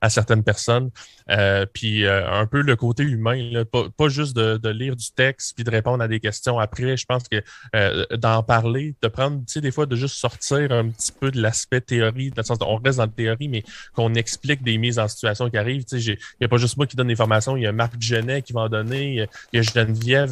[0.00, 0.88] à, certaines personnes.
[1.28, 5.62] Euh, puis euh, un peu le côté humain, pas, juste de, lire du texte puis
[5.62, 6.96] de répondre à des questions après.
[6.96, 7.42] Je pense que
[7.74, 11.30] euh, d'en parler, de prendre, tu sais, des fois de juste sortir un petit peu
[11.30, 13.62] de l'aspect théorie, dans le sens on reste dans la théorie, mais
[13.94, 15.84] qu'on explique des mises en situation qui arrivent.
[15.84, 17.72] Tu sais, il n'y a pas juste moi qui donne des formations, il y a
[17.72, 20.30] Marc Genet qui va en donner, il y a Geneviève,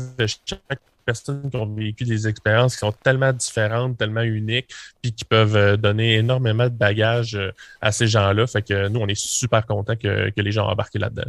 [1.05, 5.57] personnes qui ont vécu des expériences qui sont tellement différentes, tellement uniques, puis qui peuvent
[5.57, 8.47] euh, donner énormément de bagages euh, à ces gens-là.
[8.47, 11.25] Fait que nous, on est super contents que, les gens embarquent là-dedans.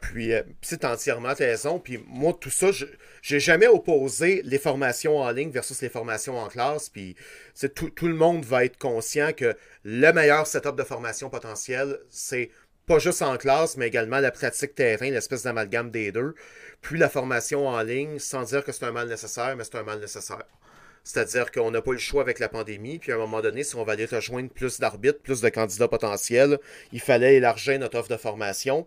[0.00, 1.78] Puis, euh, c'est entièrement raison.
[1.78, 2.86] Puis, moi, tout ça, je
[3.20, 6.88] j'ai jamais opposé les formations en ligne versus les formations en classe.
[6.88, 7.16] Puis,
[7.74, 12.50] tout, tout le monde va être conscient que le meilleur setup de formation potentiel, c'est
[12.88, 16.34] pas juste en classe, mais également la pratique terrain, l'espèce d'amalgame des deux
[16.80, 19.82] puis la formation en ligne, sans dire que c'est un mal nécessaire, mais c'est un
[19.82, 20.44] mal nécessaire.
[21.04, 23.76] C'est-à-dire qu'on n'a pas le choix avec la pandémie, puis à un moment donné, si
[23.76, 26.58] on va aller rejoindre plus d'arbitres, plus de candidats potentiels,
[26.92, 28.86] il fallait élargir notre offre de formation.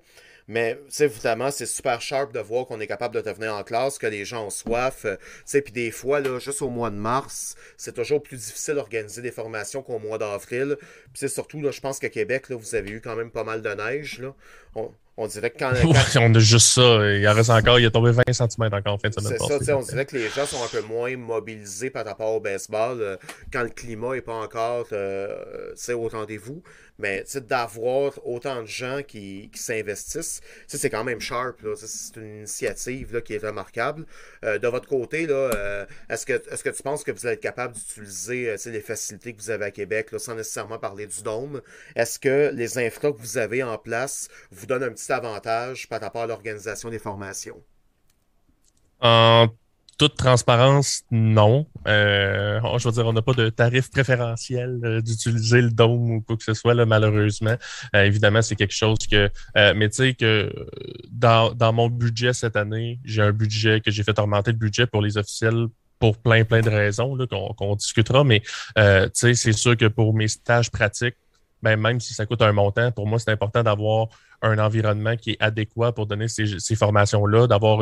[0.51, 3.97] Mais, c'est évidemment, c'est super sharp de voir qu'on est capable de devenir en classe,
[3.97, 5.05] que les gens ont soif.
[5.05, 5.15] Euh,
[5.49, 9.21] tu puis des fois, là, juste au mois de mars, c'est toujours plus difficile d'organiser
[9.21, 10.75] des formations qu'au mois d'avril.
[10.81, 13.45] Puis c'est surtout, là, je pense qu'à Québec, là, vous avez eu quand même pas
[13.45, 14.35] mal de neige, là.
[15.17, 15.71] On, dirait que quand,
[16.19, 16.81] on a juste ça.
[16.81, 19.37] Il reste encore, il a tombé 20 cm encore en fin de semaine.
[19.39, 22.39] C'est ça, on dirait que les gens sont un peu moins mobilisés par rapport au
[22.39, 23.17] baseball euh,
[23.53, 26.63] quand le climat n'est pas encore euh, au rendez-vous.
[27.01, 31.59] Mais d'avoir autant de gens qui, qui s'investissent, c'est quand même sharp.
[31.75, 34.05] C'est une initiative là, qui est remarquable.
[34.43, 37.41] Euh, de votre côté, euh, est-ce que, est que tu penses que vous allez être
[37.41, 41.23] capable d'utiliser euh, les facilités que vous avez à Québec là, sans nécessairement parler du
[41.23, 41.61] dôme?
[41.95, 46.01] Est-ce que les infras que vous avez en place vous donnent un petit avantage par
[46.01, 47.61] rapport à l'organisation des formations?
[50.01, 51.67] Toute transparence, non.
[51.87, 56.21] Euh, je veux dire, on n'a pas de tarif préférentiel euh, d'utiliser le dôme ou
[56.21, 57.55] quoi que ce soit, là, malheureusement.
[57.95, 59.29] Euh, évidemment, c'est quelque chose que.
[59.55, 60.51] mais tu sais que
[61.11, 64.87] dans, dans mon budget cette année, j'ai un budget que j'ai fait augmenter le budget
[64.87, 65.67] pour les officiels
[65.99, 67.15] pour plein, plein de raisons
[67.55, 68.23] qu'on discutera.
[68.23, 68.81] Mais tu
[69.13, 71.17] sais, c'est sûr que pour mes stages pratiques,
[71.61, 74.07] ben, même si ça coûte un montant, pour moi, c'est important d'avoir
[74.41, 77.81] un environnement qui est adéquat pour donner ces, ces formations-là, d'avoir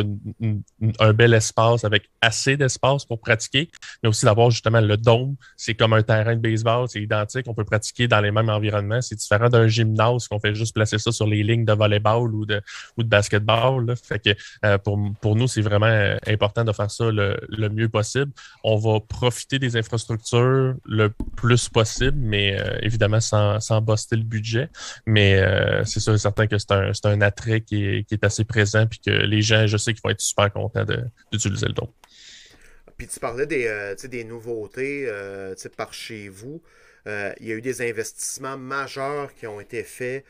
[1.00, 3.70] un bel espace avec assez d'espace pour pratiquer,
[4.04, 5.36] mais aussi d'avoir justement le dôme.
[5.58, 9.02] C'est comme un terrain de baseball, c'est identique, on peut pratiquer dans les mêmes environnements.
[9.02, 12.46] C'est différent d'un gymnase qu'on fait juste placer ça sur les lignes de volleyball ou
[12.46, 12.62] de,
[12.98, 13.86] ou de basketball.
[13.86, 13.96] Là.
[13.96, 14.30] Fait que
[14.66, 18.32] euh, pour, pour nous, c'est vraiment euh, important de faire ça le, le, mieux possible.
[18.64, 24.24] On va profiter des infrastructures le plus possible, mais euh, évidemment sans, sans buster le
[24.24, 24.70] budget.
[25.06, 25.40] Mais
[25.86, 28.86] c'est sûr et certain que c'est un, un, attrait qui est, qui est, assez présent,
[28.88, 30.84] puis que les gens, je sais qu'ils vont être super contents
[31.32, 31.90] d'utiliser le don.
[33.00, 36.62] Puis tu parlais des, euh, des nouveautés euh, par chez vous.
[37.08, 40.26] Euh, il y a eu des investissements majeurs qui ont été faits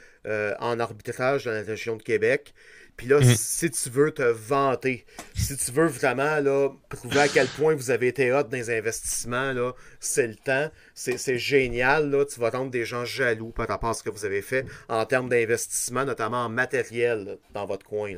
[0.60, 2.54] en arbitrage dans la région de Québec.
[3.00, 3.34] Puis là, mhm.
[3.34, 7.92] si tu veux te vanter, si tu veux vraiment là, prouver à quel point vous
[7.92, 9.72] avez été hot dans les investissements, là,
[10.02, 10.70] c'est le temps.
[10.94, 12.10] C'est génial.
[12.10, 14.66] Là, tu vas rendre des gens jaloux par rapport à ce que vous avez fait
[14.90, 18.16] en termes d'investissement, notamment en matériel dans votre coin.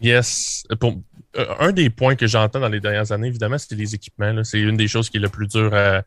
[0.00, 0.64] Yes.
[0.80, 1.00] Pour,
[1.36, 4.42] euh, un des points que j'entends dans les dernières années, évidemment, c'est les équipements.
[4.42, 6.02] C'est une des choses qui est le plus dur à,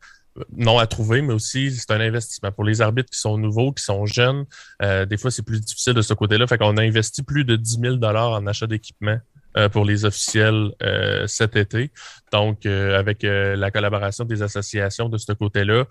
[0.56, 2.52] non à trouver, mais aussi c'est un investissement.
[2.52, 4.44] Pour les arbitres qui sont nouveaux, qui sont jeunes,
[4.82, 6.46] euh, des fois c'est plus difficile de ce côté-là.
[6.46, 9.18] Fait qu'on a investi plus de 10 000 en achat d'équipement
[9.56, 11.90] euh, pour les officiels euh, cet été.
[12.32, 15.84] Donc, avec la collaboration des associations de ce côté-là,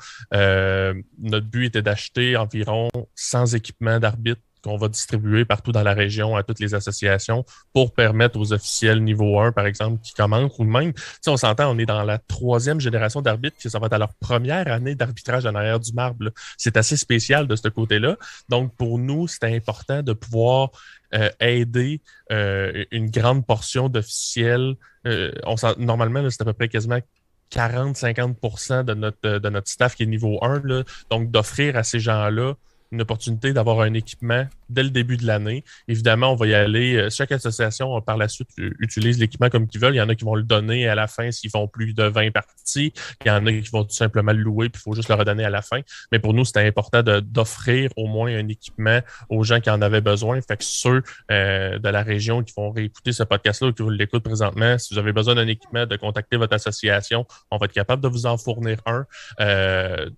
[1.19, 6.35] notre but était d'acheter environ 100 équipements d'arbitres qu'on va distribuer partout dans la région
[6.35, 10.63] à toutes les associations pour permettre aux officiels niveau 1, par exemple, qui commencent, ou
[10.63, 13.93] même, si on s'entend, on est dans la troisième génération d'arbitres, qui ça va être
[13.93, 16.31] à leur première année d'arbitrage en arrière du marbre.
[16.57, 18.17] C'est assez spécial de ce côté-là.
[18.49, 20.71] Donc, pour nous, c'est important de pouvoir
[21.13, 22.01] euh, aider
[22.31, 24.75] euh, une grande portion d'officiels.
[25.05, 25.31] Euh,
[25.77, 26.99] normalement, c'est à peu près quasiment
[27.51, 30.61] 40-50 de notre, de notre staff qui est niveau 1.
[30.65, 30.83] Là.
[31.09, 32.55] Donc, d'offrir à ces gens-là
[32.91, 35.63] une opportunité d'avoir un équipement dès le début de l'année.
[35.87, 36.95] Évidemment, on va y aller.
[36.95, 38.49] Euh, chaque association, par la suite,
[38.79, 39.95] utilise l'équipement comme qu'ils veulent.
[39.95, 42.03] Il y en a qui vont le donner à la fin s'ils font plus de
[42.03, 42.93] 20 parties.
[43.25, 45.15] Il y en a qui vont tout simplement le louer, puis il faut juste le
[45.15, 45.81] redonner à la fin.
[46.11, 48.99] Mais pour nous, c'était important d'offrir au moins un équipement
[49.29, 50.39] aux gens qui en avaient besoin.
[50.41, 54.23] Fait que ceux euh, de la région qui vont réécouter ce podcast-là ou qui l'écoutent
[54.23, 57.25] présentement, si vous avez besoin d'un équipement, de contacter votre association.
[57.51, 59.05] On va être capable de vous en fournir un.
[59.39, 60.09] Euh,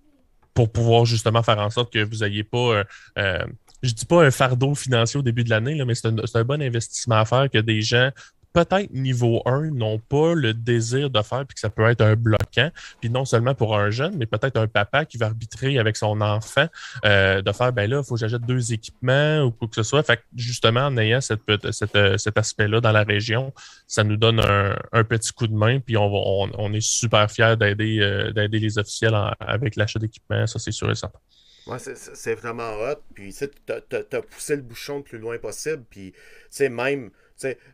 [0.54, 2.84] pour pouvoir justement faire en sorte que vous n'ayez pas, euh,
[3.18, 3.46] euh,
[3.82, 6.60] je dis pas un fardeau financier au début de l'année, mais c'est un, un, bon
[6.60, 8.10] investissement à faire que des gens
[8.52, 12.16] peut-être niveau 1 n'ont pas le désir de faire, puis que ça peut être un
[12.16, 12.70] bloquant.
[13.00, 16.20] Puis non seulement pour un jeune, mais peut-être un papa qui va arbitrer avec son
[16.20, 16.66] enfant,
[17.04, 19.82] euh, de faire, ben là, il faut que j'achète deux équipements ou quoi que ce
[19.82, 20.02] soit.
[20.02, 23.52] Fait que justement, en ayant cette, cette, cet aspect-là dans la région,
[23.86, 27.56] ça nous donne un, petit coup de main, puis on, on, on est super fiers
[27.56, 31.18] d'aider euh, les officiels avec l'achat d'équipements, ça c'est sûr et certain.
[31.66, 33.00] Ouais, c'est vraiment hot.
[33.14, 35.84] Puis, tu as, poussé le bouchon le plus loin possible.
[35.88, 36.18] Puis, tu
[36.50, 37.10] sais, même,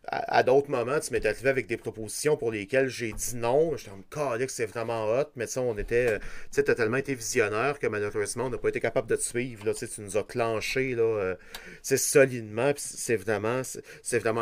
[0.07, 3.77] à, d'autres moments, tu m'es arrivé avec des propositions pour lesquelles j'ai dit non.
[3.77, 6.19] J'étais en que c'est vraiment hot, mais ça, on était.
[6.53, 9.73] Tu as tellement été visionnaire que malheureusement, on n'a pas été capable de te suivre.
[9.73, 11.37] Tu nous as clenché là, euh,
[11.83, 12.73] solidement.
[12.77, 13.63] C'est vraiment,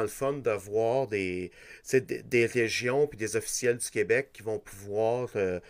[0.02, 1.50] le fun de voir des
[2.32, 5.28] régions puis des officiels du Québec qui vont pouvoir.
[5.36, 5.60] Euh,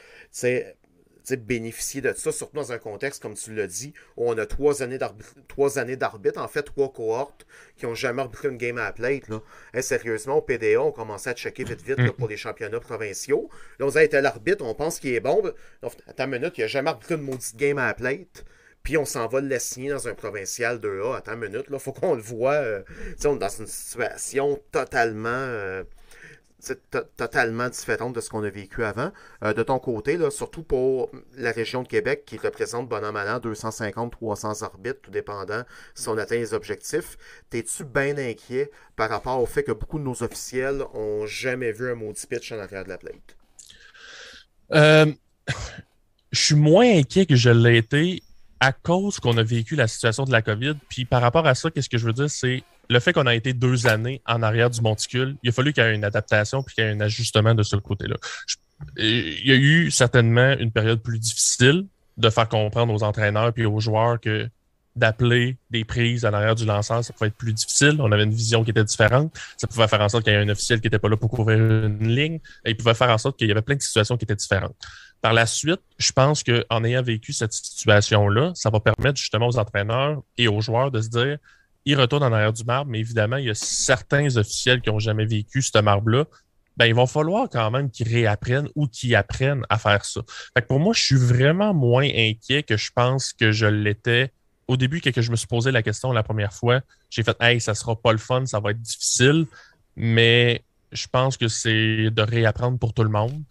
[1.32, 4.82] bénéficier de ça, surtout dans un contexte, comme tu l'as dit, où on a trois
[4.82, 7.46] années d'arbitre, en fait, trois cohortes
[7.76, 9.28] qui n'ont jamais arbitré une game à la plate.
[9.28, 9.40] Là.
[9.82, 13.48] sérieusement, au PDA, on commençait à checker vite vite pour les championnats provinciaux.
[13.78, 15.42] Là, on a été l'arbitre, on pense qu'il est bon.
[15.82, 18.44] Attends une minute, il n'a jamais arbitré une maudite game à la plate.
[18.82, 21.16] Puis on s'en va le signer dans un provincial 2A.
[21.16, 22.52] Attends une minute, là, faut qu'on le voit.
[22.52, 22.82] Euh,
[23.24, 25.30] on est dans une situation totalement.
[25.30, 25.84] Euh,
[27.16, 29.12] totalement différente de ce qu'on a vécu avant.
[29.42, 33.28] Euh, de ton côté, surtout pour la région de Québec qui représente bon an, mal
[33.28, 35.62] an 250-300 arbitres, tout dépendant
[35.94, 37.16] si on atteint les objectifs,
[37.50, 41.90] t'es-tu bien inquiet par rapport au fait que beaucoup de nos officiels ont jamais vu
[41.90, 43.36] un maudit pitch en arrière de la plate?
[44.72, 45.12] Euh,
[46.32, 48.22] je suis moins inquiet que je l'ai été
[48.64, 51.70] à cause qu'on a vécu la situation de la COVID, puis par rapport à ça,
[51.70, 54.70] qu'est-ce que je veux dire, c'est le fait qu'on a été deux années en arrière
[54.70, 57.00] du monticule, il a fallu qu'il y ait une adaptation puis qu'il y ait un
[57.00, 58.16] ajustement de ce côté-là.
[58.96, 61.86] Il y a eu certainement une période plus difficile
[62.16, 64.48] de faire comprendre aux entraîneurs puis aux joueurs que
[64.96, 67.96] d'appeler des prises en arrière du lanceur, ça pouvait être plus difficile.
[68.00, 69.32] On avait une vision qui était différente.
[69.56, 71.30] Ça pouvait faire en sorte qu'il y ait un officiel qui n'était pas là pour
[71.30, 72.40] couvrir une ligne.
[72.64, 74.76] Et il pouvait faire en sorte qu'il y avait plein de situations qui étaient différentes.
[75.20, 79.58] Par la suite, je pense qu'en ayant vécu cette situation-là, ça va permettre justement aux
[79.58, 81.38] entraîneurs et aux joueurs de se dire,
[81.86, 84.98] ils retournent en arrière du marbre, mais évidemment, il y a certains officiels qui n'ont
[84.98, 86.26] jamais vécu ce marbre-là.
[86.76, 90.20] Ben, il va falloir quand même qu'ils réapprennent ou qu'ils apprennent à faire ça.
[90.54, 94.32] Fait que pour moi, je suis vraiment moins inquiet que je pense que je l'étais
[94.68, 96.80] au début, quand je me suis posé la question la première fois,
[97.10, 99.46] j'ai fait Hey, ça sera pas le fun, ça va être difficile,
[99.96, 100.62] mais
[100.92, 103.42] je pense que c'est de réapprendre pour tout le monde.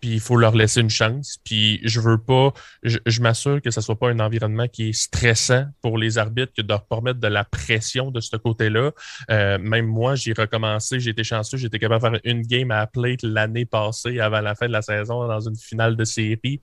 [0.00, 1.38] Puis il faut leur laisser une chance.
[1.44, 2.52] Puis je veux pas,
[2.82, 6.60] je, m'assure que ce soit pas un environnement qui est stressant pour les arbitres, que
[6.60, 8.90] de leur permettre de la pression de ce côté-là.
[9.30, 12.86] Euh, même moi, j'ai recommencé, j'ai été chanceux, j'étais capable de faire une game à
[12.86, 16.60] plate l'année passée avant la fin de la saison dans une finale de série.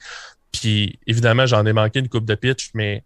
[0.52, 3.04] Puis évidemment, j'en ai manqué une coupe de pitch, mais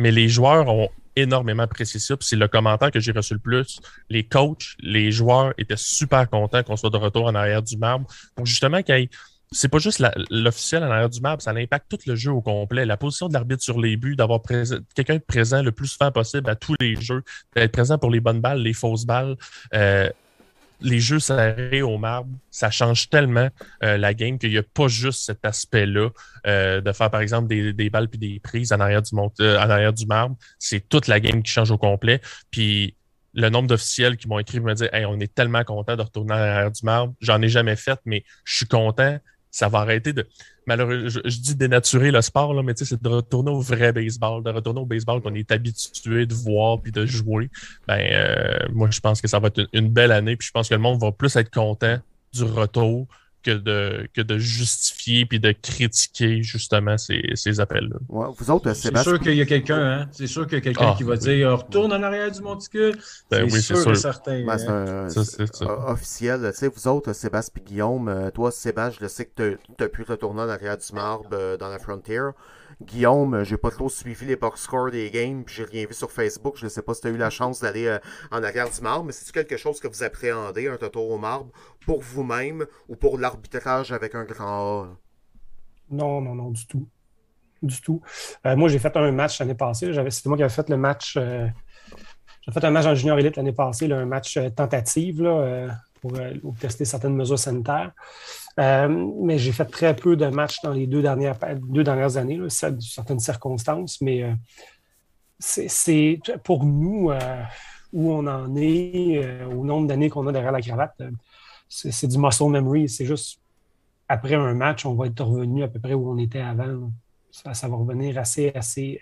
[0.00, 2.14] mais les joueurs ont énormément apprécié ça.
[2.20, 3.80] C'est le commentaire que j'ai reçu le plus.
[4.08, 8.06] Les coachs, les joueurs étaient super contents qu'on soit de retour en arrière du marbre.
[8.36, 8.80] Donc, justement,
[9.52, 12.86] c'est pas juste l'officiel en arrière du marbre, ça impacte tout le jeu au complet.
[12.86, 14.40] La position de l'arbitre sur les buts, d'avoir
[14.94, 17.22] quelqu'un présent le plus souvent possible à tous les jeux,
[17.54, 19.36] d'être présent pour les bonnes balles, les fausses balles.
[19.74, 20.08] Euh,
[20.80, 23.48] les jeux serrés au marbre, ça change tellement
[23.82, 26.10] euh, la game qu'il n'y a pas juste cet aspect-là
[26.46, 29.60] euh, de faire, par exemple, des, des balles puis des prises en arrière du, euh,
[29.60, 30.36] en du marbre.
[30.58, 32.20] C'est toute la game qui change au complet.
[32.50, 32.94] Puis
[33.34, 36.34] le nombre d'officiels qui m'ont écrit me dire Hey, on est tellement content de retourner
[36.34, 37.14] en arrière du marbre.
[37.20, 39.18] J'en ai jamais fait, mais je suis content
[39.50, 40.26] ça va arrêter de.
[40.66, 44.50] Malheureusement, je, dis dénaturer le sport, là, mais c'est de retourner au vrai baseball, de
[44.50, 47.50] retourner au baseball qu'on est habitué de voir puis de jouer.
[47.88, 50.68] Ben, euh, moi, je pense que ça va être une, belle année, puis je pense
[50.68, 51.98] que le monde va plus être content
[52.32, 53.08] du retour
[53.42, 57.96] que de, que de justifier puis de critiquer justement ces, ces appels-là.
[58.08, 60.08] vous autres, C'est sûr qu'il y a quelqu'un, hein?
[60.12, 62.98] C'est sûr qu'il y a quelqu'un ah, qui va dire retourne en arrière du monticule.
[63.30, 63.96] Ben, c'est oui, sûr, sûr.
[63.96, 64.44] certain.
[64.44, 65.08] Ben, hein.
[65.08, 66.50] c'est officiel.
[66.52, 69.88] Tu sais, vous autres, Sébastien et Guillaume, euh, toi, Sébastien, je sais que tu as
[69.88, 72.20] pu retourner en arrière du marbre euh, dans la Frontier.
[72.82, 76.10] Guillaume, j'ai pas trop suivi les box scores des games, puis j'ai rien vu sur
[76.10, 76.56] Facebook.
[76.56, 77.98] Je ne sais pas si tu as eu la chance d'aller euh,
[78.30, 81.50] en arrière du marbre, mais c'est quelque chose que vous appréhendez, un tour au marbre,
[81.84, 84.96] pour vous-même ou pour l'arbitrage avec un grand A?
[85.90, 86.88] Non, non, non, du tout.
[87.62, 88.00] Du tout.
[88.46, 89.92] Euh, moi, j'ai fait un match l'année passée.
[90.08, 91.18] C'était moi qui avais fait le match.
[91.18, 91.48] Euh,
[92.50, 95.22] fait un match en junior élite l'année passée, un match tentative
[96.00, 96.12] pour,
[96.58, 97.92] tester certaines mesures sanitaires.
[98.60, 98.88] Euh,
[99.22, 102.48] mais j'ai fait très peu de matchs dans les deux dernières, deux dernières années, là,
[102.50, 104.34] certaines circonstances, mais euh,
[105.38, 107.42] c'est pour nous euh,
[107.92, 111.00] où on en est, au nombre d'années qu'on a derrière la cravate,
[111.68, 112.88] c'est du muscle memory.
[112.88, 113.40] C'est juste
[114.08, 116.90] après un match, on va être revenu à peu près où on était avant.
[117.30, 118.52] Ça, va revenir assez,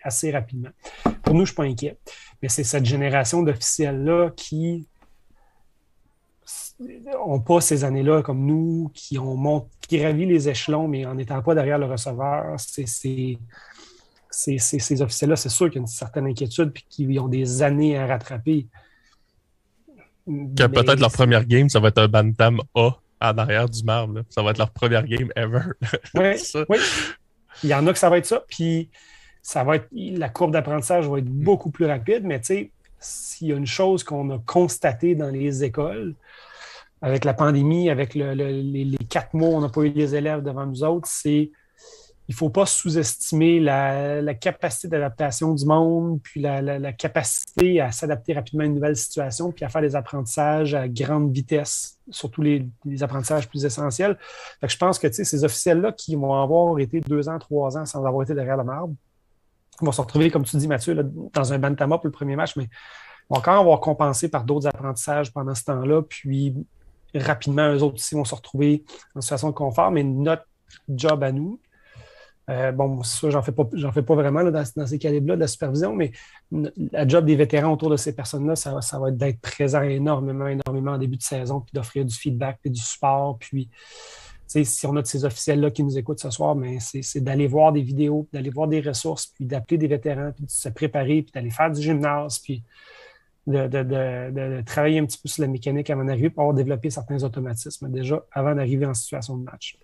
[0.02, 0.68] assez rapidement.
[1.22, 1.98] Pour nous, je ne suis pas inquiet.
[2.42, 4.86] Mais c'est cette génération d'officiels-là qui
[6.80, 11.14] n'ont pas ces années-là comme nous, qui ont monté, qui ravit les échelons, mais en
[11.14, 12.56] n'étant pas derrière le receveur.
[12.58, 12.86] C'est,
[14.30, 17.98] ces officiels-là, c'est sûr qu'il y a une certaine inquiétude et qu'ils ont des années
[17.98, 18.66] à rattraper.
[20.26, 22.90] peut-être leur première game, ça va être un Bantam A
[23.20, 24.22] en arrière du marbre.
[24.28, 25.62] Ça va être leur première game ever.
[26.14, 26.78] oui,
[27.64, 28.44] Il y en a que ça va être ça.
[28.48, 28.90] Puis
[29.42, 33.48] ça va être la courbe d'apprentissage va être beaucoup plus rapide, mais tu sais, s'il
[33.48, 36.14] y a une chose qu'on a constatée dans les écoles,
[37.02, 40.82] avec la pandémie, avec les, quatre mois, on n'a pas eu les élèves devant nous
[40.82, 41.50] autres, c'est
[42.28, 48.34] il ne faut pas sous-estimer la, capacité d'adaptation du monde, puis la, capacité à s'adapter
[48.34, 52.68] rapidement à une nouvelle situation, puis à faire des apprentissages à grande vitesse, surtout les,
[53.00, 54.18] apprentissages plus essentiels.
[54.62, 58.22] je pense que ces officiels-là qui vont avoir été deux ans, trois ans sans avoir
[58.24, 58.94] été derrière la marbre,
[59.80, 60.94] vont se retrouver, comme tu dis, Mathieu,
[61.32, 62.68] dans un bantama pour le premier match, mais
[63.30, 66.54] vont quand même avoir compensé par d'autres apprentissages pendant ce temps-là, puis
[67.14, 70.46] rapidement, eux autres aussi vont se retrouver en situation de confort, mais notre
[70.88, 71.60] job à nous,
[72.50, 75.46] euh, bon, ça, j'en fais pas, j'en fais pas vraiment dans, ces calibres-là de la
[75.46, 76.12] supervision, mais
[76.50, 80.92] la job des vétérans autour de ces personnes-là, ça, va être d'être présent énormément, énormément
[80.92, 83.68] en début de saison, puis d'offrir du feedback, puis du support, puis
[84.46, 87.70] si on a de ces officiels-là qui nous écoutent ce soir, mais c'est d'aller voir
[87.70, 91.32] des vidéos, d'aller voir des ressources, puis d'appeler des vétérans, puis de se préparer, puis
[91.34, 92.62] d'aller faire du gymnase, puis
[93.48, 97.90] de, travailler un petit peu sur la mécanique avant d'arriver pour avoir développé certains automatismes
[97.90, 99.78] déjà avant d'arriver en situation de match.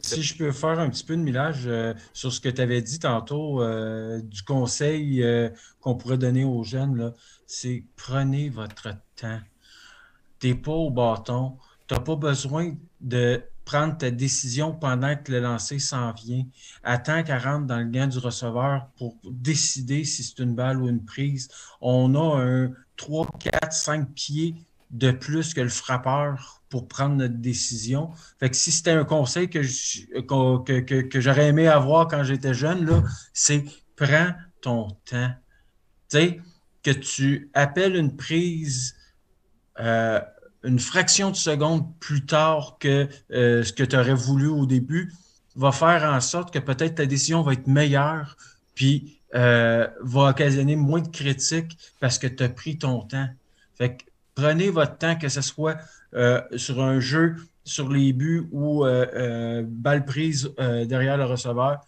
[0.00, 2.80] Si je peux faire un petit peu de millage euh, sur ce que tu avais
[2.80, 7.12] dit tantôt euh, du conseil euh, qu'on pourrait donner aux jeunes,
[7.46, 9.40] c'est prenez votre temps.
[10.40, 11.58] Tu n'es pas au bâton.
[11.86, 16.44] Tu n'as pas besoin de prendre ta décision pendant que le lancer s'en vient.
[16.82, 20.88] Attends qu'elle rentre dans le gain du receveur pour décider si c'est une balle ou
[20.88, 21.48] une prise.
[21.80, 24.56] On a un 3, 4, 5 pieds
[24.90, 28.10] de plus que le frappeur pour prendre notre décision.
[28.38, 29.60] Fait que si c'était un conseil que,
[31.02, 33.02] que, j'aurais aimé avoir quand j'étais jeune, là,
[33.32, 33.64] c'est
[33.96, 35.32] prends ton temps.
[36.08, 36.40] Tu sais,
[36.82, 38.96] que tu appelles une prise
[39.80, 40.20] euh,
[40.64, 45.12] une fraction de seconde plus tard que euh, ce que tu aurais voulu au début,
[45.54, 48.36] va faire en sorte que peut-être ta décision va être meilleure,
[48.74, 53.28] puis euh, va occasionner moins de critiques parce que tu as pris ton temps.
[53.74, 55.76] Fait que prenez votre temps, que ce soit
[56.14, 61.80] euh, sur un jeu, sur les buts ou balle prise derrière le receveur.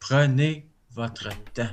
[0.00, 1.70] Prenez votre temps.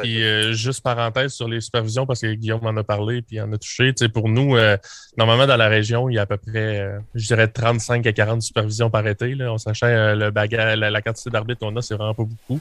[0.00, 3.52] Puis euh, juste parenthèse sur les supervisions, parce que Guillaume en a parlé puis en
[3.52, 3.92] a touché.
[4.12, 4.76] pour nous, euh,
[5.16, 8.12] normalement dans la région, il y a à peu près, euh, je dirais, 35 à
[8.12, 9.34] 40 supervisions par été.
[9.34, 9.52] Là.
[9.52, 12.60] On sachant le bagage, la, quantité d'arbitres qu'on a, c'est vraiment pas beaucoup.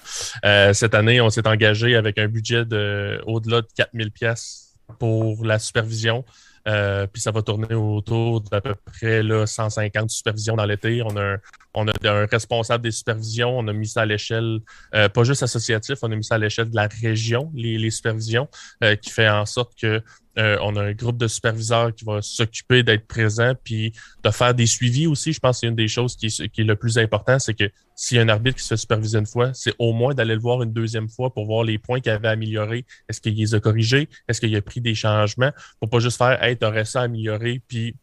[0.74, 5.60] cette année, on s'est engagé avec un budget de au-delà de 4000 pièces pour la
[5.60, 6.26] supervision.
[6.68, 11.02] Euh, puis ça va tourner autour d'à peu près là, 150 supervisions dans l'été.
[11.04, 11.38] On a, un,
[11.74, 13.58] on a un responsable des supervisions.
[13.58, 14.60] On a mis ça à l'échelle,
[14.94, 17.92] euh, pas juste associatif, on a mis ça à l'échelle de la région, les, les
[17.92, 18.48] supervisions,
[18.84, 20.02] euh, qui fait en sorte que
[20.38, 23.94] euh, on a un groupe de superviseurs qui va s'occuper d'être présent puis
[24.24, 25.34] de faire des suivis aussi.
[25.34, 28.18] Je pense que c'est une des choses qui, est le plus important, c'est que s'il
[28.18, 30.42] y a un arbitre qui se fait superviser une fois, c'est au moins d'aller le
[30.42, 32.86] voir une deuxième fois pour voir les points qu'il avait améliorés.
[33.10, 34.10] Est-ce qu'il les a corrigés?
[34.28, 35.52] Est-ce qu'il a pris des changements?
[35.80, 37.96] Pour pas juste faire Hey, t'aurais ça amélioré, puis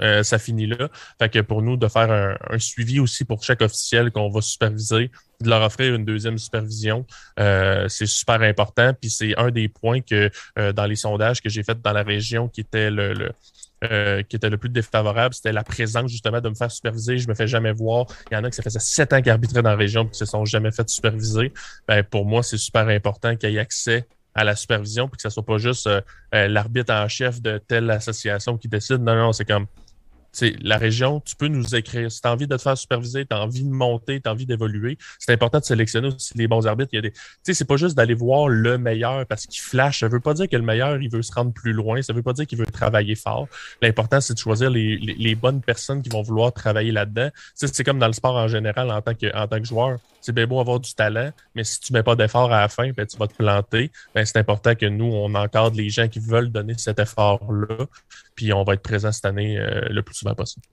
[0.00, 0.88] euh, ça finit là.
[1.18, 5.10] Fait que pour nous, de faire un, suivi aussi pour chaque officiel qu'on va superviser,
[5.40, 7.06] de leur offrir une deuxième supervision,
[7.38, 8.92] euh, c'est super important.
[8.98, 12.02] Puis c'est un des points que euh, dans les sondages que j'ai fait dans la
[12.02, 13.32] région qui était le,
[14.28, 17.18] qui était le plus défavorable, c'était la présence justement de me faire superviser.
[17.18, 18.06] Je me fais jamais voir.
[18.30, 20.18] Il y en a qui ça faisait sept ans qu'ils dans la région et qui
[20.18, 21.52] se sont jamais fait superviser.
[21.86, 25.22] Ben, pour moi, c'est super important qu'il y ait accès à la supervision puis que
[25.22, 25.88] ce soit pas juste
[26.32, 29.02] l'arbitre en chef de telle association qui décide.
[29.02, 29.66] Non, non, c'est comme
[30.62, 32.10] la région, tu peux nous écrire.
[32.10, 34.32] Si tu as envie de te faire superviser, tu as envie de monter, tu as
[34.32, 36.90] envie d'évoluer, c'est important de sélectionner aussi les bons arbitres.
[36.92, 37.12] Il y a des,
[37.44, 40.00] c'est pas juste d'aller voir le meilleur parce qu'il flash.
[40.00, 42.02] Ça veut pas dire que le meilleur, il veut se rendre plus loin.
[42.02, 43.48] Ça veut pas dire qu'il veut travailler fort.
[43.82, 47.30] L'important, c'est de choisir les, les, bonnes personnes qui vont vouloir travailler là-dedans.
[47.54, 49.98] C'est comme dans le sport en général, en tant que, en tant que joueur.
[50.20, 52.90] C'est bien beau avoir du talent, mais si tu mets pas d'effort à la fin,
[52.90, 53.92] ben, tu vas te planter.
[54.12, 57.86] Ben, c'est important que nous, on encadre les gens qui veulent donner cet effort-là.
[58.36, 60.64] Puis on va être présent cette année euh, le plus souvent possible.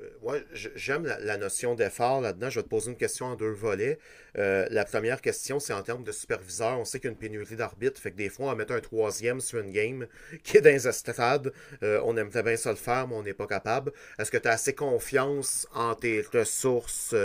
[0.00, 2.48] Euh, ouais, j'aime la, notion d'effort là-dedans.
[2.48, 3.98] Je vais te poser une question en deux volets.
[4.38, 6.78] Euh, la première question, c'est en termes de superviseur.
[6.78, 8.72] On sait qu'il y a une pénurie d'arbitres, fait que des fois, on va mettre
[8.72, 10.06] un troisième sur une game
[10.44, 11.52] qui est dans les estrades.
[11.82, 13.92] on aimerait bien ça le faire, mais on n'est pas capable.
[14.18, 17.16] Est-ce que tu as assez confiance en tes ressources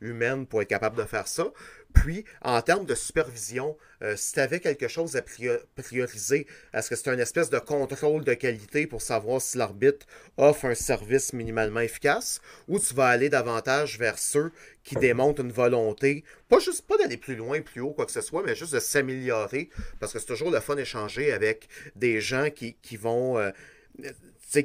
[0.00, 1.52] humaines pour être capable de faire ça?
[1.94, 6.96] Puis, en termes de supervision, euh, si tu avais quelque chose à prioriser, est-ce que
[6.96, 10.06] c'est une espèce de contrôle de qualité pour savoir si l'arbitre
[10.36, 14.52] offre un service minimalement efficace ou tu vas aller davantage vers ceux
[14.84, 18.20] qui démontrent une volonté, pas juste pas d'aller plus loin, plus haut, quoi que ce
[18.20, 19.68] soit, mais juste de s'améliorer
[20.00, 23.50] parce que c'est toujours le fun d'échanger avec des gens qui, vont, euh,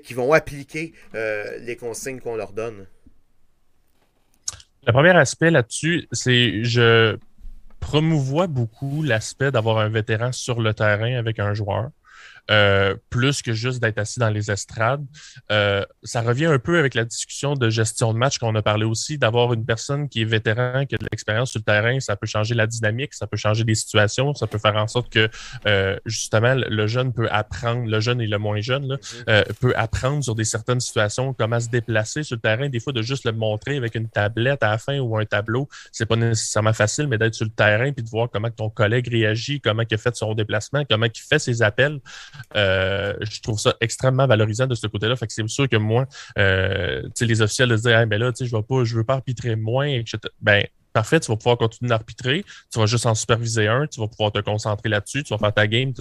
[0.03, 2.87] qui vont appliquer euh, les consignes qu'on leur donne?
[4.87, 7.17] Le premier aspect là-dessus, c'est je
[7.81, 11.89] promouvois beaucoup l'aspect d'avoir un vétéran sur le terrain avec un joueur.
[12.49, 15.05] Euh, plus que juste d'être assis dans les estrades.
[15.51, 18.85] Euh, ça revient un peu avec la discussion de gestion de match qu'on a parlé
[18.85, 22.15] aussi, d'avoir une personne qui est vétéran, qui a de l'expérience sur le terrain, ça
[22.15, 25.29] peut changer la dynamique, ça peut changer des situations, ça peut faire en sorte que
[25.65, 29.53] euh, justement le jeune peut apprendre, le jeune et le moins jeune là, mm-hmm.
[29.55, 33.01] peut apprendre sur des certaines situations, comment se déplacer sur le terrain, des fois de
[33.01, 36.73] juste le montrer avec une tablette à la fin ou un tableau, c'est pas nécessairement
[36.73, 39.93] facile, mais d'être sur le terrain puis de voir comment ton collègue réagit, comment il
[39.93, 41.99] a fait son déplacement, comment il fait ses appels.
[42.55, 45.15] Euh, je trouve ça extrêmement valorisant de ce côté-là.
[45.15, 46.05] Fait que c'est sûr que moi,
[46.37, 50.01] euh, les officiels de dire, ben là, je ne veux pas arbitrer moins.
[50.41, 50.65] Ben,
[50.97, 52.43] parfait, tu vas pouvoir continuer d'arbitrer,
[52.73, 55.53] tu vas juste en superviser un, tu vas pouvoir te concentrer là-dessus, tu vas faire
[55.53, 55.93] ta game.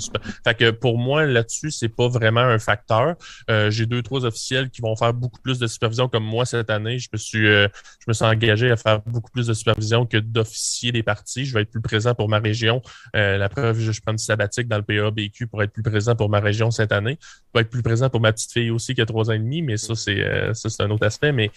[0.43, 3.14] Fait que pour moi, là-dessus, c'est pas vraiment un facteur.
[3.51, 6.70] Euh, j'ai deux, trois officiels qui vont faire beaucoup plus de supervision comme moi cette
[6.70, 6.98] année.
[6.98, 7.68] Je me suis, euh,
[8.01, 11.44] je me engagé à faire beaucoup plus de supervision que d'officier des parties.
[11.44, 12.81] Je vais être plus présent pour ma région.
[13.14, 16.31] Euh, la preuve, je, prends du sabbatique dans le PABQ pour être plus présent pour
[16.31, 17.18] ma région cette année.
[17.20, 19.39] Je vais être plus présent pour ma petite fille aussi qui a trois ans et
[19.39, 20.24] demi, mais ça, c'est
[20.55, 21.32] ça, c'est un autre aspect.
[21.32, 21.51] Mais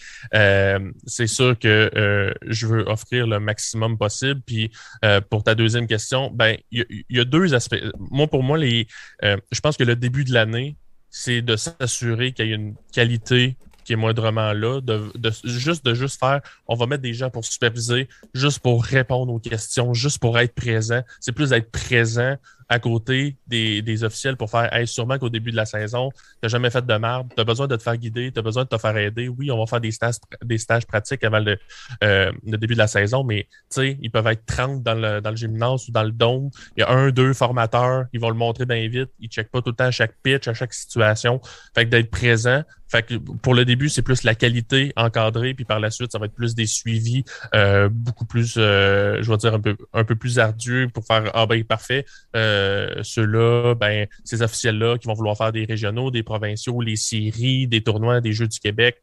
[1.06, 4.40] c'est sûr que je veux offrir le maximum possible.
[4.44, 4.70] Puis
[5.30, 7.82] pour ta deuxième question, ben il y, a deux aspects.
[7.98, 8.86] Moi, pour moi, les,
[9.22, 10.76] je pense que le début de l'année,
[11.10, 15.10] c'est de s'assurer qu'il y a une qualité qui est moindrement là, de,
[15.44, 19.40] juste de juste faire, on va mettre des gens pour superviser, juste pour répondre aux
[19.40, 21.02] questions, juste pour être présent.
[21.18, 22.36] C'est plus d'être présent
[22.70, 26.10] à côté des, des officiels pour faire hey, sûrement qu'au début de la saison,
[26.40, 28.62] tu jamais fait de marbre, tu as besoin de te faire guider, tu as besoin
[28.62, 29.26] de te faire aider.
[29.26, 30.14] Oui, on va faire des stages,
[30.44, 31.58] des stages pratiques avant le,
[32.04, 35.36] euh, le début de la saison, mais ils peuvent être 30 dans le, dans le
[35.36, 36.50] gymnase ou dans le dôme.
[36.76, 39.10] Il y a un, deux formateurs, ils vont le montrer bien vite.
[39.18, 41.40] Ils ne checkent pas tout le temps à chaque pitch, à chaque situation.
[41.74, 42.62] Fait que d'être présent.
[42.90, 46.18] Fait que pour le début, c'est plus la qualité encadrée, puis par la suite, ça
[46.18, 47.22] va être plus des suivis,
[47.54, 51.30] euh, beaucoup plus, euh, je vais dire, un peu, un peu plus ardueux pour faire
[51.34, 52.04] Ah ben parfait.
[52.34, 56.96] Euh, euh, ceux-là, ben, ces officiels-là qui vont vouloir faire des régionaux, des provinciaux, les
[56.96, 59.02] séries, des tournois, des Jeux du Québec,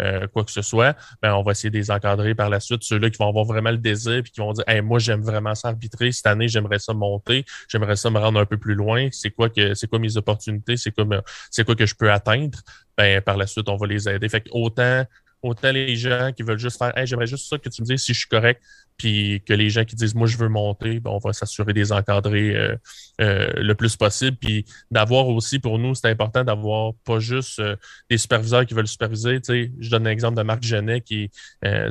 [0.00, 2.84] euh, quoi que ce soit, ben, on va essayer de les encadrer par la suite.
[2.84, 6.12] Ceux-là qui vont avoir vraiment le désir et qui vont dire moi, j'aime vraiment s'arbitrer.
[6.12, 9.08] Cette année, j'aimerais ça monter, j'aimerais ça me rendre un peu plus loin.
[9.10, 11.04] C'est quoi que c'est quoi mes opportunités, c'est quoi,
[11.50, 12.58] c'est quoi que je peux atteindre?
[12.96, 14.28] Ben, par la suite, on va les aider.
[14.28, 15.04] Fait que autant
[15.42, 18.02] autant les gens qui veulent juste faire hey, j'aimerais juste ça que tu me dises
[18.02, 18.60] si je suis correct,
[18.98, 21.92] puis que les gens qui disent moi je veux monter, ben, on va s'assurer des
[21.92, 22.76] encadrer euh,
[23.20, 24.36] euh, le plus possible.
[24.36, 27.76] Puis d'avoir aussi pour nous, c'est important d'avoir pas juste euh,
[28.10, 29.38] des superviseurs qui veulent superviser.
[29.42, 31.30] sais je donne l'exemple de Marc Genet qui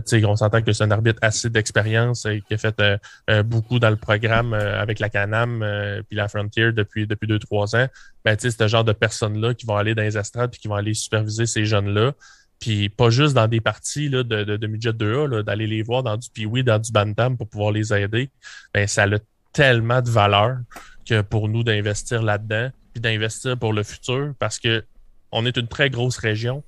[0.05, 2.81] sais on s'entend que c'est un arbitre assez d'expérience et qui a fait
[3.45, 5.65] beaucoup dans le programme avec la Canam
[6.07, 7.87] puis la Frontier depuis depuis deux, trois ans.
[8.25, 10.75] Ben, c'est ce genre de personnes-là qui vont aller dans les astrades puis qui vont
[10.75, 12.13] aller superviser ces jeunes-là.
[12.59, 16.17] Puis pas juste dans des parties de, de, de midget 2A, d'aller les voir dans
[16.17, 18.29] du Pee-Wee, dans du Bantam pour pouvoir les aider,
[18.73, 19.17] ben, ça a
[19.53, 20.57] tellement de valeur
[21.07, 24.83] que pour nous d'investir là-dedans, puis d'investir pour le futur, parce que
[25.31, 26.63] on est une très grosse région,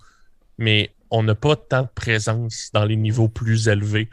[0.58, 4.10] mais on n'a pas tant de présence dans les niveaux plus élevés.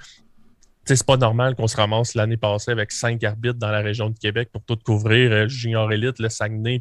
[0.85, 4.19] C'est pas normal qu'on se ramasse l'année passée avec cinq arbitres dans la région de
[4.19, 6.81] Québec pour tout couvrir, euh, Junior Elite, le Saguenay.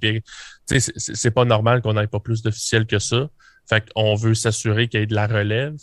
[0.68, 3.30] C'est pas normal qu'on n'ait pas plus d'officiels que ça.
[3.68, 5.78] Fait qu'on veut s'assurer qu'il y ait de la relève,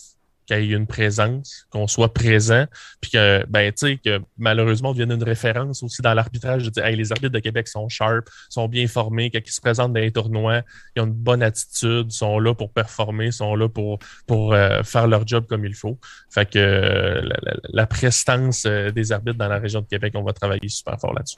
[0.46, 2.66] qu'il y ait une présence, qu'on soit présent,
[3.00, 6.70] puis que, ben, tu sais, que malheureusement, on une référence aussi dans l'arbitrage.
[6.70, 9.92] De hey, les arbitres de Québec sont sharp, sont bien formés, quand ils se présentent
[9.92, 10.62] dans les tournois,
[10.96, 15.06] ils ont une bonne attitude, sont là pour performer, sont là pour, pour euh, faire
[15.06, 15.98] leur job comme il faut.
[16.30, 17.28] Fait que euh,
[17.72, 21.14] la, prestance euh, des arbitres dans la région de Québec, on va travailler super fort
[21.14, 21.36] là-dessus.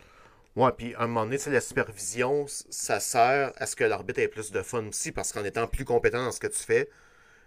[0.57, 4.29] Ouais, puis à un moment donné, la supervision, ça sert à ce que l'arbitre ait
[4.29, 6.89] plus de fun aussi, parce qu'en étant plus compétent dans ce que tu fais,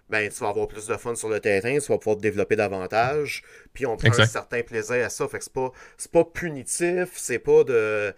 [0.10, 2.56] ben tu vas avoir plus de fun sur le terrain, tu vas pouvoir te développer
[2.56, 3.44] davantage,
[3.74, 5.28] puis on prend un certain plaisir à ça.
[5.28, 5.72] Fait que c'est pas,
[6.12, 8.14] pas punitif, c'est pas de.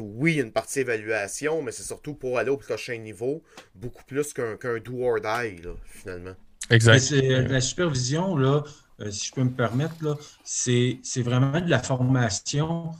[0.00, 3.42] oui, une partie évaluation, mais c'est surtout pour aller au prochain niveau,
[3.74, 6.34] beaucoup plus qu'un qu'un do or die, là, finalement.
[6.70, 7.10] Exact.
[7.10, 8.62] la supervision, là,
[9.00, 12.90] euh, si je peux me permettre, là, c'est vraiment de la formation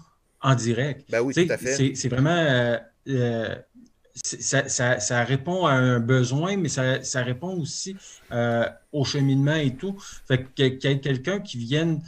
[0.40, 1.10] en direct.
[1.10, 1.94] Ben oui, tout à fait.
[1.94, 2.30] C'est vraiment.
[2.30, 2.78] Euh,
[3.08, 3.54] euh,
[4.14, 7.96] ça, répond à un besoin, mais ça, répond aussi
[8.32, 9.96] euh, au cheminement et tout.
[10.26, 12.02] Fait que qu'il y ait quelqu'un qui vienne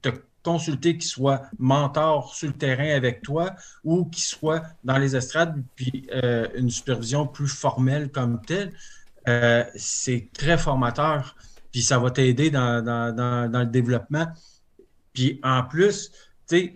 [0.00, 0.08] te
[0.42, 3.54] consulter, qui soit mentor sur le terrain avec toi
[3.84, 6.06] ou qui soit dans les estrades, puis
[6.56, 8.72] une supervision plus formelle comme telle,
[9.76, 11.36] c'est très formateur.
[11.70, 14.26] Puis ça va t'aider dans, dans, le développement.
[15.12, 16.10] Puis en plus,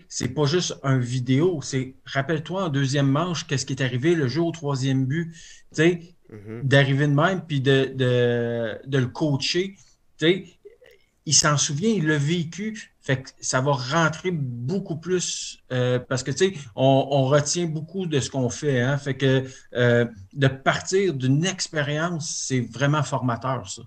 [0.08, 4.28] c'est pas juste un vidéo, c'est rappelle-toi en deuxième manche qu'est-ce qui est arrivé le
[4.28, 5.34] jour au troisième but,
[5.76, 6.62] mm-hmm.
[6.62, 9.76] d'arriver de même puis de, de, le coacher.
[10.20, 16.22] il s'en souvient, il l'a vécu, fait que ça va rentrer beaucoup plus euh, parce
[16.22, 18.80] que tu sais, on, retient beaucoup de ce qu'on fait.
[18.80, 19.44] Hein, fait que
[19.74, 23.82] euh, de partir d'une expérience, c'est vraiment formateur, ça.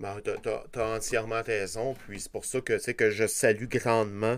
[0.00, 0.30] Ben, tu
[0.78, 4.36] as, entièrement raison, puis c'est pour ça que, que je salue grandement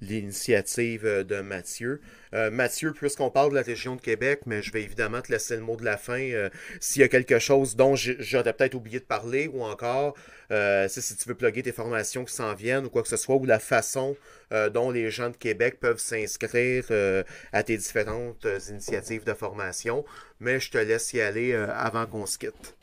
[0.00, 2.00] l'initiative euh, de Mathieu.
[2.34, 5.56] Euh, Mathieu, puisqu'on parle de la région de Québec, mais je vais évidemment te laisser
[5.56, 6.20] le mot de la fin.
[6.20, 6.48] Euh,
[6.80, 10.16] s'il y a quelque chose dont j'aurais peut-être oublié de parler, ou encore
[10.88, 13.46] si tu veux plugger tes formations qui s'en viennent, ou quoi que ce soit, ou
[13.46, 14.16] la façon
[14.74, 16.84] dont les gens de Québec peuvent s'inscrire
[17.52, 20.04] à tes différentes initiatives de formation.
[20.40, 22.76] Mais je te laisse y aller avant qu'on se quitte.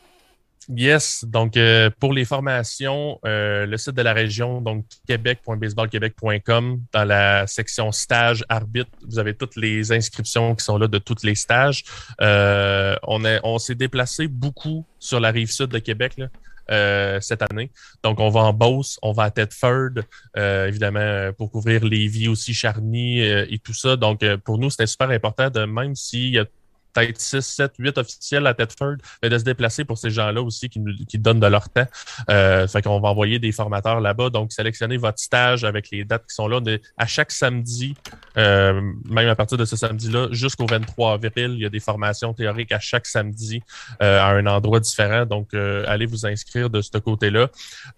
[0.68, 7.04] Yes, donc euh, pour les formations, euh, le site de la région, donc québec.baseballquebec.com, dans
[7.06, 11.34] la section stage arbitre, vous avez toutes les inscriptions qui sont là de tous les
[11.36, 11.86] stages.
[12.22, 17.42] Euh, on est, on s'est déplacé beaucoup sur la rive sud de Québec là, cette
[17.52, 17.72] année.
[18.04, 20.04] Donc on va en Beauce, on va à Tedford,
[20.36, 23.96] évidemment pour couvrir les vies aussi, Charny et tout ça.
[23.96, 26.46] Donc pour nous c'était super important de même s'il y a
[26.94, 30.70] peut-être 6, 7, 8 officiels à Tedford, mais de se déplacer pour ces gens-là aussi
[30.70, 31.88] qui, nous, qui donnent de leur temps.
[32.30, 34.30] Euh, fait qu'on va envoyer des formateurs là-bas.
[34.30, 36.60] Donc, sélectionnez votre stage avec les dates qui sont là.
[36.98, 37.96] à chaque samedi,
[38.38, 42.34] euh, même à partir de ce samedi-là, jusqu'au 23 avril, il y a des formations
[42.34, 43.62] théoriques à chaque samedi
[44.02, 45.26] euh, à un endroit différent.
[45.26, 47.50] Donc, euh, allez vous inscrire de ce côté-là.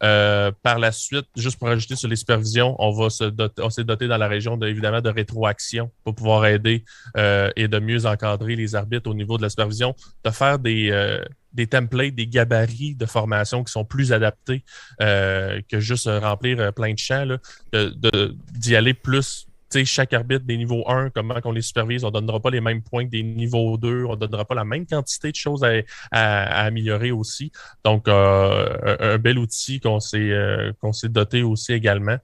[0.04, 3.70] Euh, par la suite, juste pour ajouter sur les supervisions, on va se doter, on
[3.70, 6.84] s'est doté dans la région de, évidemment de rétroaction pour pouvoir aider
[7.16, 11.68] et de mieux encadrer les au niveau de la supervision, de faire des, euh, des
[11.68, 14.64] templates, des gabarits de formation qui sont plus adaptés
[15.02, 17.38] euh, que juste remplir euh, plein de champs,
[17.74, 19.48] d'y aller plus
[19.86, 22.82] chaque arbitre des niveaux 1, comment on les supervise, on ne donnera pas les mêmes
[22.82, 25.64] points que des niveaux 2, on ne donnera pas la même quantité de choses
[26.12, 27.52] à, améliorer aussi.
[27.84, 30.32] Donc, un, bel outil qu'on s'est
[30.80, 32.18] qu'on s'est doté aussi également.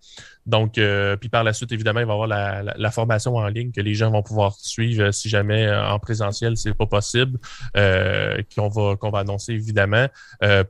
[0.47, 3.71] Donc, euh, puis par la suite, évidemment, il va y avoir la, formation en ligne
[3.71, 7.37] que les gens vont pouvoir suivre euh, si jamais euh, en présentiel, c'est pas possible,
[7.75, 10.07] qu'on va, qu'on va annoncer évidemment.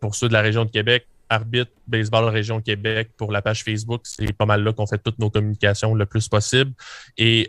[0.02, 4.02] pour ceux de la région de Québec, arbitre baseball région Québec pour la page Facebook.
[4.04, 6.72] C'est pas mal là qu'on fait toutes nos communications le plus possible.
[7.18, 7.48] Et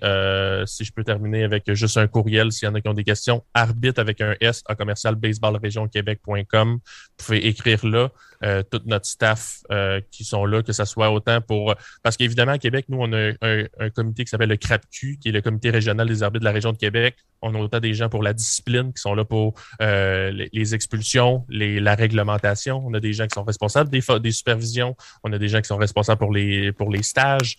[0.67, 3.05] si je peux terminer avec juste un courriel, s'il y en a qui ont des
[3.05, 6.79] questions, arbitre avec un S à commercial baseballregionquebec.com.
[6.81, 8.11] Vous pouvez écrire là.
[8.45, 11.75] Euh, tout notre staff euh, qui sont là, que ce soit autant pour...
[12.05, 15.33] Parce qu'évidemment, à Québec, nous, on a un, comité qui s'appelle le CRAPQ, qui est
[15.33, 17.17] le comité régional des arbitres de la région de Québec.
[17.43, 21.45] On a autant des gens pour la discipline qui sont là pour euh, les, expulsions,
[21.49, 22.81] les, la réglementation.
[22.87, 24.97] On a des gens qui sont responsables des, des supervisions.
[25.25, 27.57] On a des gens qui sont responsables pour les, pour les stages.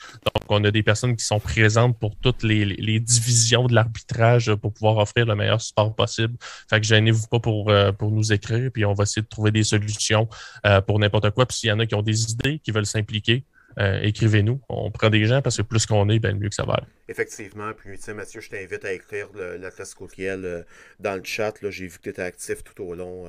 [0.49, 4.97] On a des personnes qui sont présentes pour toutes les, divisions de l'arbitrage pour pouvoir
[4.97, 6.35] offrir le meilleur support possible.
[6.69, 9.63] Fait que gênez-vous pas pour, pour nous écrire, puis on va essayer de trouver des
[9.63, 10.27] solutions
[10.65, 11.45] euh, pour n'importe quoi.
[11.45, 13.45] Puis s'il y en a qui ont des idées, qui veulent s'impliquer,
[13.79, 14.59] euh, écrivez-nous.
[14.67, 16.81] On prend des gens parce que plus qu'on est, ben, mieux que ça va.
[17.07, 17.71] Effectivement.
[17.73, 20.63] Puis, tu sais, Mathieu, je t'invite à écrire l'adresse courriel euh,
[20.99, 21.53] dans le chat.
[21.69, 23.25] J'ai vu que tu étais actif tout au long.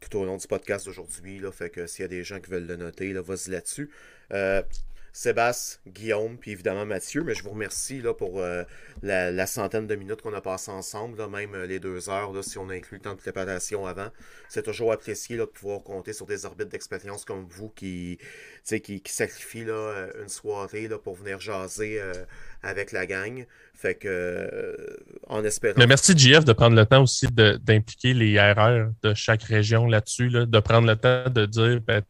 [0.00, 1.40] tout au long du podcast d'aujourd'hui.
[1.52, 3.90] Fait que s'il y a des gens qui veulent le noter, là, vas-y là-dessus.
[5.18, 8.62] Sébastien, Guillaume, puis évidemment Mathieu, mais je vous remercie là, pour euh,
[9.02, 12.56] la, centaine de minutes qu'on a passé ensemble, même euh, les deux heures, là, si
[12.56, 14.10] on inclut le temps de préparation avant.
[14.48, 18.20] C'est toujours apprécié de pouvoir compter sur des orbites d'expérience comme vous qui,
[18.64, 22.00] qui, qui sacrifient là, euh, une soirée là, pour venir jaser
[22.62, 23.46] avec la gang.
[23.78, 24.74] Fait que, euh,
[25.28, 25.76] en espérant.
[25.78, 30.28] Mais merci, JF, de prendre le temps aussi d'impliquer les RR de chaque région là-dessus,
[30.30, 32.02] là, de prendre le temps de dire, ben,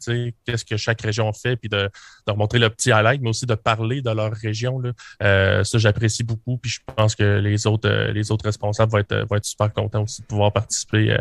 [0.46, 1.90] qu'est-ce que chaque région fait, puis de,
[2.26, 4.78] de remontrer le petit highlight, mais aussi de parler de leur région.
[4.78, 4.92] Là.
[5.22, 8.98] Euh, ça, j'apprécie beaucoup, puis je pense que les autres, euh, les autres responsables vont
[8.98, 11.14] être, vont être super contents aussi de pouvoir participer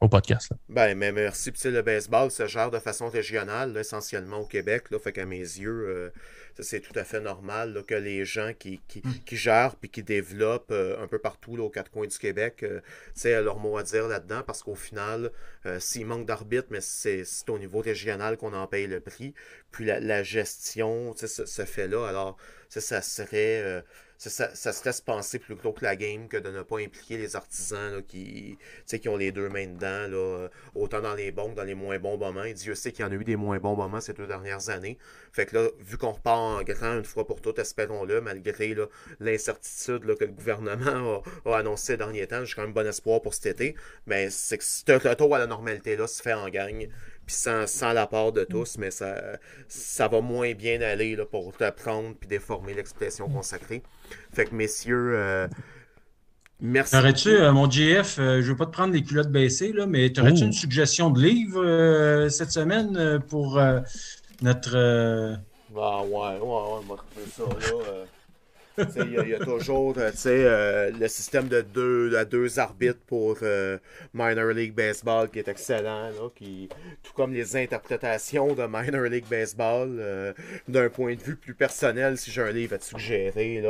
[0.00, 0.50] au podcast.
[0.70, 1.52] Ben, mais merci.
[1.52, 4.84] Puis, le baseball se gère de façon régionale, essentiellement au Québec.
[4.90, 6.10] Là, fait qu'à mes yeux,
[6.58, 9.12] c'est tout à fait normal que les gens qui, qui, mm.
[9.24, 12.62] qui gèrent puis qui développent euh, un peu partout là, aux quatre coins du Québec,
[12.62, 12.80] euh,
[13.24, 15.30] aient leur mot à dire là-dedans parce qu'au final,
[15.66, 19.34] euh, s'il manque d'arbitre, mais c'est au niveau régional qu'on en paye le prix.
[19.70, 22.06] Puis la, la gestion se, fait là.
[22.06, 22.36] Alors,
[22.68, 23.84] ça serait
[24.28, 27.36] ça, ça, se penser plus gros que la game que de ne pas impliquer les
[27.36, 31.56] artisans là, qui, qui ont les deux mains dedans, là, autant dans les bons que
[31.56, 32.44] dans les moins bons moments.
[32.54, 34.98] Dieu sait qu'il y en a eu des moins bons moments ces deux dernières années.
[35.32, 38.76] Fait que là, vu qu'on repart en grand une fois pour toutes, espérons-le, malgré
[39.20, 43.32] l'incertitude que le gouvernement a, annoncé ces derniers temps, j'ai quand même bon espoir pour
[43.32, 43.74] cet été.
[44.06, 46.88] Mais c'est que ce retour à la normalité là se fait en gang
[47.32, 49.38] sans, sans l'apport de tous, mais ça,
[49.68, 53.82] ça va moins bien aller là, pour apprendre puis déformer l'expression consacrée.
[54.32, 55.48] Fait que, messieurs, euh,
[56.60, 56.92] merci.
[56.92, 60.10] T'aurais-tu, euh, mon GF, euh, je veux pas te prendre les culottes baissées, là, mais
[60.10, 63.60] t'aurais-tu une suggestion de livre cette semaine pour
[64.42, 65.38] notre.
[65.76, 66.96] Ah ouais, ouais, ouais, on va
[67.36, 68.04] ça là.
[68.96, 73.78] Il y, a toujours euh, euh, le système de deux, de deux arbitres pour euh,
[74.14, 76.68] Minor League Baseball qui est excellent, qui,
[77.02, 80.34] tout comme les interprétations de Minor League Baseball,
[80.68, 83.62] d'un point de vue plus personnel, si j'ai un livre à te suggérer,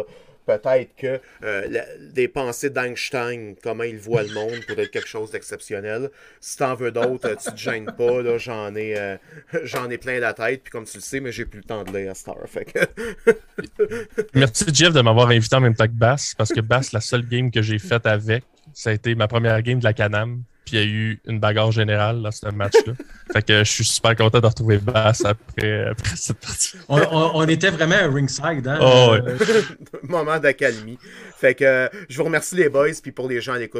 [0.46, 5.30] peut-être que euh, des pensées d'Einstein, comment il voit le monde, pourrait être quelque chose
[5.30, 6.10] d'exceptionnel.
[6.40, 8.22] Si t'en veux d'autres, tu te gênes pas.
[8.22, 9.16] Là, j'en ai, euh,
[9.90, 10.62] ai plein la tête.
[10.62, 12.36] Puis comme tu le sais, mais j'ai plus le temps de lire à Star.
[14.34, 17.26] Merci Jeff de m'avoir invité en même temps que Bass, parce que Bass, la seule
[17.26, 20.42] game que j'ai faite avec, ça a été ma première game de la Canam.
[20.64, 22.92] Puis il y a eu une bagarre générale dans ce match-là.
[23.32, 26.76] fait que je suis super content de retrouver Bass après, après cette partie.
[26.88, 28.78] On, on, on, était vraiment à ringside, hein?
[28.80, 29.34] Oh, ouais.
[30.02, 30.98] Moment d'accalmie.
[31.36, 33.78] Fait que je vous remercie les boys, puis pour les gens à l'écoute,